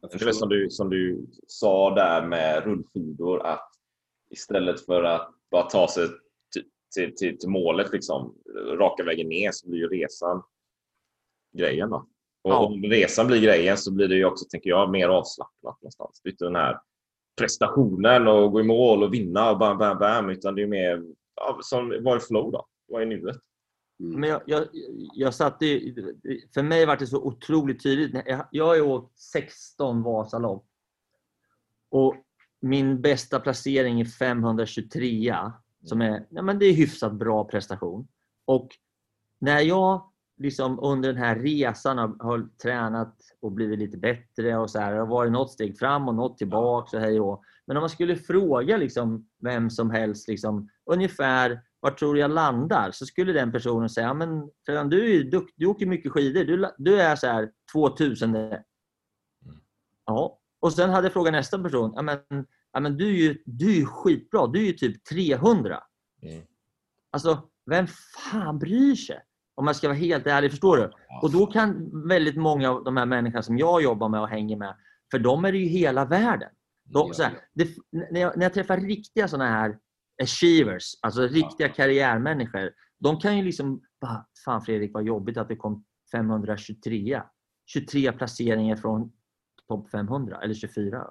Jag 0.00 0.10
Det 0.10 0.28
är 0.28 0.32
som 0.32 0.48
du, 0.48 0.70
som 0.70 0.90
du 0.90 1.26
sa 1.46 1.94
där 1.94 2.26
med 2.26 2.64
rullskidor 2.64 3.46
att 3.46 3.70
istället 4.30 4.86
för 4.86 5.02
att 5.02 5.37
bara 5.50 5.62
ta 5.62 5.88
sig 5.88 6.08
till, 6.52 6.64
till, 6.94 7.14
till, 7.16 7.38
till 7.38 7.48
målet 7.48 7.92
liksom, 7.92 8.34
raka 8.78 9.04
vägen 9.04 9.28
ner 9.28 9.50
så 9.52 9.68
blir 9.68 9.78
ju 9.78 9.88
resan 9.88 10.42
grejen. 11.52 11.90
Då. 11.90 11.96
Och 12.42 12.52
Ja. 12.52 12.58
om 12.66 12.82
resan 12.82 13.26
blir 13.26 13.40
grejen 13.40 13.76
så 13.78 13.92
blir 13.92 14.08
det 14.08 14.14
ju 14.16 14.24
också, 14.24 14.44
tänker 14.50 14.70
jag, 14.70 14.90
mer 14.90 15.08
avslappnat 15.08 15.82
någonstans. 15.82 16.20
Det 16.22 16.28
är 16.28 16.30
inte 16.30 16.44
den 16.44 16.56
här 16.56 16.80
prestationen 17.38 18.28
och 18.28 18.52
gå 18.52 18.60
i 18.60 18.64
mål 18.64 19.02
och 19.02 19.14
vinna 19.14 19.50
och 19.50 19.58
bam, 19.58 19.78
bam, 19.78 19.98
bam. 19.98 20.30
Utan 20.30 20.54
det 20.54 20.62
är 20.62 20.66
mer 20.66 21.04
ja, 21.34 21.58
som 21.62 22.04
var 22.04 22.16
i 22.16 22.20
flow 22.20 22.52
då. 22.52 22.66
Vad 22.88 23.02
är 23.02 23.06
nuet? 23.06 23.36
Mm. 24.00 24.20
Men 24.20 24.30
jag, 24.30 24.42
jag, 24.46 24.66
jag 25.14 25.34
satt 25.34 25.62
i, 25.62 25.94
för 26.54 26.62
mig 26.62 26.86
var 26.86 26.96
det 26.96 27.06
så 27.06 27.22
otroligt 27.22 27.82
tydligt. 27.82 28.22
Jag, 28.26 28.46
jag 28.50 28.88
åkt 28.88 29.18
16 29.18 30.02
Vasalopp. 30.02 30.66
Och 31.90 32.14
min 32.60 33.00
bästa 33.00 33.40
placering 33.40 34.00
är 34.00 34.04
523 34.04 35.34
som 35.84 36.00
är, 36.00 36.26
ja, 36.30 36.42
men 36.42 36.58
det 36.58 36.66
är 36.66 36.72
hyfsat 36.72 37.12
bra 37.12 37.44
prestation. 37.44 38.08
Och 38.46 38.68
när 39.40 39.60
jag 39.60 40.12
liksom 40.38 40.78
under 40.80 41.12
den 41.12 41.22
här 41.22 41.36
resan 41.36 41.98
har, 41.98 42.16
har 42.20 42.48
tränat 42.62 43.16
och 43.40 43.52
blivit 43.52 43.78
lite 43.78 43.98
bättre 43.98 44.56
och 44.56 44.70
så 44.70 44.78
här, 44.78 44.92
har 44.92 45.06
varit 45.06 45.32
något 45.32 45.52
steg 45.52 45.78
fram 45.78 46.08
och 46.08 46.14
något 46.14 46.38
tillbaka 46.38 46.96
och 46.96 47.02
hej 47.02 47.20
och 47.20 47.42
Men 47.66 47.76
om 47.76 47.80
man 47.80 47.90
skulle 47.90 48.16
fråga 48.16 48.76
liksom 48.76 49.28
vem 49.42 49.70
som 49.70 49.90
helst 49.90 50.28
liksom, 50.28 50.68
ungefär 50.90 51.60
var 51.80 51.90
tror 51.90 52.18
jag 52.18 52.30
landar? 52.30 52.90
Så 52.92 53.06
skulle 53.06 53.32
den 53.32 53.52
personen 53.52 53.88
säga, 53.88 54.14
men 54.14 54.50
Fredan, 54.66 54.88
du 54.88 55.04
är 55.04 55.14
ju 55.14 55.30
dukt, 55.30 55.54
du 55.56 55.66
åker 55.66 55.86
mycket 55.86 56.12
skidor. 56.12 56.44
Du, 56.44 56.70
du 56.78 57.00
är 57.00 57.16
så 57.16 57.26
här 57.26 57.50
2000. 57.72 58.36
Ja. 60.06 60.38
Och 60.60 60.72
sen 60.72 60.90
hade 60.90 61.06
jag 61.06 61.12
frågat 61.12 61.32
nästa 61.32 61.58
person, 61.58 61.92
ja, 61.96 62.02
men, 62.02 62.18
ja, 62.72 62.80
men 62.80 62.96
du, 62.96 63.08
är 63.08 63.18
ju, 63.18 63.42
du 63.46 63.70
är 63.70 63.76
ju 63.76 63.86
skitbra. 63.86 64.46
Du 64.46 64.58
är 64.58 64.66
ju 64.66 64.72
typ 64.72 65.04
300. 65.04 65.82
Mm. 66.22 66.42
Alltså, 67.10 67.42
vem 67.70 67.86
fan 68.30 68.58
bryr 68.58 68.94
sig? 68.94 69.20
Om 69.54 69.64
man 69.64 69.74
ska 69.74 69.88
vara 69.88 69.98
helt 69.98 70.26
ärlig, 70.26 70.50
förstår 70.50 70.76
du? 70.76 70.92
Och 71.22 71.32
då 71.32 71.46
kan 71.46 71.90
väldigt 72.08 72.36
många 72.36 72.70
av 72.70 72.84
de 72.84 72.96
här 72.96 73.06
människorna 73.06 73.42
som 73.42 73.58
jag 73.58 73.82
jobbar 73.82 74.08
med 74.08 74.20
och 74.20 74.28
hänger 74.28 74.56
med, 74.56 74.74
för 75.10 75.18
dem 75.18 75.44
är 75.44 75.52
det 75.52 75.58
ju 75.58 75.68
hela 75.68 76.04
världen. 76.04 76.50
De, 76.84 77.12
här, 77.18 77.32
det, 77.54 77.68
när, 78.10 78.20
jag, 78.20 78.36
när 78.36 78.44
jag 78.44 78.54
träffar 78.54 78.76
riktiga 78.76 79.28
såna 79.28 79.46
här 79.48 79.78
achievers, 80.22 80.92
alltså 81.02 81.22
riktiga 81.22 81.68
karriärmänniskor, 81.68 82.70
de 83.00 83.20
kan 83.20 83.36
ju 83.36 83.44
liksom 83.44 83.82
bara, 84.00 84.26
fan 84.44 84.62
Fredrik 84.62 84.90
vad 84.94 85.04
jobbigt 85.04 85.36
att 85.36 85.48
det 85.48 85.56
kom 85.56 85.84
523. 86.12 87.22
23 87.66 88.12
placeringar 88.12 88.76
från 88.76 89.12
topp 89.68 89.90
500, 89.90 90.40
eller 90.42 90.54
24. 90.54 91.10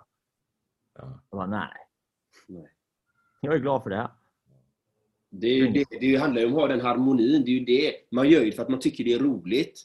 Ja. 0.96 1.22
Jag 1.30 1.38
bara, 1.38 1.48
nej. 1.48 1.70
Nej. 2.48 2.70
Jag 3.42 3.54
är 3.56 3.60
glad 3.60 3.84
för 3.84 3.90
det. 3.90 4.12
Det, 5.30 5.48
är 5.48 5.56
ju 5.56 5.68
det, 5.68 5.86
det 6.00 6.16
handlar 6.16 6.42
ju 6.42 6.48
om 6.48 6.54
att 6.54 6.60
ha 6.60 6.68
den 6.68 6.82
harmonin. 6.82 7.44
Det 7.46 7.52
är 7.52 7.60
ju 7.60 7.66
det. 7.66 7.94
Man 8.12 8.30
gör 8.30 8.40
ju 8.42 8.46
det 8.50 8.56
för 8.56 8.64
att 8.64 8.70
man 8.70 8.80
tycker 8.80 9.04
det 9.04 9.14
är 9.14 9.20
roligt. 9.20 9.84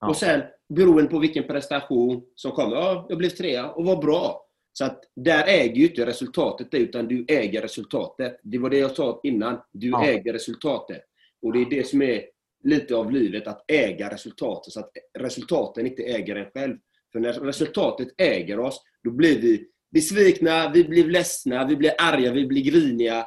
Ja. 0.00 0.08
Och 0.08 0.16
sen, 0.16 0.42
beroende 0.68 1.10
på 1.10 1.18
vilken 1.18 1.44
prestation 1.44 2.24
som 2.34 2.52
kommer. 2.52 2.76
Ja, 2.76 3.06
jag 3.08 3.18
blev 3.18 3.28
trea 3.28 3.70
och 3.70 3.84
var 3.84 4.02
bra. 4.02 4.44
Så 4.72 4.84
att 4.84 5.04
där 5.14 5.44
äger 5.48 5.74
ju 5.76 5.88
inte 5.88 6.06
resultatet 6.06 6.70
det, 6.70 6.78
utan 6.78 7.08
du 7.08 7.24
äger 7.28 7.62
resultatet. 7.62 8.40
Det 8.42 8.58
var 8.58 8.70
det 8.70 8.78
jag 8.78 8.90
sa 8.96 9.20
innan. 9.22 9.60
Du 9.72 9.88
Ja. 9.88 10.04
äger 10.04 10.32
resultatet. 10.32 11.02
Och 11.42 11.52
det 11.52 11.58
är 11.60 11.70
det 11.70 11.86
som 11.88 12.02
är 12.02 12.22
lite 12.64 12.96
av 12.96 13.12
livet, 13.12 13.46
att 13.46 13.64
äga 13.70 14.10
resultatet. 14.10 14.72
Så 14.72 14.80
att 14.80 14.90
resultaten 15.18 15.86
inte 15.86 16.02
äger 16.02 16.36
en 16.36 16.50
själv. 16.50 16.76
För 17.12 17.20
när 17.20 17.32
resultatet 17.32 18.08
äger 18.18 18.58
oss, 18.58 18.82
då 19.04 19.10
blir 19.10 19.40
vi 19.40 19.68
besvikna, 19.90 20.70
vi 20.70 20.84
blir 20.84 21.10
ledsna, 21.10 21.66
vi 21.66 21.76
blir 21.76 21.92
arga, 21.98 22.32
vi 22.32 22.46
blir 22.46 22.62
griniga. 22.62 23.26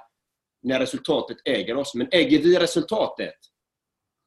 När 0.63 0.80
resultatet 0.80 1.38
äger 1.46 1.78
oss. 1.78 1.96
Men 1.96 2.08
äger 2.12 2.41
vi 2.41 2.60
resultatet, 2.60 3.36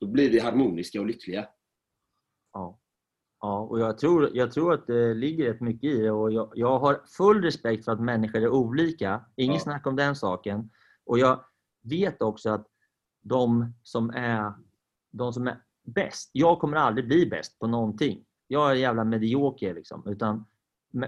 då 0.00 0.06
blir 0.06 0.30
vi 0.30 0.38
harmoniska 0.38 1.00
och 1.00 1.06
lyckliga. 1.06 1.48
Ja. 2.52 2.80
Ja, 3.40 3.60
och 3.60 3.80
jag 3.80 3.98
tror, 3.98 4.30
jag 4.36 4.52
tror 4.52 4.74
att 4.74 4.86
det 4.86 5.14
ligger 5.14 5.44
rätt 5.52 5.60
mycket 5.60 5.90
i 5.90 6.00
det. 6.00 6.10
Och 6.10 6.32
jag, 6.32 6.52
jag 6.54 6.78
har 6.78 7.02
full 7.16 7.42
respekt 7.42 7.84
för 7.84 7.92
att 7.92 8.00
människor 8.00 8.42
är 8.42 8.48
olika. 8.48 9.24
Ingen 9.36 9.54
Ja. 9.54 9.60
snack 9.60 9.86
om 9.86 9.96
den 9.96 10.16
saken. 10.16 10.70
Och 11.06 11.18
jag 11.18 11.44
vet 11.82 12.22
också 12.22 12.50
att 12.50 12.66
de 13.22 13.74
som 13.82 14.10
är, 14.10 14.52
de 15.12 15.32
som 15.32 15.46
är 15.46 15.62
bäst, 15.86 16.30
jag 16.32 16.58
kommer 16.58 16.76
aldrig 16.76 17.06
bli 17.06 17.26
bäst 17.26 17.58
på 17.58 17.66
någonting. 17.66 18.24
Jag 18.48 18.70
är 18.70 18.74
jävla 18.74 19.04
medioker. 19.04 19.74
Liksom, 19.74 20.02
utan, 20.06 20.46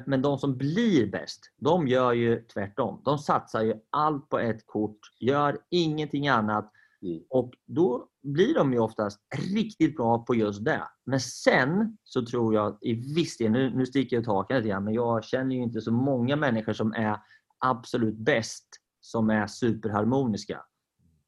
men, 0.07 0.23
de 0.23 0.39
som 0.39 0.57
blir 0.57 1.11
bäst, 1.11 1.53
de 1.57 1.89
gör 1.89 2.13
ju 2.13 2.43
tvärtom. 2.43 3.03
De 3.05 3.19
satsar 3.19 3.63
ju 3.63 3.75
allt 3.91 4.29
på 4.29 4.39
ett 4.39 4.67
kort, 4.67 4.99
gör 5.21 5.59
ingenting 5.71 6.29
annat. 6.29 6.73
Mm. 7.03 7.23
Och 7.31 7.53
då 7.67 8.09
blir 8.23 8.55
de 8.55 8.73
ju 8.73 8.79
oftast 8.79 9.21
riktigt 9.55 9.97
bra 9.97 10.19
på 10.19 10.35
just 10.35 10.65
det. 10.65 10.83
Men 11.05 11.21
sen 11.21 11.99
så 12.05 12.27
tror 12.27 12.55
jag 12.55 12.79
i 12.81 12.95
viss 13.15 13.37
del, 13.37 13.53
nu, 13.53 13.71
nu 13.71 13.87
sticker 13.87 14.17
jag 14.17 14.21
ut 14.21 14.27
hakan 14.27 14.57
lite 14.57 14.69
grann, 14.69 14.85
men 14.85 14.95
jag 14.95 15.25
känner 15.25 15.57
ju 15.57 15.63
inte 15.63 15.81
så 15.81 15.93
många 15.93 16.37
människor 16.37 16.73
som 16.73 16.93
är 16.93 17.21
absolut 17.59 18.17
bäst 18.17 18.67
som 19.01 19.31
är 19.31 19.47
superharmoniska. 19.47 20.65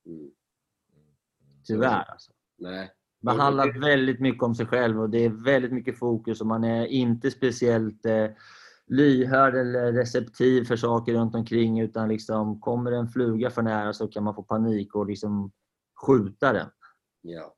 Mm. 0.06 0.30
Tyvärr. 1.66 2.10
Alltså. 2.10 2.32
Nej. 2.58 2.92
Det 3.20 3.32
handlar 3.32 3.80
väldigt 3.80 4.20
mycket 4.20 4.42
om 4.42 4.54
sig 4.54 4.66
själv 4.66 5.00
och 5.00 5.10
det 5.10 5.24
är 5.24 5.44
väldigt 5.44 5.72
mycket 5.72 5.98
fokus 5.98 6.40
och 6.40 6.46
man 6.46 6.64
är 6.64 6.86
inte 6.86 7.30
speciellt 7.30 8.06
eh, 8.06 8.26
lyhörd 8.86 9.54
eller 9.54 9.92
receptiv 9.92 10.64
för 10.64 10.76
saker 10.76 11.12
runt 11.12 11.34
omkring 11.34 11.80
utan 11.80 12.08
liksom 12.08 12.60
kommer 12.60 12.92
en 12.92 13.08
fluga 13.08 13.50
för 13.50 13.62
nära 13.62 13.92
så 13.92 14.08
kan 14.08 14.24
man 14.24 14.34
få 14.34 14.42
panik 14.42 14.94
och 14.94 15.06
liksom 15.06 15.52
skjuta 16.06 16.52
den. 16.52 16.66
Ja. 17.22 17.54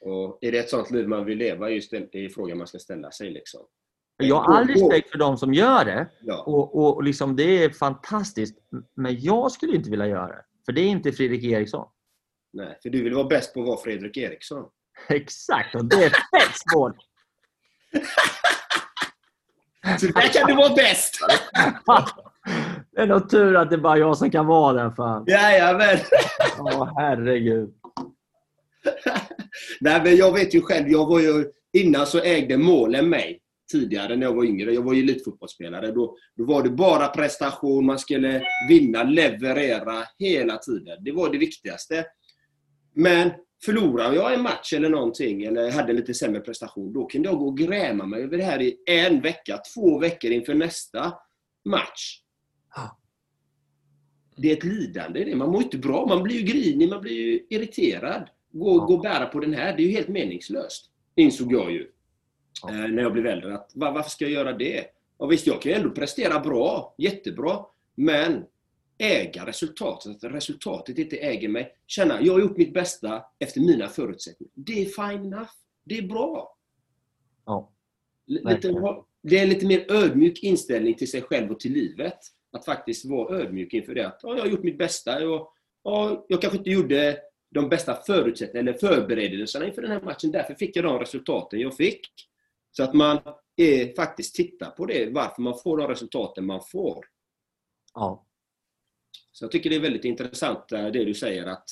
Och 0.00 0.38
är 0.40 0.52
det 0.52 0.58
ett 0.58 0.70
sånt 0.70 0.90
liv 0.90 1.08
man 1.08 1.24
vill 1.24 1.38
leva? 1.38 1.70
Just 1.70 1.90
det 1.90 2.24
är 2.24 2.28
frågan 2.28 2.58
man 2.58 2.66
ska 2.66 2.78
ställa 2.78 3.10
sig. 3.10 3.30
Liksom. 3.30 3.60
Jag 4.16 4.36
har 4.36 4.54
all 4.54 4.66
respekt 4.66 5.10
för 5.10 5.18
de 5.18 5.36
som 5.36 5.54
gör 5.54 5.84
det 5.84 6.08
Ja. 6.20 6.44
och, 6.46 6.76
och, 6.76 6.96
och 6.96 7.02
liksom 7.02 7.36
det 7.36 7.64
är 7.64 7.70
fantastiskt. 7.70 8.58
Men 8.94 9.20
jag 9.20 9.52
skulle 9.52 9.76
inte 9.76 9.90
vilja 9.90 10.06
göra 10.06 10.28
det. 10.28 10.44
För 10.66 10.72
det 10.72 10.80
är 10.80 10.88
inte 10.88 11.12
Fredrik 11.12 11.44
Eriksson. 11.44 11.88
Nej, 12.52 12.78
för 12.82 12.90
du 12.90 13.02
vill 13.02 13.14
vara 13.14 13.28
bäst 13.28 13.54
på 13.54 13.60
att 13.60 13.66
vara 13.66 13.76
Fredrik 13.76 14.16
Eriksson. 14.16 14.70
Exakt, 15.08 15.74
och 15.74 15.84
det 15.84 16.04
är 16.04 16.10
fett 16.10 16.56
svårt. 16.70 16.96
Så 20.00 20.06
där 20.06 20.32
kan 20.32 20.46
du 20.46 20.54
vara 20.54 20.74
bäst! 20.74 21.18
Det 22.92 23.00
är 23.00 23.06
nog 23.06 23.30
tur 23.30 23.56
att 23.56 23.70
det 23.70 23.76
är 23.76 23.80
bara 23.80 23.98
jag 23.98 24.18
som 24.18 24.30
kan 24.30 24.46
vara 24.46 24.72
där. 24.72 24.90
Fan. 24.90 25.24
Jajamän! 25.26 25.98
Åh, 26.58 26.92
herregud. 26.96 27.74
Nej, 29.80 30.00
men 30.04 30.16
jag 30.16 30.32
vet 30.32 30.54
ju 30.54 30.60
själv, 30.60 30.88
jag 30.88 31.06
var 31.06 31.20
ju, 31.20 31.44
innan 31.72 32.06
så 32.06 32.20
ägde 32.20 32.56
målen 32.56 33.08
mig 33.08 33.40
tidigare 33.72 34.16
när 34.16 34.26
jag 34.26 34.34
var 34.34 34.44
yngre. 34.44 34.74
Jag 34.74 34.82
var 34.82 34.94
ju 34.94 35.02
elitfotbollsspelare. 35.02 35.92
Då, 35.92 36.16
då 36.36 36.44
var 36.44 36.62
det 36.62 36.70
bara 36.70 37.08
prestation, 37.08 37.86
man 37.86 37.98
skulle 37.98 38.42
vinna, 38.68 39.02
leverera 39.02 40.04
hela 40.18 40.58
tiden. 40.58 41.04
Det 41.04 41.12
var 41.12 41.32
det 41.32 41.38
viktigaste. 41.38 42.04
Men 42.94 43.30
förlorade 43.64 44.16
jag 44.16 44.34
en 44.34 44.42
match 44.42 44.72
eller 44.72 44.88
någonting, 44.88 45.44
eller 45.44 45.70
hade 45.70 45.92
lite 45.92 46.14
sämre 46.14 46.40
prestation, 46.40 46.92
då 46.92 47.06
kunde 47.06 47.28
jag 47.28 47.38
gå 47.38 47.46
och 47.46 47.58
gräma 47.58 48.06
mig 48.06 48.22
över 48.22 48.36
det 48.38 48.44
här 48.44 48.62
i 48.62 48.76
en 48.86 49.20
vecka, 49.20 49.58
två 49.74 49.98
veckor 49.98 50.30
inför 50.30 50.54
nästa 50.54 51.14
match. 51.64 52.20
Det 54.36 54.50
är 54.52 54.56
ett 54.56 54.64
lidande 54.64 55.24
det. 55.24 55.36
Man 55.36 55.50
mår 55.50 55.62
inte 55.62 55.78
bra. 55.78 56.06
Man 56.06 56.22
blir 56.22 56.36
ju 56.36 56.42
grinig, 56.42 56.88
man 56.88 57.00
blir 57.00 57.12
ju 57.12 57.46
irriterad. 57.50 58.28
Gå, 58.52 58.78
gå 58.86 58.94
och 58.94 59.00
bära 59.00 59.26
på 59.26 59.40
den 59.40 59.54
här, 59.54 59.76
det 59.76 59.82
är 59.82 59.86
ju 59.86 59.92
helt 59.92 60.08
meningslöst. 60.08 60.90
Insåg 61.14 61.52
jag 61.52 61.72
ju. 61.72 61.90
Eh, 62.68 62.74
när 62.74 63.02
jag 63.02 63.12
blev 63.12 63.26
äldre. 63.26 63.54
Att, 63.54 63.70
va- 63.74 63.90
varför 63.90 64.10
ska 64.10 64.24
jag 64.24 64.32
göra 64.32 64.52
det? 64.52 64.84
Och 65.16 65.32
visst, 65.32 65.46
jag 65.46 65.62
kan 65.62 65.72
ju 65.72 65.78
ändå 65.78 65.90
prestera 65.90 66.40
bra. 66.40 66.94
Jättebra. 66.98 67.58
Men 67.94 68.44
äga 68.98 69.46
resultatet. 69.46 70.24
Att 70.24 70.32
resultatet 70.32 70.98
inte 70.98 71.16
äger 71.16 71.48
mig. 71.48 71.76
Känna, 71.86 72.22
jag 72.22 72.32
har 72.32 72.40
gjort 72.40 72.56
mitt 72.56 72.74
bästa 72.74 73.24
efter 73.38 73.60
mina 73.60 73.88
förutsättningar. 73.88 74.52
Det 74.54 74.82
är 74.82 74.84
fine 74.84 75.24
enough. 75.24 75.50
Det 75.84 75.98
är 75.98 76.02
bra. 76.02 76.56
Ja. 77.44 77.72
Lite, 78.26 78.74
det 79.22 79.38
är 79.38 79.42
en 79.42 79.48
lite 79.48 79.66
mer 79.66 79.92
ödmjuk 79.92 80.42
inställning 80.42 80.94
till 80.94 81.10
sig 81.10 81.22
själv 81.22 81.50
och 81.52 81.60
till 81.60 81.72
livet. 81.72 82.18
Att 82.52 82.64
faktiskt 82.64 83.04
vara 83.04 83.38
ödmjuk 83.38 83.74
inför 83.74 83.94
det. 83.94 84.06
Att, 84.06 84.20
ja, 84.22 84.36
jag 84.36 84.42
har 84.42 84.48
gjort 84.48 84.62
mitt 84.62 84.78
bästa. 84.78 85.20
Jag, 85.20 85.48
ja, 85.82 86.26
jag 86.28 86.40
kanske 86.40 86.58
inte 86.58 86.70
gjorde 86.70 87.18
de 87.50 87.68
bästa 87.68 87.94
förutsättningarna 87.94 88.70
eller 88.70 88.78
förberedelserna 88.78 89.66
inför 89.66 89.82
den 89.82 89.90
här 89.90 90.00
matchen. 90.00 90.30
Därför 90.30 90.54
fick 90.54 90.76
jag 90.76 90.84
de 90.84 90.98
resultaten 90.98 91.60
jag 91.60 91.76
fick. 91.76 92.10
Så 92.70 92.82
att 92.82 92.94
man 92.94 93.18
är, 93.56 93.94
faktiskt 93.94 94.34
tittar 94.34 94.70
på 94.70 94.86
det. 94.86 95.10
Varför 95.12 95.42
man 95.42 95.58
får 95.58 95.76
de 95.78 95.88
resultaten 95.88 96.46
man 96.46 96.60
får. 96.62 97.06
Ja. 97.94 98.25
Så 99.32 99.44
jag 99.44 99.52
tycker 99.52 99.70
det 99.70 99.76
är 99.76 99.80
väldigt 99.80 100.04
intressant 100.04 100.72
eh, 100.72 100.86
det 100.86 101.04
du 101.04 101.14
säger 101.14 101.46
att, 101.46 101.64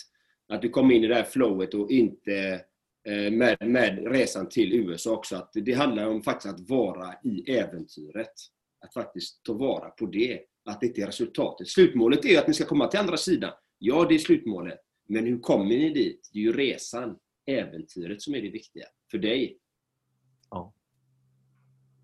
att 0.49 0.63
du 0.63 0.69
kom 0.69 0.91
in 0.91 1.05
i 1.05 1.07
det 1.07 1.15
här 1.15 1.25
flowet 1.25 1.75
och 1.75 1.91
inte 1.91 2.65
eh, 3.09 3.33
med, 3.33 3.57
med 3.61 4.13
resan 4.13 4.49
till 4.49 4.73
USA 4.73 5.11
också. 5.11 5.37
Att 5.37 5.51
det 5.53 5.73
handlar 5.73 6.07
om 6.07 6.23
faktiskt 6.23 6.55
att 6.55 6.69
vara 6.69 7.15
i 7.25 7.57
äventyret. 7.57 8.33
Att 8.81 8.95
faktiskt 8.95 9.43
ta 9.45 9.53
vara 9.53 9.91
på 9.91 10.07
det. 10.07 10.41
Att 10.65 10.81
det 10.81 10.87
inte 10.87 11.01
är 11.01 11.07
resultatet. 11.07 11.69
Slutmålet 11.69 12.25
är 12.25 12.29
ju 12.29 12.37
att 12.37 12.49
ni 12.49 12.55
ska 12.55 12.65
komma 12.65 12.87
till 12.87 13.01
andra 13.01 13.17
sidan. 13.17 13.53
Ja, 13.79 14.07
det 14.09 14.15
är 14.15 14.19
slutmålet. 14.19 14.81
Men 15.09 15.27
hur 15.27 15.41
kommer 15.41 15.65
ni 15.65 15.91
dit? 15.91 16.31
Det 16.33 16.39
är 16.39 16.43
ju 16.43 16.53
resan, 16.53 17.17
äventyret 17.47 18.23
som 18.23 18.35
är 18.35 18.43
det 18.43 18.51
viktiga. 18.51 18.85
För 19.11 19.19
dig. 19.19 19.59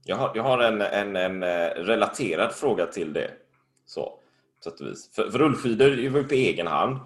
Jag 0.05 0.17
har, 0.17 0.33
jag 0.35 0.43
har 0.43 0.59
en, 0.59 0.81
en, 0.81 1.17
en 1.17 1.43
eh, 1.43 1.85
relaterad 1.85 2.53
fråga 2.53 2.87
till 2.87 3.13
det. 3.13 3.31
Så, 3.87 4.21
sätt 4.65 4.81
och 4.81 4.87
vis. 4.87 5.15
För, 5.15 5.31
för 5.31 5.39
rullskidor 5.39 5.87
är 5.87 5.97
ju 5.97 6.25
på 6.25 6.35
egen 6.35 6.67
hand. 6.67 6.97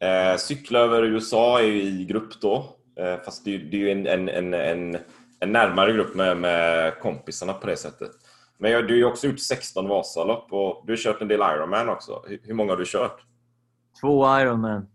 Eh, 0.00 0.36
cykla 0.38 0.78
över 0.78 1.02
USA 1.02 1.60
är 1.60 1.64
ju 1.64 1.82
i 1.82 2.04
grupp 2.04 2.40
då. 2.40 2.76
Eh, 3.00 3.16
fast 3.24 3.44
det, 3.44 3.58
det 3.58 3.76
är 3.76 3.80
ju 3.80 3.90
en, 3.90 4.06
en, 4.06 4.28
en, 4.28 4.54
en, 4.54 4.98
en 5.40 5.52
närmare 5.52 5.92
grupp 5.92 6.14
med, 6.14 6.36
med 6.36 6.98
kompisarna 7.00 7.52
på 7.52 7.66
det 7.66 7.76
sättet. 7.76 8.10
Men 8.58 8.70
jag, 8.70 8.88
du 8.88 8.94
har 8.94 8.98
ju 8.98 9.04
också 9.04 9.26
gjort 9.26 9.40
16 9.40 9.88
Vasalopp 9.88 10.52
och 10.52 10.82
du 10.86 10.92
har 10.92 10.96
kört 10.96 11.22
en 11.22 11.28
del 11.28 11.40
Ironman 11.40 11.88
också. 11.88 12.24
Hur, 12.26 12.40
hur 12.42 12.54
många 12.54 12.72
har 12.72 12.76
du 12.76 12.84
kört? 12.86 13.20
Två 14.00 14.40
Ironman. 14.40 14.86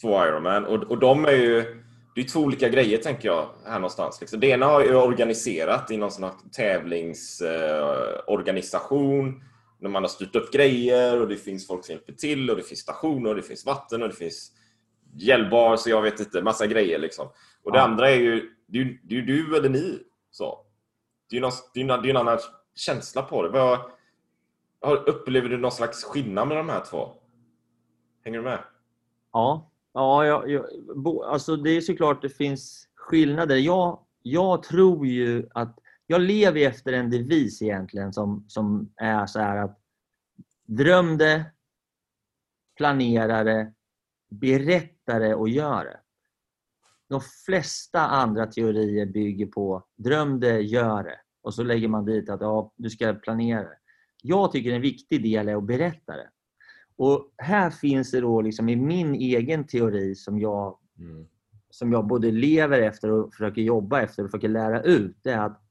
Två 0.00 0.26
Ironman. 0.26 0.64
Och, 0.64 0.82
och 0.82 0.98
de 0.98 1.24
är 1.24 1.32
ju... 1.32 1.80
Det 2.14 2.20
är 2.20 2.24
två 2.24 2.40
olika 2.40 2.68
grejer 2.68 2.98
tänker 2.98 3.28
jag 3.28 3.46
här 3.66 3.78
någonstans. 3.78 4.20
Liksom. 4.20 4.40
Det 4.40 4.46
ena 4.46 4.66
har 4.66 4.84
ju 4.84 4.94
organiserat 4.94 5.90
i 5.90 5.96
någon 5.96 6.10
sån 6.10 6.24
här 6.24 6.32
tävlingsorganisation. 6.52 9.42
När 9.84 9.90
man 9.90 10.02
har 10.02 10.08
styrt 10.08 10.36
upp 10.36 10.52
grejer 10.52 11.20
och 11.20 11.28
det 11.28 11.36
finns 11.36 11.66
folk 11.66 11.84
som 11.84 11.92
hjälper 11.92 12.12
till 12.12 12.50
och 12.50 12.56
det 12.56 12.62
finns 12.62 12.80
stationer 12.80 13.30
och 13.30 13.36
det 13.36 13.42
finns 13.42 13.66
vatten 13.66 14.02
och 14.02 14.08
det 14.08 14.14
finns 14.14 14.52
gällbar 15.16 15.76
så 15.76 15.90
jag 15.90 16.02
vet 16.02 16.20
inte, 16.20 16.42
massa 16.42 16.66
grejer 16.66 16.98
liksom. 16.98 17.28
Och 17.62 17.72
det 17.72 17.78
Ja. 17.78 17.84
andra 17.84 18.10
är 18.10 18.16
ju, 18.16 18.50
det 18.66 18.78
är 18.78 18.82
ju 18.84 18.98
det 19.02 19.14
är 19.14 19.18
ju 19.20 19.26
du 19.26 19.56
eller 19.56 19.68
ni. 19.68 19.98
Så. 20.30 20.66
Det 21.30 21.36
är 21.36 21.38
ju 21.38 21.40
någon, 21.42 21.52
det 21.74 21.80
är 21.80 21.82
ju 21.82 21.86
någon, 21.88 22.02
det 22.02 22.08
är 22.08 22.10
en 22.10 22.16
annan 22.16 22.38
känsla 22.74 23.22
på 23.22 23.42
det. 23.42 23.48
Vad, 23.48 23.78
upplever 25.08 25.48
du 25.48 25.56
någon 25.58 25.72
slags 25.72 26.04
skillnad 26.04 26.48
med 26.48 26.56
de 26.56 26.68
här 26.68 26.84
två? 26.90 27.08
Hänger 28.24 28.38
du 28.38 28.44
med? 28.44 28.58
Ja, 29.32 29.70
ja 29.94 30.26
jag, 30.26 30.50
jag, 30.50 30.64
bo, 30.96 31.22
alltså 31.22 31.56
det 31.56 31.70
är 31.70 31.80
såklart 31.80 32.22
det 32.22 32.28
finns 32.28 32.88
skillnader. 32.94 33.56
Jag, 33.56 33.98
jag 34.22 34.62
tror 34.62 35.06
ju 35.06 35.48
att 35.54 35.78
jag 36.06 36.20
lever 36.20 36.60
ju 36.60 36.66
efter 36.66 36.92
en 36.92 37.10
devis 37.10 37.62
egentligen 37.62 38.12
som, 38.12 38.44
som 38.48 38.92
är 38.96 39.26
så 39.26 39.40
här 39.40 39.56
att 39.56 39.78
dröm 40.66 41.18
det, 41.18 41.44
planera 42.76 43.44
det, 43.44 43.72
berätta 44.30 45.18
det 45.18 45.34
och 45.34 45.48
gör 45.48 45.84
det. 45.84 46.00
De 47.08 47.20
flesta 47.46 48.00
andra 48.00 48.46
teorier 48.46 49.06
bygger 49.06 49.46
på 49.46 49.84
dröm 49.96 50.40
det, 50.40 50.60
gör 50.60 51.02
det. 51.02 51.20
Och 51.42 51.54
så 51.54 51.62
lägger 51.62 51.88
man 51.88 52.04
dit 52.04 52.30
att 52.30 52.40
ja, 52.40 52.72
du 52.76 52.90
ska 52.90 53.14
planera 53.14 53.62
det. 53.62 53.78
Jag 54.22 54.52
tycker 54.52 54.72
en 54.72 54.82
viktig 54.82 55.22
del 55.22 55.48
är 55.48 55.56
att 55.56 55.64
berätta 55.64 56.16
det. 56.16 56.30
Och 56.96 57.34
här 57.38 57.70
finns 57.70 58.10
det 58.10 58.20
då 58.20 58.42
liksom 58.42 58.68
i 58.68 58.76
min 58.76 59.14
egen 59.14 59.66
teori 59.66 60.14
som 60.14 60.38
jag, 60.38 60.78
som 61.70 61.92
jag 61.92 62.06
både 62.06 62.30
lever 62.30 62.80
efter 62.80 63.10
och 63.10 63.34
försöker 63.34 63.62
jobba 63.62 64.00
efter 64.02 64.24
och 64.24 64.30
försöker 64.30 64.48
lära 64.48 64.82
ut. 64.82 65.16
Det 65.22 65.30
är 65.30 65.38
att 65.38 65.63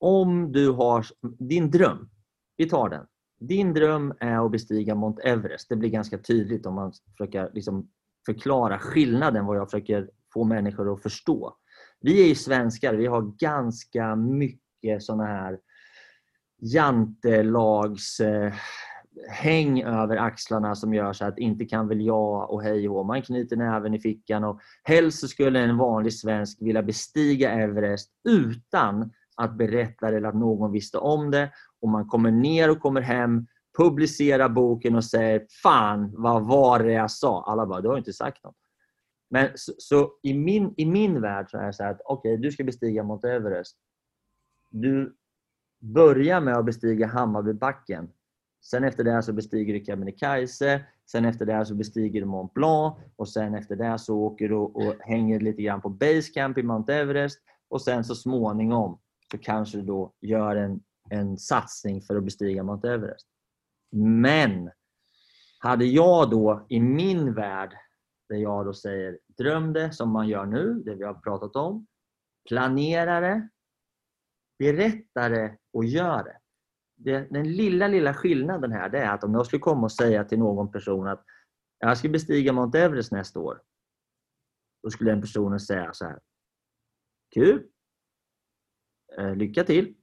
om 0.00 0.52
du 0.52 0.70
har 0.70 1.06
din 1.38 1.70
dröm, 1.70 2.08
vi 2.56 2.68
tar 2.68 2.88
den. 2.88 3.06
Din 3.40 3.74
dröm 3.74 4.14
är 4.20 4.46
att 4.46 4.52
bestiga 4.52 4.94
Mount 4.94 5.22
Everest. 5.22 5.68
Det 5.68 5.76
blir 5.76 5.90
ganska 5.90 6.18
tydligt 6.18 6.66
om 6.66 6.74
man 6.74 6.92
försöker 7.10 7.50
liksom 7.54 7.90
förklara 8.26 8.78
skillnaden, 8.78 9.46
vad 9.46 9.56
jag 9.56 9.70
försöker 9.70 10.10
få 10.32 10.44
människor 10.44 10.92
att 10.92 11.02
förstå. 11.02 11.56
Vi 12.00 12.22
är 12.22 12.28
ju 12.28 12.34
svenskar, 12.34 12.94
vi 12.94 13.06
har 13.06 13.22
ganska 13.38 14.16
mycket 14.16 15.02
såna 15.02 15.26
här 15.26 15.58
jantelags 16.58 18.20
eh, 18.20 18.52
häng 19.28 19.82
över 19.82 20.16
axlarna 20.16 20.74
som 20.74 20.94
gör 20.94 21.12
så 21.12 21.24
att 21.24 21.38
inte 21.38 21.64
kan 21.64 21.88
väl 21.88 22.00
jag 22.00 22.50
och 22.50 22.62
hej 22.62 22.88
och 22.88 22.94
hå. 22.94 23.02
Man 23.02 23.22
knyter 23.22 23.56
näven 23.56 23.94
i 23.94 24.00
fickan 24.00 24.44
och 24.44 24.60
helst 24.82 25.18
så 25.18 25.28
skulle 25.28 25.60
en 25.60 25.76
vanlig 25.76 26.12
svensk 26.12 26.62
vilja 26.62 26.82
bestiga 26.82 27.50
Everest 27.50 28.10
utan 28.28 29.12
att 29.36 29.58
berätta 29.58 30.08
eller 30.08 30.28
att 30.28 30.34
någon 30.34 30.72
visste 30.72 30.98
om 30.98 31.30
det. 31.30 31.50
Och 31.80 31.88
man 31.88 32.08
kommer 32.08 32.30
ner 32.30 32.70
och 32.70 32.80
kommer 32.80 33.00
hem, 33.00 33.46
publicerar 33.78 34.48
boken 34.48 34.96
och 34.96 35.04
säger 35.04 35.46
Fan, 35.62 36.14
vad 36.16 36.46
var 36.46 36.78
det 36.78 36.92
jag 36.92 37.10
sa? 37.10 37.44
Alla 37.46 37.66
bara, 37.66 37.80
du 37.80 37.88
har 37.88 37.98
inte 37.98 38.12
sagt 38.12 38.44
något. 38.44 38.56
Men 39.30 39.48
så, 39.54 39.72
så 39.78 40.12
i, 40.22 40.34
min, 40.34 40.74
i 40.76 40.86
min 40.86 41.20
värld 41.20 41.50
så 41.50 41.58
är 41.58 41.66
det 41.66 41.72
så 41.72 41.82
här 41.82 41.90
att 41.90 42.00
okej, 42.04 42.36
du 42.36 42.52
ska 42.52 42.64
bestiga 42.64 43.02
Mount 43.02 43.28
Everest. 43.28 43.76
Du 44.70 45.16
börjar 45.78 46.40
med 46.40 46.56
att 46.56 46.66
bestiga 46.66 47.06
Hammarbybacken. 47.06 48.08
Sen 48.62 48.84
efter 48.84 49.04
det 49.04 49.22
så 49.22 49.32
bestiger 49.32 49.74
du 49.74 49.84
Kebnekaise. 49.84 50.84
Sen 51.10 51.24
efter 51.24 51.46
det 51.46 51.66
så 51.66 51.74
bestiger 51.74 52.20
du 52.20 52.26
Mont 52.26 52.54
Blanc. 52.54 52.94
Och 53.16 53.28
sen 53.28 53.54
efter 53.54 53.76
det 53.76 53.98
så 53.98 54.16
åker 54.16 54.48
du 54.48 54.54
och 54.54 54.94
hänger 55.00 55.40
lite 55.40 55.62
grann 55.62 55.80
på 55.80 55.88
Basecamp 55.88 56.58
i 56.58 56.62
Mount 56.62 56.94
Everest. 56.94 57.40
Och 57.68 57.82
sen 57.82 58.04
så 58.04 58.14
småningom 58.14 58.98
så 59.36 59.42
kanske 59.42 59.78
du 59.78 59.82
då 59.82 60.12
gör 60.20 60.56
en, 60.56 60.80
en 61.10 61.38
satsning 61.38 62.02
för 62.02 62.16
att 62.16 62.24
bestiga 62.24 62.62
Mount 62.62 62.88
Everest. 62.88 63.26
Men 63.92 64.70
hade 65.58 65.84
jag 65.84 66.30
då 66.30 66.66
i 66.68 66.80
min 66.80 67.34
värld 67.34 67.76
där 68.28 68.36
jag 68.36 68.66
då 68.66 68.74
säger 68.74 69.18
dröm 69.38 69.72
det 69.72 69.92
som 69.92 70.10
man 70.10 70.28
gör 70.28 70.46
nu, 70.46 70.82
det 70.84 70.94
vi 70.94 71.04
har 71.04 71.14
pratat 71.14 71.56
om. 71.56 71.86
Planera 72.48 73.20
det, 73.20 73.48
berätta 74.58 75.28
det 75.28 75.58
och 75.72 75.84
gör 75.84 76.24
det. 76.24 76.38
det. 76.96 77.26
Den 77.30 77.52
lilla, 77.52 77.88
lilla 77.88 78.14
skillnaden 78.14 78.72
här 78.72 78.88
det 78.88 78.98
är 78.98 79.14
att 79.14 79.24
om 79.24 79.34
jag 79.34 79.46
skulle 79.46 79.60
komma 79.60 79.82
och 79.82 79.92
säga 79.92 80.24
till 80.24 80.38
någon 80.38 80.70
person 80.70 81.06
att 81.06 81.24
jag 81.78 81.98
ska 81.98 82.08
bestiga 82.08 82.52
Mount 82.52 82.78
Everest 82.78 83.12
nästa 83.12 83.40
år. 83.40 83.62
Då 84.82 84.90
skulle 84.90 85.10
den 85.10 85.20
personen 85.20 85.60
säga 85.60 85.92
så 85.92 86.04
här. 86.04 86.18
Kul! 87.34 87.68
Eh, 89.18 89.36
lycka 89.36 89.64
till! 89.64 89.94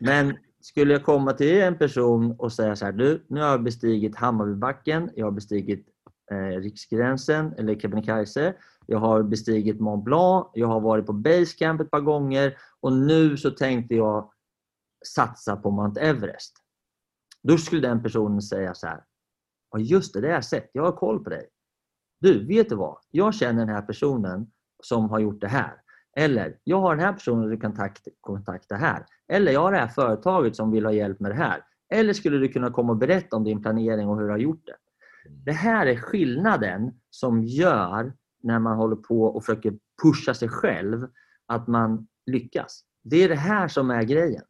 Men 0.00 0.36
skulle 0.60 0.92
jag 0.92 1.04
komma 1.04 1.32
till 1.32 1.60
en 1.60 1.78
person 1.78 2.32
och 2.38 2.52
säga 2.52 2.76
så 2.76 2.84
här, 2.84 2.92
du, 2.92 3.24
nu 3.28 3.40
har 3.40 3.48
jag 3.48 3.62
bestigit 3.62 4.16
Hammarbybacken, 4.16 5.10
jag 5.16 5.26
har 5.26 5.30
bestigit 5.30 5.88
eh, 6.30 6.60
Riksgränsen 6.60 7.52
eller 7.52 7.80
Kebnekaise, 7.80 8.54
jag 8.86 8.98
har 8.98 9.22
bestigit 9.22 9.80
Mont 9.80 10.04
Blanc, 10.04 10.46
jag 10.54 10.66
har 10.66 10.80
varit 10.80 11.06
på 11.06 11.12
Basecamp 11.12 11.80
ett 11.80 11.90
par 11.90 12.00
gånger 12.00 12.58
och 12.80 12.92
nu 12.92 13.36
så 13.36 13.50
tänkte 13.50 13.94
jag 13.94 14.32
satsa 15.06 15.56
på 15.56 15.70
Mount 15.70 16.00
Everest. 16.00 16.56
Då 17.42 17.58
skulle 17.58 17.88
den 17.88 18.02
personen 18.02 18.42
säga 18.42 18.74
så 18.74 18.86
här, 18.86 19.04
ja 19.70 19.78
just 19.78 20.14
det, 20.14 20.20
det 20.20 20.26
har 20.26 20.34
jag 20.34 20.44
sett, 20.44 20.70
jag 20.72 20.82
har 20.82 20.92
koll 20.92 21.24
på 21.24 21.30
dig. 21.30 21.48
Du, 22.20 22.46
vet 22.46 22.68
du 22.68 22.74
vad? 22.74 22.98
Jag 23.10 23.34
känner 23.34 23.66
den 23.66 23.74
här 23.74 23.82
personen 23.82 24.50
som 24.82 25.10
har 25.10 25.18
gjort 25.18 25.40
det 25.40 25.48
här. 25.48 25.80
Eller, 26.18 26.56
jag 26.64 26.80
har 26.80 26.96
den 26.96 27.04
här 27.04 27.12
personen 27.12 27.50
du 27.50 27.56
kan 27.56 27.90
kontakta 28.20 28.74
här. 28.74 29.06
Eller, 29.32 29.52
jag 29.52 29.60
har 29.60 29.72
det 29.72 29.78
här 29.78 29.88
företaget 29.88 30.56
som 30.56 30.70
vill 30.70 30.84
ha 30.84 30.92
hjälp 30.92 31.20
med 31.20 31.30
det 31.30 31.34
här. 31.34 31.60
Eller 31.94 32.12
skulle 32.12 32.38
du 32.38 32.48
kunna 32.48 32.70
komma 32.70 32.92
och 32.92 32.98
berätta 32.98 33.36
om 33.36 33.44
din 33.44 33.62
planering 33.62 34.08
och 34.08 34.16
hur 34.16 34.24
du 34.24 34.30
har 34.30 34.38
gjort 34.38 34.66
det. 34.66 34.76
Det 35.44 35.52
här 35.52 35.86
är 35.86 35.96
skillnaden 35.96 36.92
som 37.10 37.44
gör 37.44 38.12
när 38.42 38.58
man 38.58 38.76
håller 38.76 38.96
på 38.96 39.22
och 39.22 39.44
försöker 39.44 39.78
pusha 40.02 40.34
sig 40.34 40.48
själv 40.48 41.06
att 41.46 41.66
man 41.68 42.06
lyckas. 42.26 42.80
Det 43.04 43.16
är 43.16 43.28
det 43.28 43.34
här 43.34 43.68
som 43.68 43.90
är 43.90 44.02
grejen. 44.02 44.42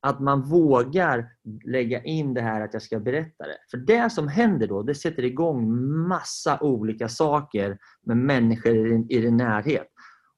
Att 0.00 0.20
man 0.20 0.42
vågar 0.42 1.28
lägga 1.64 2.02
in 2.02 2.34
det 2.34 2.40
här 2.40 2.60
att 2.60 2.72
jag 2.72 2.82
ska 2.82 3.00
berätta 3.00 3.46
det. 3.46 3.58
För 3.70 3.78
det 3.78 4.10
som 4.10 4.28
händer 4.28 4.66
då, 4.66 4.82
det 4.82 4.94
sätter 4.94 5.24
igång 5.24 5.82
massa 6.08 6.60
olika 6.60 7.08
saker 7.08 7.78
med 8.06 8.16
människor 8.16 8.76
i 9.12 9.20
din 9.20 9.36
närhet. 9.36 9.91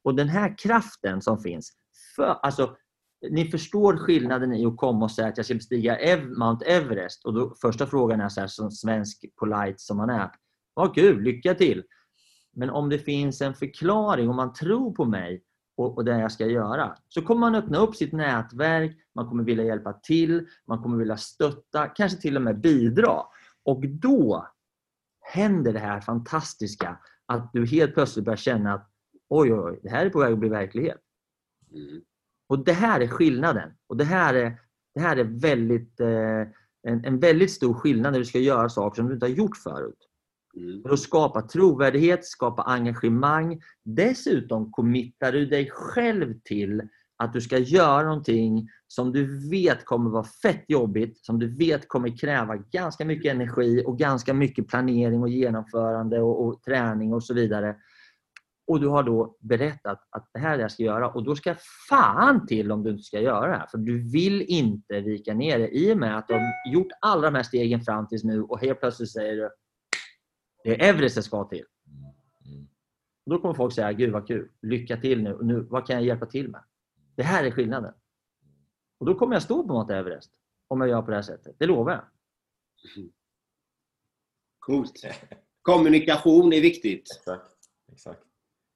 Och 0.04 0.14
den 0.14 0.28
här 0.28 0.58
kraften 0.58 1.22
som 1.22 1.38
finns, 1.38 1.72
för, 2.16 2.38
alltså, 2.42 2.76
ni 3.30 3.50
förstår 3.50 3.96
skillnaden 3.96 4.54
i 4.54 4.66
att 4.66 4.76
komma 4.76 5.04
och 5.04 5.10
säga 5.10 5.28
att 5.28 5.36
jag 5.36 5.46
ska 5.46 5.54
bestiga 5.54 6.18
Mount 6.38 6.64
Everest. 6.64 7.24
Och 7.24 7.34
då, 7.34 7.54
första 7.60 7.86
frågan 7.86 8.20
är 8.20 8.28
så 8.28 8.40
här, 8.40 8.46
som 8.46 8.70
svensk 8.70 9.24
polite 9.40 9.78
som 9.78 9.96
man 9.96 10.10
är. 10.10 10.30
Vad 10.74 10.94
kul, 10.94 11.22
lycka 11.22 11.54
till! 11.54 11.84
Men 12.56 12.70
om 12.70 12.88
det 12.88 12.98
finns 12.98 13.40
en 13.40 13.54
förklaring, 13.54 14.28
om 14.28 14.36
man 14.36 14.52
tror 14.52 14.92
på 14.92 15.04
mig 15.04 15.42
och, 15.76 15.96
och 15.96 16.04
det 16.04 16.18
jag 16.18 16.32
ska 16.32 16.46
göra, 16.46 16.96
så 17.08 17.22
kommer 17.22 17.40
man 17.40 17.54
öppna 17.54 17.78
upp 17.78 17.96
sitt 17.96 18.12
nätverk, 18.12 18.96
man 19.14 19.28
kommer 19.28 19.44
vilja 19.44 19.64
hjälpa 19.64 19.92
till, 19.92 20.46
man 20.68 20.82
kommer 20.82 20.98
vilja 20.98 21.16
stötta, 21.16 21.86
kanske 21.86 22.20
till 22.20 22.36
och 22.36 22.42
med 22.42 22.60
bidra. 22.60 23.22
Och 23.64 23.88
då 23.88 24.48
händer 25.20 25.72
det 25.72 25.78
här 25.78 26.00
fantastiska 26.00 26.98
att 27.26 27.50
du 27.52 27.66
helt 27.66 27.94
plötsligt 27.94 28.24
börjar 28.24 28.36
känna 28.36 28.74
att 28.74 28.90
oj, 29.28 29.52
oj, 29.52 29.60
oj, 29.60 29.80
det 29.82 29.90
här 29.90 30.06
är 30.06 30.10
på 30.10 30.18
väg 30.18 30.32
att 30.32 30.38
bli 30.38 30.48
verklighet. 30.48 31.00
Mm. 31.74 32.02
Och 32.48 32.64
Det 32.64 32.72
här 32.72 33.00
är 33.00 33.08
skillnaden. 33.08 33.70
Och 33.86 33.96
Det 33.96 34.04
här 34.04 34.34
är, 34.34 34.60
det 34.94 35.00
här 35.00 35.16
är 35.16 35.24
väldigt, 35.24 36.00
eh, 36.00 36.40
en, 36.88 37.04
en, 37.04 37.18
väldigt 37.18 37.50
stor 37.50 37.74
skillnad 37.74 38.12
när 38.12 38.18
du 38.18 38.24
ska 38.24 38.38
göra 38.38 38.68
saker 38.68 38.96
som 38.96 39.08
du 39.08 39.14
inte 39.14 39.26
har 39.26 39.30
gjort 39.30 39.56
förut. 39.56 40.08
Mm. 40.56 40.82
För 40.82 40.90
att 40.90 41.00
skapa 41.00 41.42
trovärdighet, 41.42 42.24
skapa 42.24 42.62
engagemang. 42.62 43.60
Dessutom 43.84 44.72
committar 44.72 45.32
du 45.32 45.46
dig 45.46 45.70
själv 45.70 46.34
till 46.44 46.82
att 47.16 47.32
du 47.32 47.40
ska 47.40 47.58
göra 47.58 48.02
någonting 48.02 48.68
som 48.88 49.12
du 49.12 49.50
vet 49.50 49.84
kommer 49.84 50.10
vara 50.10 50.24
fett 50.24 50.64
jobbigt, 50.68 51.18
som 51.18 51.38
du 51.38 51.56
vet 51.56 51.88
kommer 51.88 52.18
kräva 52.18 52.56
ganska 52.56 53.04
mycket 53.04 53.34
energi 53.34 53.82
och 53.86 53.98
ganska 53.98 54.34
mycket 54.34 54.68
planering 54.68 55.22
och 55.22 55.28
genomförande 55.28 56.20
och, 56.20 56.46
och 56.46 56.62
träning 56.62 57.12
och 57.12 57.24
så 57.24 57.34
vidare. 57.34 57.76
Och 58.66 58.80
du 58.80 58.88
har 58.88 59.02
då 59.02 59.36
berättat 59.40 60.08
att 60.10 60.30
det 60.32 60.38
här 60.38 60.52
är 60.52 60.56
det 60.56 60.62
jag 60.62 60.72
ska 60.72 60.82
göra 60.82 61.10
och 61.10 61.24
då 61.24 61.36
ska 61.36 61.54
fan 61.88 62.46
till 62.46 62.72
om 62.72 62.82
du 62.82 62.90
inte 62.90 63.02
ska 63.02 63.20
göra 63.20 63.46
det 63.46 63.56
här. 63.56 63.66
För 63.66 63.78
du 63.78 64.10
vill 64.12 64.42
inte 64.42 65.00
vika 65.00 65.34
ner 65.34 65.58
dig 65.58 65.70
i 65.72 65.92
och 65.92 65.98
med 65.98 66.18
att 66.18 66.28
du 66.28 66.34
har 66.34 66.72
gjort 66.72 66.92
alla 67.00 67.22
de 67.22 67.34
här 67.34 67.42
stegen 67.42 67.80
fram 67.80 68.08
tills 68.08 68.24
nu 68.24 68.42
och 68.42 68.60
helt 68.60 68.80
plötsligt 68.80 69.10
säger 69.10 69.36
du 69.36 69.50
det 70.64 70.70
är 70.70 70.88
Everest 70.88 71.16
jag 71.16 71.24
ska 71.24 71.44
till. 71.44 71.64
då 73.26 73.38
kommer 73.38 73.54
folk 73.54 73.74
säga, 73.74 73.92
gud 73.92 74.12
vad 74.12 74.26
kul, 74.26 74.50
lycka 74.62 74.96
till 74.96 75.22
nu, 75.22 75.38
nu, 75.42 75.60
vad 75.60 75.86
kan 75.86 75.96
jag 75.96 76.04
hjälpa 76.04 76.26
till 76.26 76.48
med? 76.48 76.64
Det 77.16 77.22
här 77.22 77.44
är 77.44 77.50
skillnaden. 77.50 77.94
Och 78.98 79.06
då 79.06 79.14
kommer 79.14 79.34
jag 79.34 79.42
stå 79.42 79.62
på 79.62 79.72
Mount 79.72 79.94
Everest 79.94 80.30
om 80.68 80.80
jag 80.80 80.90
gör 80.90 81.02
på 81.02 81.10
det 81.10 81.16
här 81.16 81.22
sättet. 81.22 81.56
Det 81.58 81.66
lovar 81.66 81.92
jag. 81.92 82.04
Coolt. 84.58 85.02
Kommunikation 85.62 86.52
är 86.52 86.60
viktigt. 86.60 87.08
Exakt. 87.16 87.50
Exakt 87.92 88.33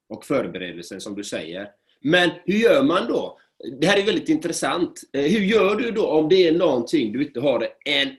och 0.09 0.25
förberedelsen 0.25 1.01
som 1.01 1.15
du 1.15 1.23
säger. 1.23 1.71
Men 2.01 2.29
hur 2.45 2.55
gör 2.59 2.83
man 2.83 3.07
då? 3.07 3.39
Det 3.79 3.87
här 3.87 3.97
är 3.99 4.05
väldigt 4.05 4.29
intressant. 4.29 5.01
Eh, 5.13 5.21
hur 5.21 5.39
gör 5.39 5.75
du 5.75 5.91
då 5.91 6.07
om 6.07 6.29
det 6.29 6.47
är 6.47 6.57
någonting 6.57 7.11
du 7.11 7.23
inte 7.23 7.39
har 7.39 7.67
en 7.85 8.15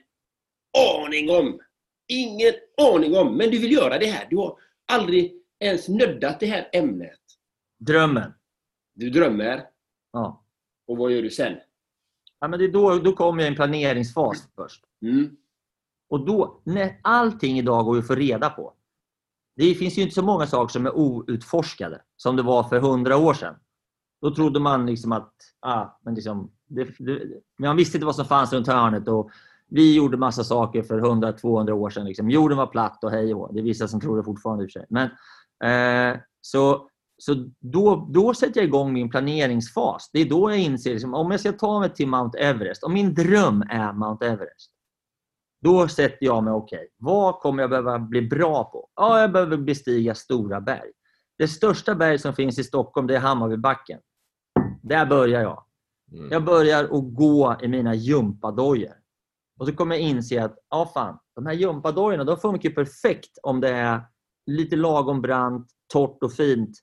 aning 0.77 1.29
om? 1.29 1.59
Ingen 2.07 2.53
aning 2.81 3.17
om, 3.17 3.37
men 3.37 3.51
du 3.51 3.57
vill 3.57 3.71
göra 3.71 3.97
det 3.97 4.05
här. 4.05 4.27
Du 4.29 4.37
har 4.37 4.57
aldrig 4.91 5.33
ens 5.59 5.87
nöddat 5.87 6.39
det 6.39 6.45
här 6.45 6.69
ämnet. 6.73 7.19
Drömmen. 7.79 8.33
Du 8.93 9.09
drömmer? 9.09 9.63
Ja. 10.13 10.45
Och 10.87 10.97
vad 10.97 11.11
gör 11.11 11.21
du 11.21 11.29
sen? 11.29 11.57
Ja, 12.39 12.47
men 12.47 12.59
det 12.59 12.65
är 12.65 12.69
då, 12.69 12.99
då 12.99 13.13
kommer 13.13 13.43
jag 13.43 13.47
i 13.47 13.51
en 13.51 13.55
planeringsfas 13.55 14.47
först. 14.55 14.83
Mm. 15.01 15.37
Och 16.09 16.25
då, 16.25 16.61
när 16.63 16.99
allting 17.01 17.59
idag 17.59 17.85
går 17.85 17.97
att 17.97 18.07
få 18.07 18.15
reda 18.15 18.49
på. 18.49 18.73
Det 19.55 19.75
finns 19.75 19.97
ju 19.97 20.01
inte 20.01 20.15
så 20.15 20.21
många 20.21 20.47
saker 20.47 20.71
som 20.71 20.85
är 20.85 20.97
outforskade 20.97 22.01
som 22.17 22.35
det 22.35 22.43
var 22.43 22.63
för 22.63 22.79
hundra 22.79 23.17
år 23.17 23.33
sedan. 23.33 23.55
Då 24.21 24.35
trodde 24.35 24.59
man 24.59 24.85
liksom 24.85 25.11
att 25.11 25.33
ah, 25.59 25.85
men 26.01 26.15
liksom, 26.15 26.51
det, 26.67 26.87
det, 26.99 27.21
man 27.59 27.77
visste 27.77 27.97
inte 27.97 28.05
vad 28.05 28.15
som 28.15 28.25
fanns 28.25 28.53
runt 28.53 28.67
hörnet. 28.67 29.07
Och 29.07 29.31
vi 29.67 29.95
gjorde 29.95 30.17
massa 30.17 30.43
saker 30.43 30.83
för 30.83 30.99
100-200 31.01 31.71
år 31.71 31.89
sedan. 31.89 32.05
Liksom. 32.05 32.29
Jorden 32.29 32.57
var 32.57 32.67
platt 32.67 33.03
och 33.03 33.11
hej 33.11 33.33
och 33.33 33.53
Det 33.53 33.59
är 33.59 33.63
vissa 33.63 33.87
som 33.87 34.01
tror 34.01 34.17
det 34.17 34.23
fortfarande 34.23 34.63
i 34.63 34.67
och 34.67 34.71
för 34.71 34.79
sig. 34.79 34.87
Men, 34.89 35.09
eh, 36.13 36.19
så 36.41 36.87
så 37.23 37.49
då, 37.59 38.07
då 38.09 38.33
sätter 38.33 38.59
jag 38.59 38.67
igång 38.67 38.93
min 38.93 39.09
planeringsfas. 39.09 40.09
Det 40.13 40.19
är 40.19 40.29
då 40.29 40.51
jag 40.51 40.59
inser 40.59 40.91
liksom, 40.91 41.13
om 41.13 41.31
jag 41.31 41.39
ska 41.39 41.51
ta 41.51 41.79
mig 41.79 41.93
till 41.93 42.07
Mount 42.07 42.37
Everest. 42.37 42.83
Om 42.83 42.93
min 42.93 43.13
dröm 43.13 43.61
är 43.69 43.93
Mount 43.93 44.25
Everest. 44.25 44.71
Då 45.61 45.87
sätter 45.87 46.25
jag 46.25 46.43
mig, 46.43 46.53
okej, 46.53 46.77
okay, 46.77 46.87
vad 46.97 47.39
kommer 47.39 47.63
jag 47.63 47.69
behöva 47.69 47.99
bli 47.99 48.21
bra 48.21 48.63
på? 48.63 48.89
Ja, 48.95 49.21
jag 49.21 49.31
behöver 49.31 49.57
bestiga 49.57 50.15
stora 50.15 50.61
berg. 50.61 50.91
Det 51.37 51.47
största 51.47 51.95
berg 51.95 52.19
som 52.19 52.33
finns 52.33 52.59
i 52.59 52.63
Stockholm 52.63 53.07
det 53.07 53.15
är 53.15 53.19
Hammarbybacken. 53.19 53.99
Där 54.81 55.05
börjar 55.05 55.41
jag. 55.41 55.65
Mm. 56.11 56.31
Jag 56.31 56.45
börjar 56.45 56.83
att 56.83 57.15
gå 57.15 57.57
i 57.61 57.67
mina 57.67 57.95
gympadojor. 57.95 58.93
Och 59.59 59.67
så 59.67 59.73
kommer 59.73 59.95
jag 59.95 60.01
inse 60.01 60.43
att 60.43 60.55
ja, 60.69 60.91
fan, 60.93 61.19
de 61.35 61.45
här 61.45 61.53
gympadojorna 61.53 62.23
de 62.23 62.37
funkar 62.37 62.69
perfekt 62.69 63.37
om 63.43 63.61
det 63.61 63.69
är 63.69 64.01
lite 64.45 64.75
lagom 64.75 65.21
brant, 65.21 65.67
torrt 65.93 66.23
och 66.23 66.33
fint. 66.33 66.77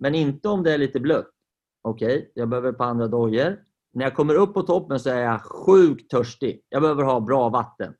Men 0.00 0.14
inte 0.14 0.48
om 0.48 0.62
det 0.62 0.72
är 0.72 0.78
lite 0.78 1.00
blött. 1.00 1.30
Okej, 1.82 2.18
okay, 2.18 2.30
jag 2.34 2.48
behöver 2.48 2.70
ett 2.70 2.78
par 2.78 2.86
andra 2.86 3.08
dojor. 3.08 3.67
När 3.98 4.04
jag 4.04 4.14
kommer 4.14 4.34
upp 4.34 4.54
på 4.54 4.62
toppen 4.62 5.00
så 5.00 5.10
är 5.10 5.20
jag 5.20 5.42
sjukt 5.42 6.10
törstig. 6.10 6.60
Jag 6.68 6.82
behöver 6.82 7.02
ha 7.02 7.20
bra 7.20 7.48
vatten. 7.48 7.94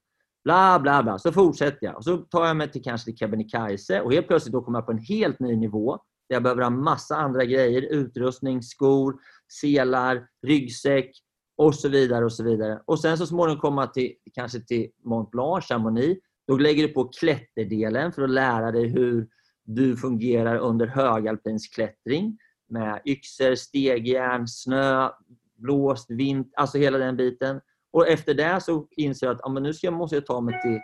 Bla, 0.44 0.78
bla, 0.82 1.03
bla. 1.03 1.18
Så 1.18 1.32
fortsätter 1.32 1.86
jag. 1.86 1.96
Och 1.96 2.05
så 2.05 2.16
tar 2.16 2.46
jag 2.46 2.57
mig 2.57 2.70
till 2.70 2.82
kanske 2.82 3.05
till 3.05 3.16
Kebnekaise 3.16 4.01
och 4.01 4.12
helt 4.12 4.26
plötsligt 4.26 4.53
då 4.53 4.62
kommer 4.62 4.78
jag 4.78 4.86
på 4.86 4.92
en 4.92 4.99
helt 4.99 5.40
ny 5.40 5.57
nivå. 5.57 5.99
Där 6.28 6.36
jag 6.36 6.42
behöver 6.42 6.62
ha 6.62 6.70
massa 6.70 7.16
andra 7.16 7.44
grejer. 7.44 7.82
Utrustning, 7.82 8.62
skor, 8.62 9.16
selar, 9.61 10.26
ryggsäck 10.46 11.11
och 11.57 11.74
så 11.74 11.88
vidare. 11.88 12.24
och 12.24 12.32
så 12.32 12.44
vidare. 12.44 12.82
Och 12.84 13.01
Sen 13.01 13.18
så 13.18 13.26
småningom 13.26 13.61
kommer 13.61 13.82
jag 13.82 13.94
till, 13.94 14.12
kanske 14.34 14.61
till 14.61 14.90
Mont 15.05 15.30
Blanc, 15.30 15.64
Chamonix. 15.64 16.20
Då 16.46 16.57
lägger 16.57 16.88
du 16.88 16.92
på 16.92 17.05
klätterdelen 17.09 18.12
för 18.12 18.22
att 18.22 18.30
lära 18.30 18.72
dig 18.72 18.86
hur 18.88 19.28
du 19.64 19.96
fungerar 19.96 20.57
under 20.57 20.86
högalpinsk 20.86 21.74
klättring 21.74 22.38
med 22.68 23.01
yxor, 23.05 23.55
stegjärn, 23.55 24.49
snö, 24.49 25.11
blåst, 25.59 26.11
vind, 26.11 26.52
alltså 26.56 26.78
hela 26.78 26.98
den 26.98 27.16
biten. 27.16 27.61
Och 27.92 28.09
efter 28.09 28.34
det 28.34 28.61
så 28.61 28.88
inser 28.90 29.26
jag 29.26 29.34
att 29.34 29.40
ja, 29.42 29.48
men 29.48 29.62
nu 29.62 29.74
ska 29.74 29.86
jag, 29.86 29.94
måste 29.94 30.16
jag 30.16 30.26
ta 30.26 30.40
mig 30.40 30.62
till, 30.62 30.80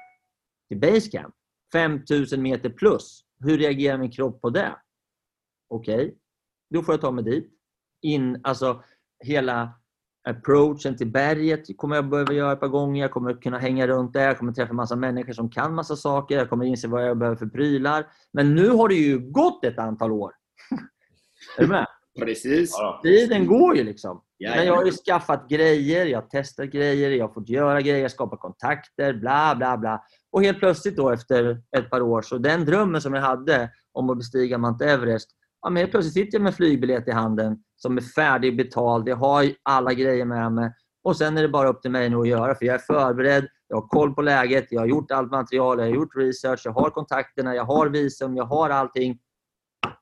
till 0.68 0.80
basecamp. 0.80 1.34
5000 1.72 2.42
meter 2.42 2.70
plus. 2.70 3.24
Hur 3.40 3.58
reagerar 3.58 3.98
min 3.98 4.10
kropp 4.10 4.40
på 4.40 4.50
det? 4.50 4.76
Okej, 5.68 5.94
okay. 5.94 6.14
då 6.70 6.82
får 6.82 6.94
jag 6.94 7.00
ta 7.00 7.10
mig 7.10 7.24
dit. 7.24 7.50
In, 8.02 8.40
alltså 8.44 8.82
hela 9.24 9.72
approachen 10.28 10.96
till 10.96 11.10
berget 11.10 11.76
kommer 11.76 11.96
jag 11.96 12.08
behöva 12.08 12.32
göra 12.32 12.52
ett 12.52 12.60
par 12.60 12.68
gånger. 12.68 13.02
Jag 13.02 13.10
kommer 13.10 13.42
kunna 13.42 13.58
hänga 13.58 13.86
runt 13.86 14.12
där. 14.12 14.26
Jag 14.26 14.38
kommer 14.38 14.52
träffa 14.52 14.72
massa 14.72 14.96
människor 14.96 15.32
som 15.32 15.50
kan 15.50 15.74
massa 15.74 15.96
saker. 15.96 16.36
Jag 16.36 16.50
kommer 16.50 16.64
inse 16.64 16.88
vad 16.88 17.08
jag 17.08 17.18
behöver 17.18 17.36
för 17.36 17.46
prylar. 17.46 18.06
Men 18.32 18.54
nu 18.54 18.68
har 18.68 18.88
det 18.88 18.94
ju 18.94 19.18
gått 19.18 19.64
ett 19.64 19.78
antal 19.78 20.12
år. 20.12 20.32
är 21.58 21.62
du 21.62 21.68
med? 21.68 21.86
Precis. 22.20 22.70
Ja, 22.78 23.00
Tiden 23.02 23.46
går 23.46 23.76
ju 23.76 23.84
liksom. 23.84 24.20
Ja, 24.36 24.50
Men 24.56 24.66
jag 24.66 24.76
har 24.76 24.84
ju 24.84 24.90
skaffat 24.90 25.48
grejer, 25.48 26.06
jag 26.06 26.20
har 26.20 26.28
testat 26.28 26.66
grejer, 26.66 27.10
jag 27.10 27.26
har 27.28 27.34
fått 27.34 27.48
göra 27.48 27.80
grejer, 27.80 28.08
skapat 28.08 28.40
kontakter, 28.40 29.12
bla 29.12 29.54
bla 29.56 29.76
bla. 29.78 30.02
Och 30.32 30.42
helt 30.42 30.58
plötsligt 30.58 30.96
då 30.96 31.10
efter 31.10 31.62
ett 31.76 31.90
par 31.90 32.00
år, 32.00 32.22
så 32.22 32.38
den 32.38 32.64
drömmen 32.64 33.00
som 33.00 33.14
jag 33.14 33.22
hade 33.22 33.70
om 33.92 34.10
att 34.10 34.18
bestiga 34.18 34.58
Mount 34.58 34.84
Everest, 34.84 35.30
ja, 35.62 35.70
men 35.70 35.80
helt 35.80 35.90
plötsligt 35.90 36.14
sitter 36.14 36.38
jag 36.38 36.42
med 36.42 36.54
flygbiljett 36.54 37.08
i 37.08 37.10
handen 37.10 37.58
som 37.76 37.96
är 37.96 38.02
färdigbetald, 38.02 39.08
jag 39.08 39.16
har 39.16 39.46
alla 39.62 39.92
grejer 39.92 40.24
med 40.24 40.52
mig. 40.52 40.72
Och 41.04 41.16
sen 41.16 41.38
är 41.38 41.42
det 41.42 41.48
bara 41.48 41.68
upp 41.68 41.82
till 41.82 41.90
mig 41.90 42.08
nu 42.10 42.16
att 42.16 42.28
göra, 42.28 42.54
för 42.54 42.66
jag 42.66 42.74
är 42.74 42.78
förberedd, 42.78 43.48
jag 43.68 43.76
har 43.76 43.88
koll 43.88 44.14
på 44.14 44.22
läget, 44.22 44.66
jag 44.70 44.80
har 44.80 44.86
gjort 44.86 45.10
allt 45.10 45.30
material, 45.30 45.78
jag 45.78 45.86
har 45.86 45.94
gjort 45.94 46.16
research, 46.16 46.62
jag 46.64 46.72
har 46.72 46.90
kontakterna, 46.90 47.54
jag 47.54 47.64
har 47.64 47.86
visum, 47.86 48.36
jag 48.36 48.44
har 48.44 48.70
allting. 48.70 49.18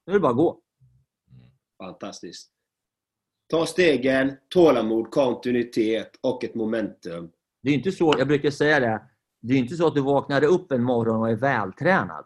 Nu 0.06 0.12
är 0.12 0.14
det 0.14 0.20
bara 0.20 0.30
att 0.30 0.36
gå. 0.36 0.58
Fantastiskt. 1.82 2.50
Ta 3.50 3.66
stegen, 3.66 4.36
tålamod, 4.48 5.10
kontinuitet 5.10 6.10
och 6.20 6.44
ett 6.44 6.54
momentum. 6.54 7.30
Det 7.62 7.70
är 7.70 7.74
inte 7.74 7.92
så, 7.92 8.14
jag 8.18 8.28
brukar 8.28 8.50
säga 8.50 8.80
det, 8.80 9.02
det 9.42 9.54
är 9.54 9.58
inte 9.58 9.76
så 9.76 9.86
att 9.86 9.94
du 9.94 10.00
vaknar 10.00 10.44
upp 10.44 10.72
en 10.72 10.82
morgon 10.82 11.20
och 11.20 11.30
är 11.30 11.36
vältränad. 11.36 12.24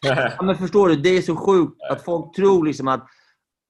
Ja, 0.00 0.42
men 0.42 0.56
förstår 0.56 0.88
du, 0.88 0.96
det 0.96 1.08
är 1.08 1.22
så 1.22 1.36
sjukt 1.36 1.82
att 1.90 2.02
folk 2.02 2.36
tror 2.36 2.66
liksom 2.66 2.88
att... 2.88 3.06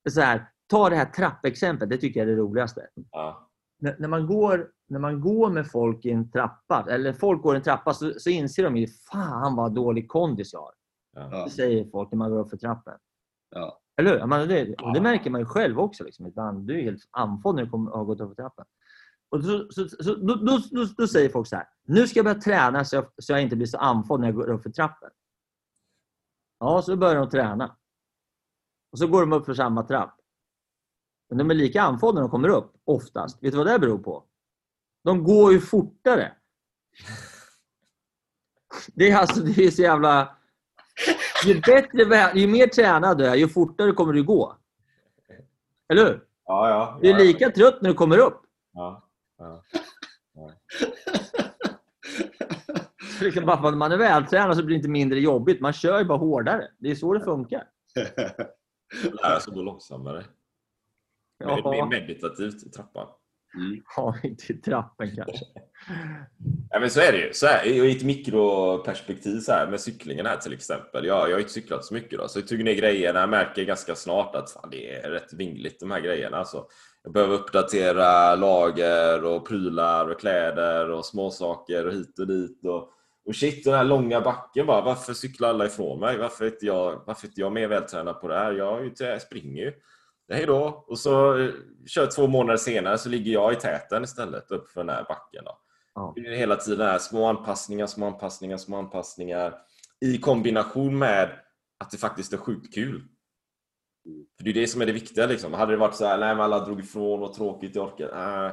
Så 0.09 0.21
här, 0.21 0.49
ta 0.67 0.91
det 0.91 0.97
här 0.97 1.05
trappexemplet, 1.05 1.91
det 1.91 1.97
tycker 1.97 2.21
jag 2.21 2.29
är 2.29 2.33
det 2.33 2.41
roligaste. 2.41 2.87
Ja. 3.11 3.51
När, 3.79 3.97
när, 3.99 4.09
man 4.09 4.27
går, 4.27 4.71
när 4.89 4.99
man 4.99 5.21
går 5.21 5.51
med 5.51 5.71
folk 5.71 6.05
i 6.05 6.11
en 6.11 6.31
trappa, 6.31 6.87
eller 6.91 7.13
folk 7.13 7.43
går 7.43 7.55
i 7.55 7.57
en 7.57 7.63
trappa, 7.63 7.95
så, 7.95 8.13
så 8.19 8.31
inser 8.31 8.63
de 8.63 8.77
ju 8.77 8.87
fan 8.87 9.57
vad 9.57 9.75
dålig 9.75 10.09
kondis 10.09 10.53
jag 10.53 10.61
har. 10.61 10.73
Ja. 11.17 11.45
Det 11.45 11.51
säger 11.51 11.91
folk 11.91 12.11
när 12.11 12.19
man 12.19 12.31
går 12.31 12.39
upp 12.39 12.51
för 12.51 12.57
trappen. 12.57 12.95
Ja. 13.55 13.81
Eller 13.97 14.19
hur? 14.19 14.27
Men 14.27 14.49
det, 14.49 14.75
och 14.75 14.95
det 14.95 15.01
märker 15.01 15.31
man 15.31 15.41
ju 15.41 15.47
själv 15.47 15.79
också. 15.81 16.05
Liksom. 16.05 16.27
Ibland, 16.27 16.67
du 16.67 16.79
är 16.79 16.83
helt 16.83 17.09
andfådd 17.11 17.55
när 17.55 17.65
du 17.65 17.71
kommer, 17.71 17.91
har 17.91 18.05
gått 18.05 18.21
upp 18.21 18.29
för 18.29 18.35
trappen. 18.35 18.65
Och 19.29 19.45
så, 19.45 19.67
så, 19.71 19.89
så, 19.89 20.15
då, 20.15 20.35
då, 20.35 20.59
då, 20.71 20.85
då 20.97 21.07
säger 21.07 21.29
folk 21.29 21.49
så 21.49 21.57
här. 21.57 21.69
Nu 21.85 22.09
ska 22.09 22.19
jag 22.19 22.25
börja 22.25 22.41
träna 22.41 22.85
så 22.85 22.97
jag, 22.97 23.07
så 23.19 23.33
jag 23.33 23.43
inte 23.43 23.57
blir 23.57 23.67
så 23.67 23.79
andfådd 23.79 24.21
när 24.21 24.29
jag 24.29 24.35
går 24.35 24.51
upp 24.51 24.63
för 24.63 24.71
trappen. 24.71 25.11
Ja, 26.59 26.83
så 26.83 26.97
börjar 26.97 27.15
de 27.15 27.31
träna. 27.31 27.77
Och 28.93 28.99
så 28.99 29.07
går 29.07 29.21
de 29.21 29.33
upp 29.33 29.47
för 29.47 29.55
samma 29.55 29.83
trapp. 29.83 30.21
Men 31.29 31.39
de 31.39 31.51
är 31.51 31.55
lika 31.55 31.83
andfådda 31.83 32.15
när 32.15 32.21
de 32.21 32.31
kommer 32.31 32.49
upp, 32.49 32.73
oftast. 32.85 33.43
Vet 33.43 33.53
du 33.53 33.59
vad 33.59 33.67
det 33.67 33.79
beror 33.79 33.99
på? 33.99 34.25
De 35.05 35.25
går 35.25 35.53
ju 35.53 35.61
fortare. 35.61 36.33
Det 38.95 39.11
är 39.11 39.17
alltså 39.17 39.41
det 39.41 39.59
är 39.59 39.71
så 39.71 39.83
jävla... 39.83 40.37
Ju, 41.45 41.61
bättre, 41.61 42.33
ju 42.35 42.47
mer 42.47 42.67
tränad 42.67 43.19
du 43.19 43.27
är, 43.27 43.35
ju 43.35 43.49
fortare 43.49 43.93
kommer 43.93 44.13
du 44.13 44.23
gå. 44.23 44.57
Eller 45.89 46.05
hur? 46.05 46.25
Ja, 46.45 46.69
ja. 46.69 46.99
Du 47.03 47.11
är 47.11 47.19
lika 47.19 47.51
trött 47.51 47.83
när 47.83 47.91
du 47.91 47.95
kommer 47.95 48.19
upp. 48.19 48.43
Ja, 48.73 49.09
ja. 49.39 49.63
Liksom 53.21 53.47
bara 53.47 53.61
för 53.61 53.69
att 53.69 53.77
man 53.77 53.93
är 53.93 53.97
vältränad 53.97 54.57
så 54.57 54.63
blir 54.63 54.75
det 54.75 54.79
inte 54.79 54.89
mindre 54.89 55.21
jobbigt. 55.21 55.61
Man 55.61 55.73
kör 55.73 55.99
ju 55.99 56.05
bara 56.05 56.19
hårdare. 56.19 56.69
Det 56.79 56.91
är 56.91 56.95
så 56.95 57.15
det 57.15 57.21
funkar. 57.21 57.65
Lära 59.23 59.41
sig 59.41 59.55
gå 59.55 59.63
långsammare. 59.63 60.25
Ja, 61.39 61.71
mer 61.71 61.87
meditativt 61.87 62.67
i 62.67 62.71
trappan. 62.71 63.09
ja 63.97 64.15
inte 64.23 64.53
i 64.53 64.57
trappen 64.57 65.17
kanske. 65.17 65.45
Ja, 66.71 66.81
men 66.81 66.91
så 66.91 67.01
är 67.01 67.13
det 67.13 67.19
ju. 67.19 67.33
Så 67.33 67.47
här, 67.47 67.67
I 67.67 67.97
ett 67.97 68.03
mikroperspektiv 68.03 69.41
så 69.41 69.53
här, 69.53 69.67
med 69.67 69.81
cyklingen 69.81 70.27
här 70.27 70.37
till 70.37 70.53
exempel. 70.53 71.05
Jag, 71.05 71.29
jag 71.29 71.35
har 71.35 71.41
inte 71.41 71.53
cyklat 71.53 71.85
så 71.85 71.95
mycket 71.95 72.19
då, 72.19 72.29
så 72.29 72.39
jag 72.39 72.49
tog 72.49 72.65
ner 72.65 72.75
grejerna. 72.75 73.21
Jag 73.21 73.29
märker 73.29 73.65
ganska 73.65 73.95
snart 73.95 74.35
att 74.35 74.51
fan, 74.51 74.71
det 74.71 74.95
är 74.95 75.11
rätt 75.11 75.33
vingligt 75.33 75.81
de 75.81 75.91
här 75.91 76.01
grejerna. 76.01 76.37
Alltså, 76.37 76.67
jag 77.03 77.13
behöver 77.13 77.35
uppdatera 77.35 78.37
lager 78.37 79.25
och 79.25 79.49
prylar 79.49 80.11
och 80.11 80.21
kläder 80.21 80.91
och 80.91 81.05
småsaker 81.05 81.87
och 81.87 81.93
hit 81.93 82.19
och 82.19 82.27
dit. 82.27 82.65
Och, 82.65 82.91
och 83.27 83.37
shit, 83.37 83.65
den 83.65 83.75
här 83.75 83.85
långa 83.85 84.21
backen 84.21 84.67
bara. 84.67 84.81
Varför 84.81 85.15
cyklar 85.15 85.49
alla 85.49 85.67
ifrån 85.67 86.01
mig? 86.01 86.19
Varför 86.19 86.45
är 86.45 86.51
inte 86.51 86.67
jag, 86.67 87.03
varför 87.07 87.27
är 87.27 87.29
inte 87.29 87.41
jag 87.41 87.53
mer 87.53 87.69
vältränad 87.69 88.21
på 88.21 88.29
det 88.29 88.39
här? 88.39 88.53
Jag, 88.53 88.93
jag 88.99 89.23
springer 89.23 89.63
ju. 89.63 89.73
Hej 90.29 90.47
då! 90.47 90.85
Och 90.87 90.99
så 90.99 91.39
eh, 91.39 91.51
kör 91.87 92.07
två 92.07 92.27
månader 92.27 92.57
senare 92.57 92.99
så 92.99 93.09
ligger 93.09 93.33
jag 93.33 93.53
i 93.53 93.57
täten 93.57 94.05
istället 94.05 94.51
upp 94.51 94.71
för 94.71 94.81
den 94.81 94.89
här 94.89 95.05
backen. 95.09 95.45
Då. 95.45 95.59
Ja. 95.95 96.13
Det 96.17 96.21
är 96.21 96.37
hela 96.37 96.57
tiden 96.57 96.87
här, 96.87 96.99
små 96.99 97.27
anpassningar, 97.27 97.87
små 97.87 98.07
anpassningar, 98.07 98.57
små 98.57 98.77
anpassningar 98.79 99.55
i 100.01 100.19
kombination 100.19 100.99
med 100.99 101.31
att 101.79 101.91
det 101.91 101.97
faktiskt 101.97 102.33
är 102.33 102.37
sjukt 102.37 102.75
kul. 102.75 103.03
För 104.37 104.45
Det 104.45 104.51
är 104.51 104.55
det 104.55 104.67
som 104.67 104.83
är 104.83 104.87
det 104.87 104.93
viktiga. 104.93 105.27
Liksom. 105.27 105.55
Hade 105.55 105.73
det 105.73 105.77
varit 105.77 105.95
så 105.95 106.07
här, 106.07 106.19
nej 106.19 106.35
men 106.35 106.45
alla 106.45 106.65
drog 106.65 106.81
ifrån 106.81 107.23
och 107.23 107.35
tråkigt, 107.35 107.75
jag 107.75 107.87
orkar 107.87 108.47
äh, 108.47 108.53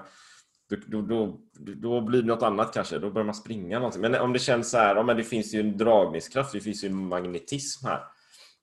då, 0.69 0.78
då, 0.88 1.01
då, 1.01 1.39
då 1.76 2.01
blir 2.01 2.21
det 2.21 2.28
något 2.28 2.43
annat 2.43 2.74
kanske. 2.74 2.99
Då 2.99 3.09
börjar 3.09 3.26
man 3.26 3.36
springa 3.36 3.80
någonting. 3.80 4.01
Men 4.01 4.15
om 4.15 4.34
det 4.34 4.39
känns 4.39 4.71
så 4.71 4.78
här, 4.78 4.95
ja, 4.95 5.03
men 5.03 5.17
det 5.17 5.24
finns 5.24 5.53
ju 5.53 5.59
en 5.59 5.78
dragningskraft, 5.78 6.53
det 6.53 6.59
finns 6.59 6.84
ju 6.84 6.88
en 6.88 7.07
magnetism 7.07 7.86
här. 7.86 8.03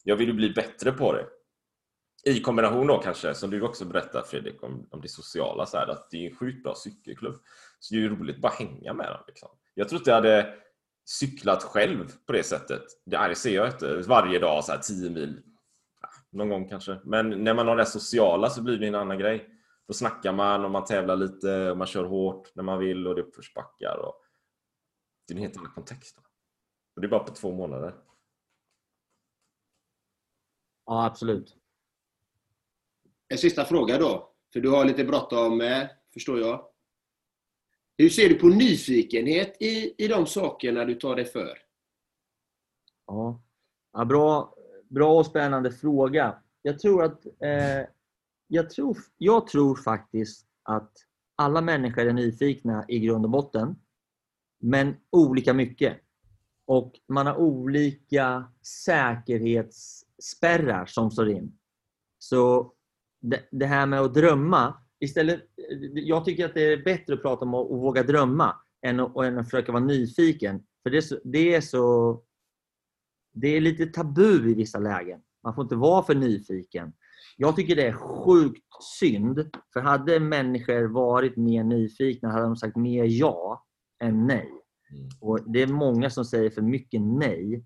Jag 0.05 0.17
vill 0.17 0.29
ju 0.29 0.35
bli 0.35 0.51
bättre 0.51 0.93
på 0.93 1.13
det. 1.13 1.27
I 2.25 2.41
kombination 2.41 2.87
då 2.87 2.99
kanske, 2.99 3.35
som 3.35 3.51
du 3.51 3.63
också 3.63 3.85
berättade 3.85 4.27
Fredrik, 4.27 4.63
om, 4.63 4.89
om 4.91 5.01
det 5.01 5.09
sociala, 5.09 5.67
så 5.67 5.79
här, 5.79 5.87
att 5.87 6.11
det 6.11 6.17
är 6.17 6.31
en 6.31 6.37
sjukt 6.37 6.63
bra 6.63 6.75
cykelklubb. 6.75 7.39
Så 7.79 7.95
det 7.95 8.01
är 8.01 8.03
ju 8.03 8.17
roligt 8.17 8.37
att 8.37 8.43
bara 8.43 8.53
hänga 8.53 8.93
med 8.93 9.07
dem. 9.07 9.25
Liksom. 9.27 9.49
Jag 9.75 9.89
tror 9.89 10.01
inte 10.01 10.11
jag 10.11 10.15
hade 10.15 10.55
cyklat 11.05 11.63
själv 11.63 12.13
på 12.27 12.33
det 12.33 12.43
sättet. 12.43 12.83
Det, 13.05 13.29
det 13.29 13.35
ser 13.35 13.55
jag 13.55 13.69
inte. 13.69 13.97
Varje 13.97 14.39
dag, 14.39 14.65
så 14.65 14.73
här 14.73 14.79
10 14.79 15.11
mil. 15.11 15.43
Någon 16.31 16.49
gång 16.49 16.69
kanske. 16.69 17.01
Men 17.05 17.45
när 17.45 17.55
man 17.55 17.69
har 17.69 17.77
det 17.77 17.87
sociala 17.87 18.51
så 18.51 18.63
blir 18.63 18.79
det 18.79 18.87
en 18.87 18.95
annan 18.95 19.19
grej. 19.19 19.51
Då 19.87 19.95
snackar 19.95 20.33
man 20.33 20.65
och 20.65 20.71
man 20.71 20.85
tävlar 20.85 21.17
lite 21.17 21.71
och 21.71 21.79
man 21.79 21.87
kör 21.87 22.05
hårt 22.05 22.55
när 22.55 22.63
man 22.63 22.79
vill 22.79 23.07
och 23.07 23.15
det 23.15 23.21
är 23.21 23.25
uppförsbackar. 23.27 23.97
Och... 23.97 24.15
Det 25.27 25.35
är 25.35 25.37
en 25.37 25.43
helt 25.43 25.57
annan 25.57 25.73
kontext. 25.73 26.17
Då. 26.17 26.23
Och 26.95 27.01
det 27.01 27.07
är 27.07 27.11
bara 27.11 27.25
på 27.25 27.35
två 27.35 27.53
månader. 27.53 27.95
Ja, 30.87 31.07
absolut. 31.07 31.60
En 33.33 33.39
sista 33.39 33.65
fråga 33.65 33.99
då, 33.99 34.33
för 34.53 34.61
du 34.61 34.69
har 34.69 34.85
lite 34.85 35.05
bråttom 35.05 35.59
med, 35.59 35.91
förstår 36.15 36.41
jag. 36.41 36.67
Hur 37.99 38.09
ser 38.09 38.29
du 38.29 38.35
på 38.35 38.47
nyfikenhet 38.47 39.63
i, 39.63 40.05
i 40.05 40.09
de 40.09 40.27
sakerna 40.27 40.85
du 40.85 40.95
tar 40.95 41.17
dig 41.17 41.25
för? 41.25 41.59
Ja. 43.07 43.43
Ja, 43.93 44.05
bra, 44.05 44.55
bra 44.89 45.19
och 45.19 45.27
spännande 45.27 45.73
fråga. 45.73 46.43
Jag 46.63 46.79
tror 46.79 47.05
att 47.05 47.27
eh, 47.27 47.83
jag, 48.47 48.71
tror, 48.71 48.99
jag 49.19 49.47
tror 49.47 49.77
faktiskt 49.77 50.47
att 50.63 50.93
alla 51.37 51.61
människor 51.61 52.07
är 52.07 52.13
nyfikna 52.13 52.85
i 52.89 52.99
grund 52.99 53.25
och 53.25 53.31
botten. 53.31 53.77
Men 54.59 54.97
olika 55.11 55.55
mycket. 55.55 55.97
Och 56.67 57.01
man 57.09 57.27
har 57.27 57.37
olika 57.37 58.53
säkerhetsspärrar 58.63 60.87
som 60.87 61.11
står 61.11 61.31
in. 61.31 61.59
Så 62.19 62.73
det, 63.51 63.67
här 63.67 63.87
med 63.87 64.01
att 64.01 64.15
drömma. 64.15 64.75
Istället, 65.01 65.41
jag 65.93 66.25
tycker 66.25 66.45
att 66.45 66.55
det 66.55 66.73
är 66.73 66.85
bättre 66.85 67.15
att 67.15 67.23
prata 67.23 67.45
om 67.45 67.55
att, 67.55 67.65
att 67.65 67.79
våga 67.79 68.03
drömma 68.03 68.57
än 68.87 69.01
att, 69.01 69.17
än 69.17 69.39
att 69.39 69.51
försöka 69.51 69.73
vara 69.73 69.85
nyfiken. 69.85 70.63
För 70.83 70.91
det 70.91 70.97
är 70.97 71.01
så, 71.01 71.19
det 71.25 71.55
är 71.55 71.61
så 71.61 72.23
det 73.33 73.49
är 73.49 73.61
lite 73.61 73.87
tabu 73.87 74.51
i 74.51 74.55
vissa 74.55 74.79
lägen. 74.79 75.21
Man 75.43 75.55
får 75.55 75.63
inte 75.63 75.77
vara 75.77 76.03
för 76.03 76.15
nyfiken. 76.15 76.93
Jag 77.37 77.57
tycker 77.57 77.77
det 77.77 77.87
är 77.87 77.93
sjukt 77.93 78.83
synd. 78.99 79.51
För 79.73 79.81
hade 79.81 80.21
människor 80.21 80.83
varit 80.83 81.37
mer 81.37 81.65
nyfikna 81.65 82.31
hade 82.31 82.45
de 82.45 82.57
sagt 82.57 82.77
mer 82.77 83.05
ja 83.05 83.67
än 84.03 84.27
nej. 84.27 84.51
Och 85.21 85.53
Det 85.53 85.63
är 85.63 85.67
många 85.67 86.11
som 86.11 86.25
säger 86.25 86.51
för 86.51 86.63
mycket 86.63 87.01
nej. 87.01 87.65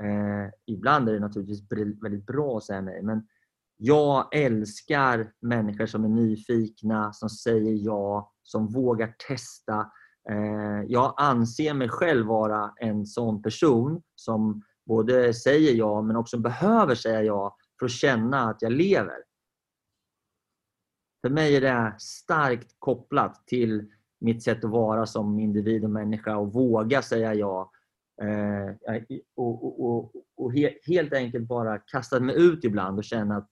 Eh, 0.00 0.50
ibland 0.66 1.08
är 1.08 1.12
det 1.12 1.20
naturligtvis 1.20 1.72
väldigt 2.02 2.26
bra 2.26 2.56
att 2.56 2.64
säga 2.64 2.80
nej. 2.80 3.02
Men 3.02 3.26
jag 3.76 4.34
älskar 4.34 5.32
människor 5.40 5.86
som 5.86 6.04
är 6.04 6.08
nyfikna, 6.08 7.12
som 7.12 7.30
säger 7.30 7.72
ja, 7.72 8.32
som 8.42 8.66
vågar 8.66 9.14
testa. 9.28 9.90
Eh, 10.30 10.82
jag 10.86 11.14
anser 11.16 11.74
mig 11.74 11.88
själv 11.88 12.26
vara 12.26 12.72
en 12.76 13.06
sån 13.06 13.42
person 13.42 14.02
som 14.14 14.62
både 14.86 15.34
säger 15.34 15.74
ja 15.74 16.02
men 16.02 16.16
också 16.16 16.38
behöver 16.38 16.94
säga 16.94 17.22
ja 17.22 17.56
för 17.78 17.86
att 17.86 17.92
känna 17.92 18.50
att 18.50 18.62
jag 18.62 18.72
lever. 18.72 19.16
För 21.22 21.30
mig 21.30 21.56
är 21.56 21.60
det 21.60 21.94
starkt 21.98 22.76
kopplat 22.78 23.46
till 23.46 23.90
mitt 24.20 24.42
sätt 24.42 24.64
att 24.64 24.70
vara 24.70 25.06
som 25.06 25.40
individ 25.40 25.84
och 25.84 25.90
människa 25.90 26.36
och 26.36 26.52
våga 26.52 27.02
säga 27.02 27.34
ja. 27.34 27.70
Eh, 28.22 28.96
och, 29.36 29.64
och, 29.64 29.86
och, 29.86 30.12
och 30.36 30.52
helt 30.86 31.12
enkelt 31.12 31.48
bara 31.48 31.78
kasta 31.78 32.20
mig 32.20 32.42
ut 32.42 32.64
ibland 32.64 32.98
och 32.98 33.04
känna 33.04 33.36
att 33.36 33.50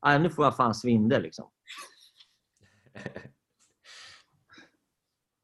"Aj, 0.00 0.18
nu 0.18 0.30
får 0.30 0.44
jag 0.44 0.56
fan 0.56 0.74
svindel. 0.74 1.22
Liksom. 1.22 1.50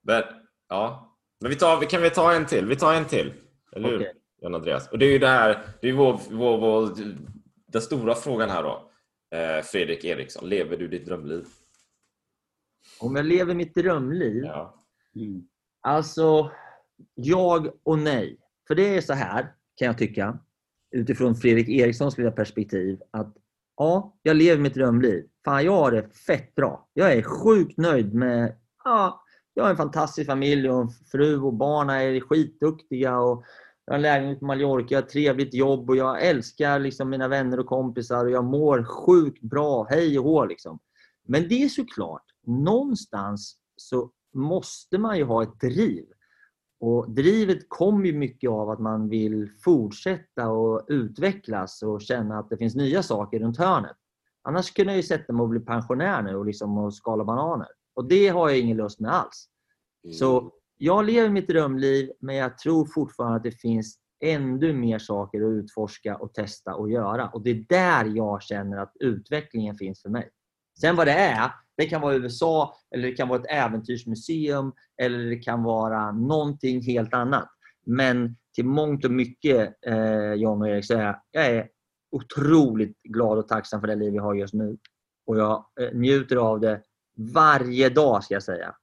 Men, 0.02 0.22
ja. 0.68 1.16
Men 1.40 1.50
vi 1.50 1.56
tar, 1.56 1.82
kan 1.82 2.02
vi 2.02 2.10
ta 2.10 2.32
en 2.32 2.46
till? 2.46 2.66
Vi 2.66 2.76
tar 2.76 2.94
en 2.94 3.04
till. 3.04 3.34
Eller 3.72 3.88
hur? 3.88 3.96
Okej. 3.96 4.14
Jan 4.44 4.54
Andreas. 4.54 4.88
Och 4.88 4.98
det 4.98 5.06
är 5.06 5.12
ju 5.12 5.18
det 5.18 5.28
här, 5.28 5.66
det 5.80 5.88
är 5.88 5.92
vår, 5.92 6.20
vår, 6.30 6.58
vår, 6.58 6.94
den 7.66 7.82
stora 7.82 8.14
frågan 8.14 8.50
här 8.50 8.62
då. 8.62 8.90
Eh, 9.36 9.62
Fredrik 9.62 10.04
Eriksson, 10.04 10.48
lever 10.48 10.76
du 10.76 10.88
ditt 10.88 11.06
drömliv? 11.06 11.46
Om 13.00 13.16
jag 13.16 13.24
lever 13.26 13.54
mitt 13.54 13.74
drömliv? 13.74 14.44
Ja. 14.44 14.84
Alltså, 15.80 16.50
jag 17.14 17.72
och 17.82 17.98
nej. 17.98 18.40
För 18.68 18.74
det 18.74 18.96
är 18.96 19.00
så 19.00 19.12
här, 19.12 19.42
kan 19.76 19.86
jag 19.86 19.98
tycka, 19.98 20.38
utifrån 20.90 21.36
Fredrik 21.36 21.68
Erikssons 21.68 22.18
lilla 22.18 22.30
perspektiv, 22.30 23.00
att 23.10 23.36
ja, 23.76 24.16
jag 24.22 24.36
lever 24.36 24.62
mitt 24.62 24.74
drömliv. 24.74 25.24
Fan, 25.44 25.64
jag 25.64 25.72
har 25.72 25.90
det 25.90 26.16
fett 26.26 26.54
bra. 26.54 26.88
Jag 26.94 27.12
är 27.12 27.22
sjukt 27.22 27.78
nöjd 27.78 28.14
med... 28.14 28.56
Ja, 28.84 29.24
jag 29.54 29.64
har 29.64 29.70
en 29.70 29.76
fantastisk 29.76 30.26
familj 30.26 30.70
och 30.70 30.80
en 30.80 30.88
fru 30.88 31.40
och 31.40 31.54
barnen 31.54 31.96
är 31.96 32.20
skitduktiga. 32.20 33.18
Och 33.18 33.44
jag 33.84 33.92
har 33.92 33.96
en 33.96 34.02
lägenhet 34.02 34.40
på 34.40 34.46
Mallorca, 34.46 34.86
jag 34.88 34.98
har 34.98 35.02
ett 35.02 35.12
trevligt 35.12 35.54
jobb 35.54 35.90
och 35.90 35.96
jag 35.96 36.22
älskar 36.22 36.78
liksom 36.78 37.10
mina 37.10 37.28
vänner 37.28 37.60
och 37.60 37.66
kompisar 37.66 38.24
och 38.24 38.30
jag 38.30 38.44
mår 38.44 38.84
sjukt 38.84 39.42
bra. 39.42 39.86
Hej 39.90 40.18
och 40.18 40.24
hå 40.24 40.44
liksom. 40.44 40.78
Men 41.28 41.48
det 41.48 41.62
är 41.62 41.68
såklart, 41.68 42.24
någonstans 42.46 43.56
så 43.76 44.10
måste 44.34 44.98
man 44.98 45.16
ju 45.16 45.24
ha 45.24 45.42
ett 45.42 45.60
driv. 45.60 46.04
Och 46.86 47.10
drivet 47.10 47.68
kommer 47.68 48.06
ju 48.06 48.12
mycket 48.12 48.50
av 48.50 48.70
att 48.70 48.78
man 48.78 49.08
vill 49.08 49.50
fortsätta 49.64 50.48
och 50.48 50.84
utvecklas 50.88 51.82
och 51.82 52.02
känna 52.02 52.38
att 52.38 52.50
det 52.50 52.56
finns 52.56 52.74
nya 52.74 53.02
saker 53.02 53.38
runt 53.38 53.58
hörnet. 53.58 53.96
Annars 54.42 54.70
kunde 54.70 54.92
jag 54.92 54.96
ju 54.96 55.02
sätta 55.02 55.32
mig 55.32 55.42
och 55.42 55.48
bli 55.48 55.60
pensionär 55.60 56.22
nu 56.22 56.36
och, 56.36 56.46
liksom 56.46 56.78
och 56.78 56.94
skala 56.94 57.24
bananer. 57.24 57.68
Och 57.94 58.08
det 58.08 58.28
har 58.28 58.48
jag 58.48 58.58
ingen 58.58 58.76
lust 58.76 59.00
med 59.00 59.14
alls. 59.14 59.48
Så 60.12 60.52
jag 60.76 61.04
lever 61.04 61.28
mitt 61.28 61.48
drömliv 61.48 62.10
men 62.20 62.36
jag 62.36 62.58
tror 62.58 62.86
fortfarande 62.86 63.36
att 63.36 63.42
det 63.42 63.60
finns 63.60 63.98
ännu 64.24 64.72
mer 64.72 64.98
saker 64.98 65.42
att 65.42 65.50
utforska 65.50 66.16
och 66.16 66.34
testa 66.34 66.74
och 66.74 66.90
göra. 66.90 67.28
Och 67.28 67.42
det 67.42 67.50
är 67.50 67.64
där 67.68 68.16
jag 68.16 68.42
känner 68.42 68.76
att 68.76 68.92
utvecklingen 69.00 69.76
finns 69.76 70.02
för 70.02 70.10
mig. 70.10 70.30
Sen 70.80 70.96
vad 70.96 71.06
det 71.06 71.12
är, 71.12 71.50
det 71.76 71.86
kan 71.86 72.00
vara 72.00 72.14
USA, 72.14 72.76
eller 72.94 73.08
det 73.08 73.14
kan 73.14 73.28
vara 73.28 73.40
ett 73.40 73.50
äventyrsmuseum 73.50 74.72
eller 75.02 75.30
det 75.30 75.36
kan 75.36 75.62
vara 75.62 76.12
någonting 76.12 76.82
helt 76.82 77.14
annat. 77.14 77.48
Men 77.86 78.36
till 78.54 78.64
mångt 78.64 79.04
och 79.04 79.10
mycket, 79.10 79.74
eh, 79.86 80.32
John 80.32 80.62
och 80.62 80.68
Erik, 80.68 80.84
så 80.84 80.94
är 80.94 81.16
jag, 81.32 81.46
är 81.46 81.68
otroligt 82.12 83.02
glad 83.02 83.38
och 83.38 83.48
tacksam 83.48 83.80
för 83.80 83.86
det 83.86 83.94
liv 83.94 84.14
jag 84.14 84.22
har 84.22 84.34
just 84.34 84.54
nu. 84.54 84.76
Och 85.26 85.38
jag 85.38 85.66
eh, 85.80 85.90
njuter 85.94 86.36
av 86.36 86.60
det 86.60 86.82
varje 87.16 87.88
dag, 87.88 88.24
ska 88.24 88.34
jag 88.34 88.42
säga. 88.42 88.74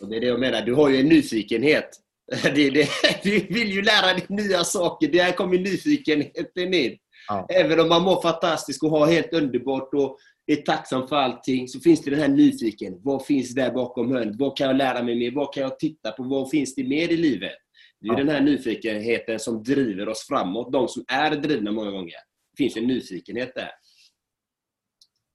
Och 0.00 0.08
det 0.08 0.16
är 0.16 0.20
det 0.20 0.26
jag 0.26 0.40
menar, 0.40 0.62
du 0.62 0.74
har 0.74 0.88
ju 0.88 1.00
en 1.00 1.08
nyfikenhet. 1.08 2.00
Det, 2.42 2.70
det, 2.70 2.88
du 3.22 3.30
vill 3.30 3.72
ju 3.72 3.82
lära 3.82 4.06
dig 4.06 4.26
nya 4.28 4.64
saker. 4.64 5.08
Där 5.08 5.32
kommer 5.32 5.58
nyfikenheten 5.58 6.74
in. 6.74 6.98
Ja. 7.28 7.46
Även 7.48 7.80
om 7.80 7.88
man 7.88 8.02
mår 8.02 8.22
fantastiskt 8.22 8.82
och 8.82 8.90
har 8.90 9.06
helt 9.06 9.32
underbart 9.32 9.94
och 9.94 10.18
är 10.46 10.56
tacksam 10.56 11.08
för 11.08 11.16
allting 11.16 11.68
så 11.68 11.80
finns 11.80 12.02
det 12.02 12.10
den 12.10 12.20
här 12.20 12.28
nyfiken. 12.28 13.00
Vad 13.02 13.26
finns 13.26 13.54
där 13.54 13.70
bakom 13.72 14.12
hörnet? 14.12 14.36
Vad 14.38 14.56
kan 14.56 14.66
jag 14.66 14.76
lära 14.76 15.02
mig 15.02 15.14
mer? 15.18 15.30
Vad 15.30 15.54
kan 15.54 15.62
jag 15.62 15.78
titta 15.78 16.12
på? 16.12 16.22
Vad 16.22 16.50
finns 16.50 16.74
det 16.74 16.84
mer 16.84 17.12
i 17.12 17.16
livet? 17.16 17.52
Det 18.00 18.08
är 18.08 18.12
Ja. 18.12 18.18
den 18.18 18.28
här 18.28 18.40
nyfikenheten 18.40 19.38
som 19.38 19.62
driver 19.62 20.08
oss 20.08 20.26
framåt. 20.28 20.72
De 20.72 20.88
som 20.88 21.04
är 21.08 21.30
drivna 21.36 21.72
många 21.72 21.90
gånger. 21.90 22.14
Det 22.50 22.56
finns 22.56 22.76
en 22.76 22.86
nyfikenhet 22.86 23.54
där. 23.54 23.70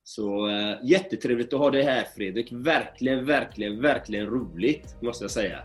Så 0.03 0.47
äh, 0.49 0.75
jättetrevligt 0.83 1.53
att 1.53 1.59
ha 1.59 1.69
dig 1.71 1.83
här 1.83 2.03
Fredrik. 2.15 2.51
Verkligen, 2.51 3.25
verkligen, 3.25 3.81
verkligen 3.81 4.25
roligt 4.25 4.95
måste 5.01 5.23
jag 5.23 5.31
säga. 5.31 5.63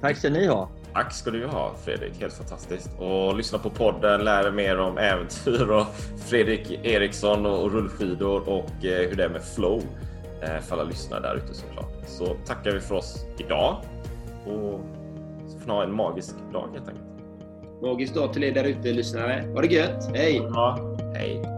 Tack 0.00 0.16
ska 0.16 0.30
ni 0.30 0.46
ha. 0.46 0.70
Tack 0.92 1.12
ska 1.12 1.30
du 1.30 1.46
ha 1.46 1.74
Fredrik, 1.84 2.20
helt 2.20 2.34
fantastiskt. 2.34 2.90
Och 2.98 3.36
lyssna 3.36 3.58
på 3.58 3.70
podden, 3.70 4.24
lär 4.24 4.46
er 4.46 4.50
mer 4.50 4.78
om 4.78 4.98
äventyr 4.98 5.70
och 5.70 5.86
Fredrik 6.26 6.70
Eriksson 6.82 7.46
och 7.46 7.72
rullskidor 7.72 8.48
och 8.48 8.84
eh, 8.84 9.08
hur 9.08 9.16
det 9.16 9.24
är 9.24 9.28
med 9.28 9.42
flow. 9.42 9.82
Eh, 10.42 10.60
för 10.60 10.76
alla 10.76 10.84
lyssnare 10.84 11.20
där 11.20 11.36
ute 11.36 11.54
såklart. 11.54 11.92
Så 12.06 12.36
tackar 12.46 12.72
vi 12.72 12.80
för 12.80 12.94
oss 12.94 13.26
idag. 13.38 13.76
Och 14.46 14.80
så 15.48 15.58
får 15.58 15.66
ni 15.66 15.72
ha 15.72 15.82
en 15.84 15.94
magisk 15.94 16.34
dag 16.52 16.68
helt 16.72 16.88
enkelt. 16.88 17.06
Magisk 17.82 18.14
dag 18.14 18.32
till 18.32 18.44
er 18.44 18.52
där 18.52 18.64
ute 18.64 18.92
lyssnare. 18.92 19.44
Ha 19.54 19.60
det 19.60 19.74
gött! 19.74 20.10
Hej! 20.14 20.36
Ja, 20.54 20.96
hej! 21.14 21.57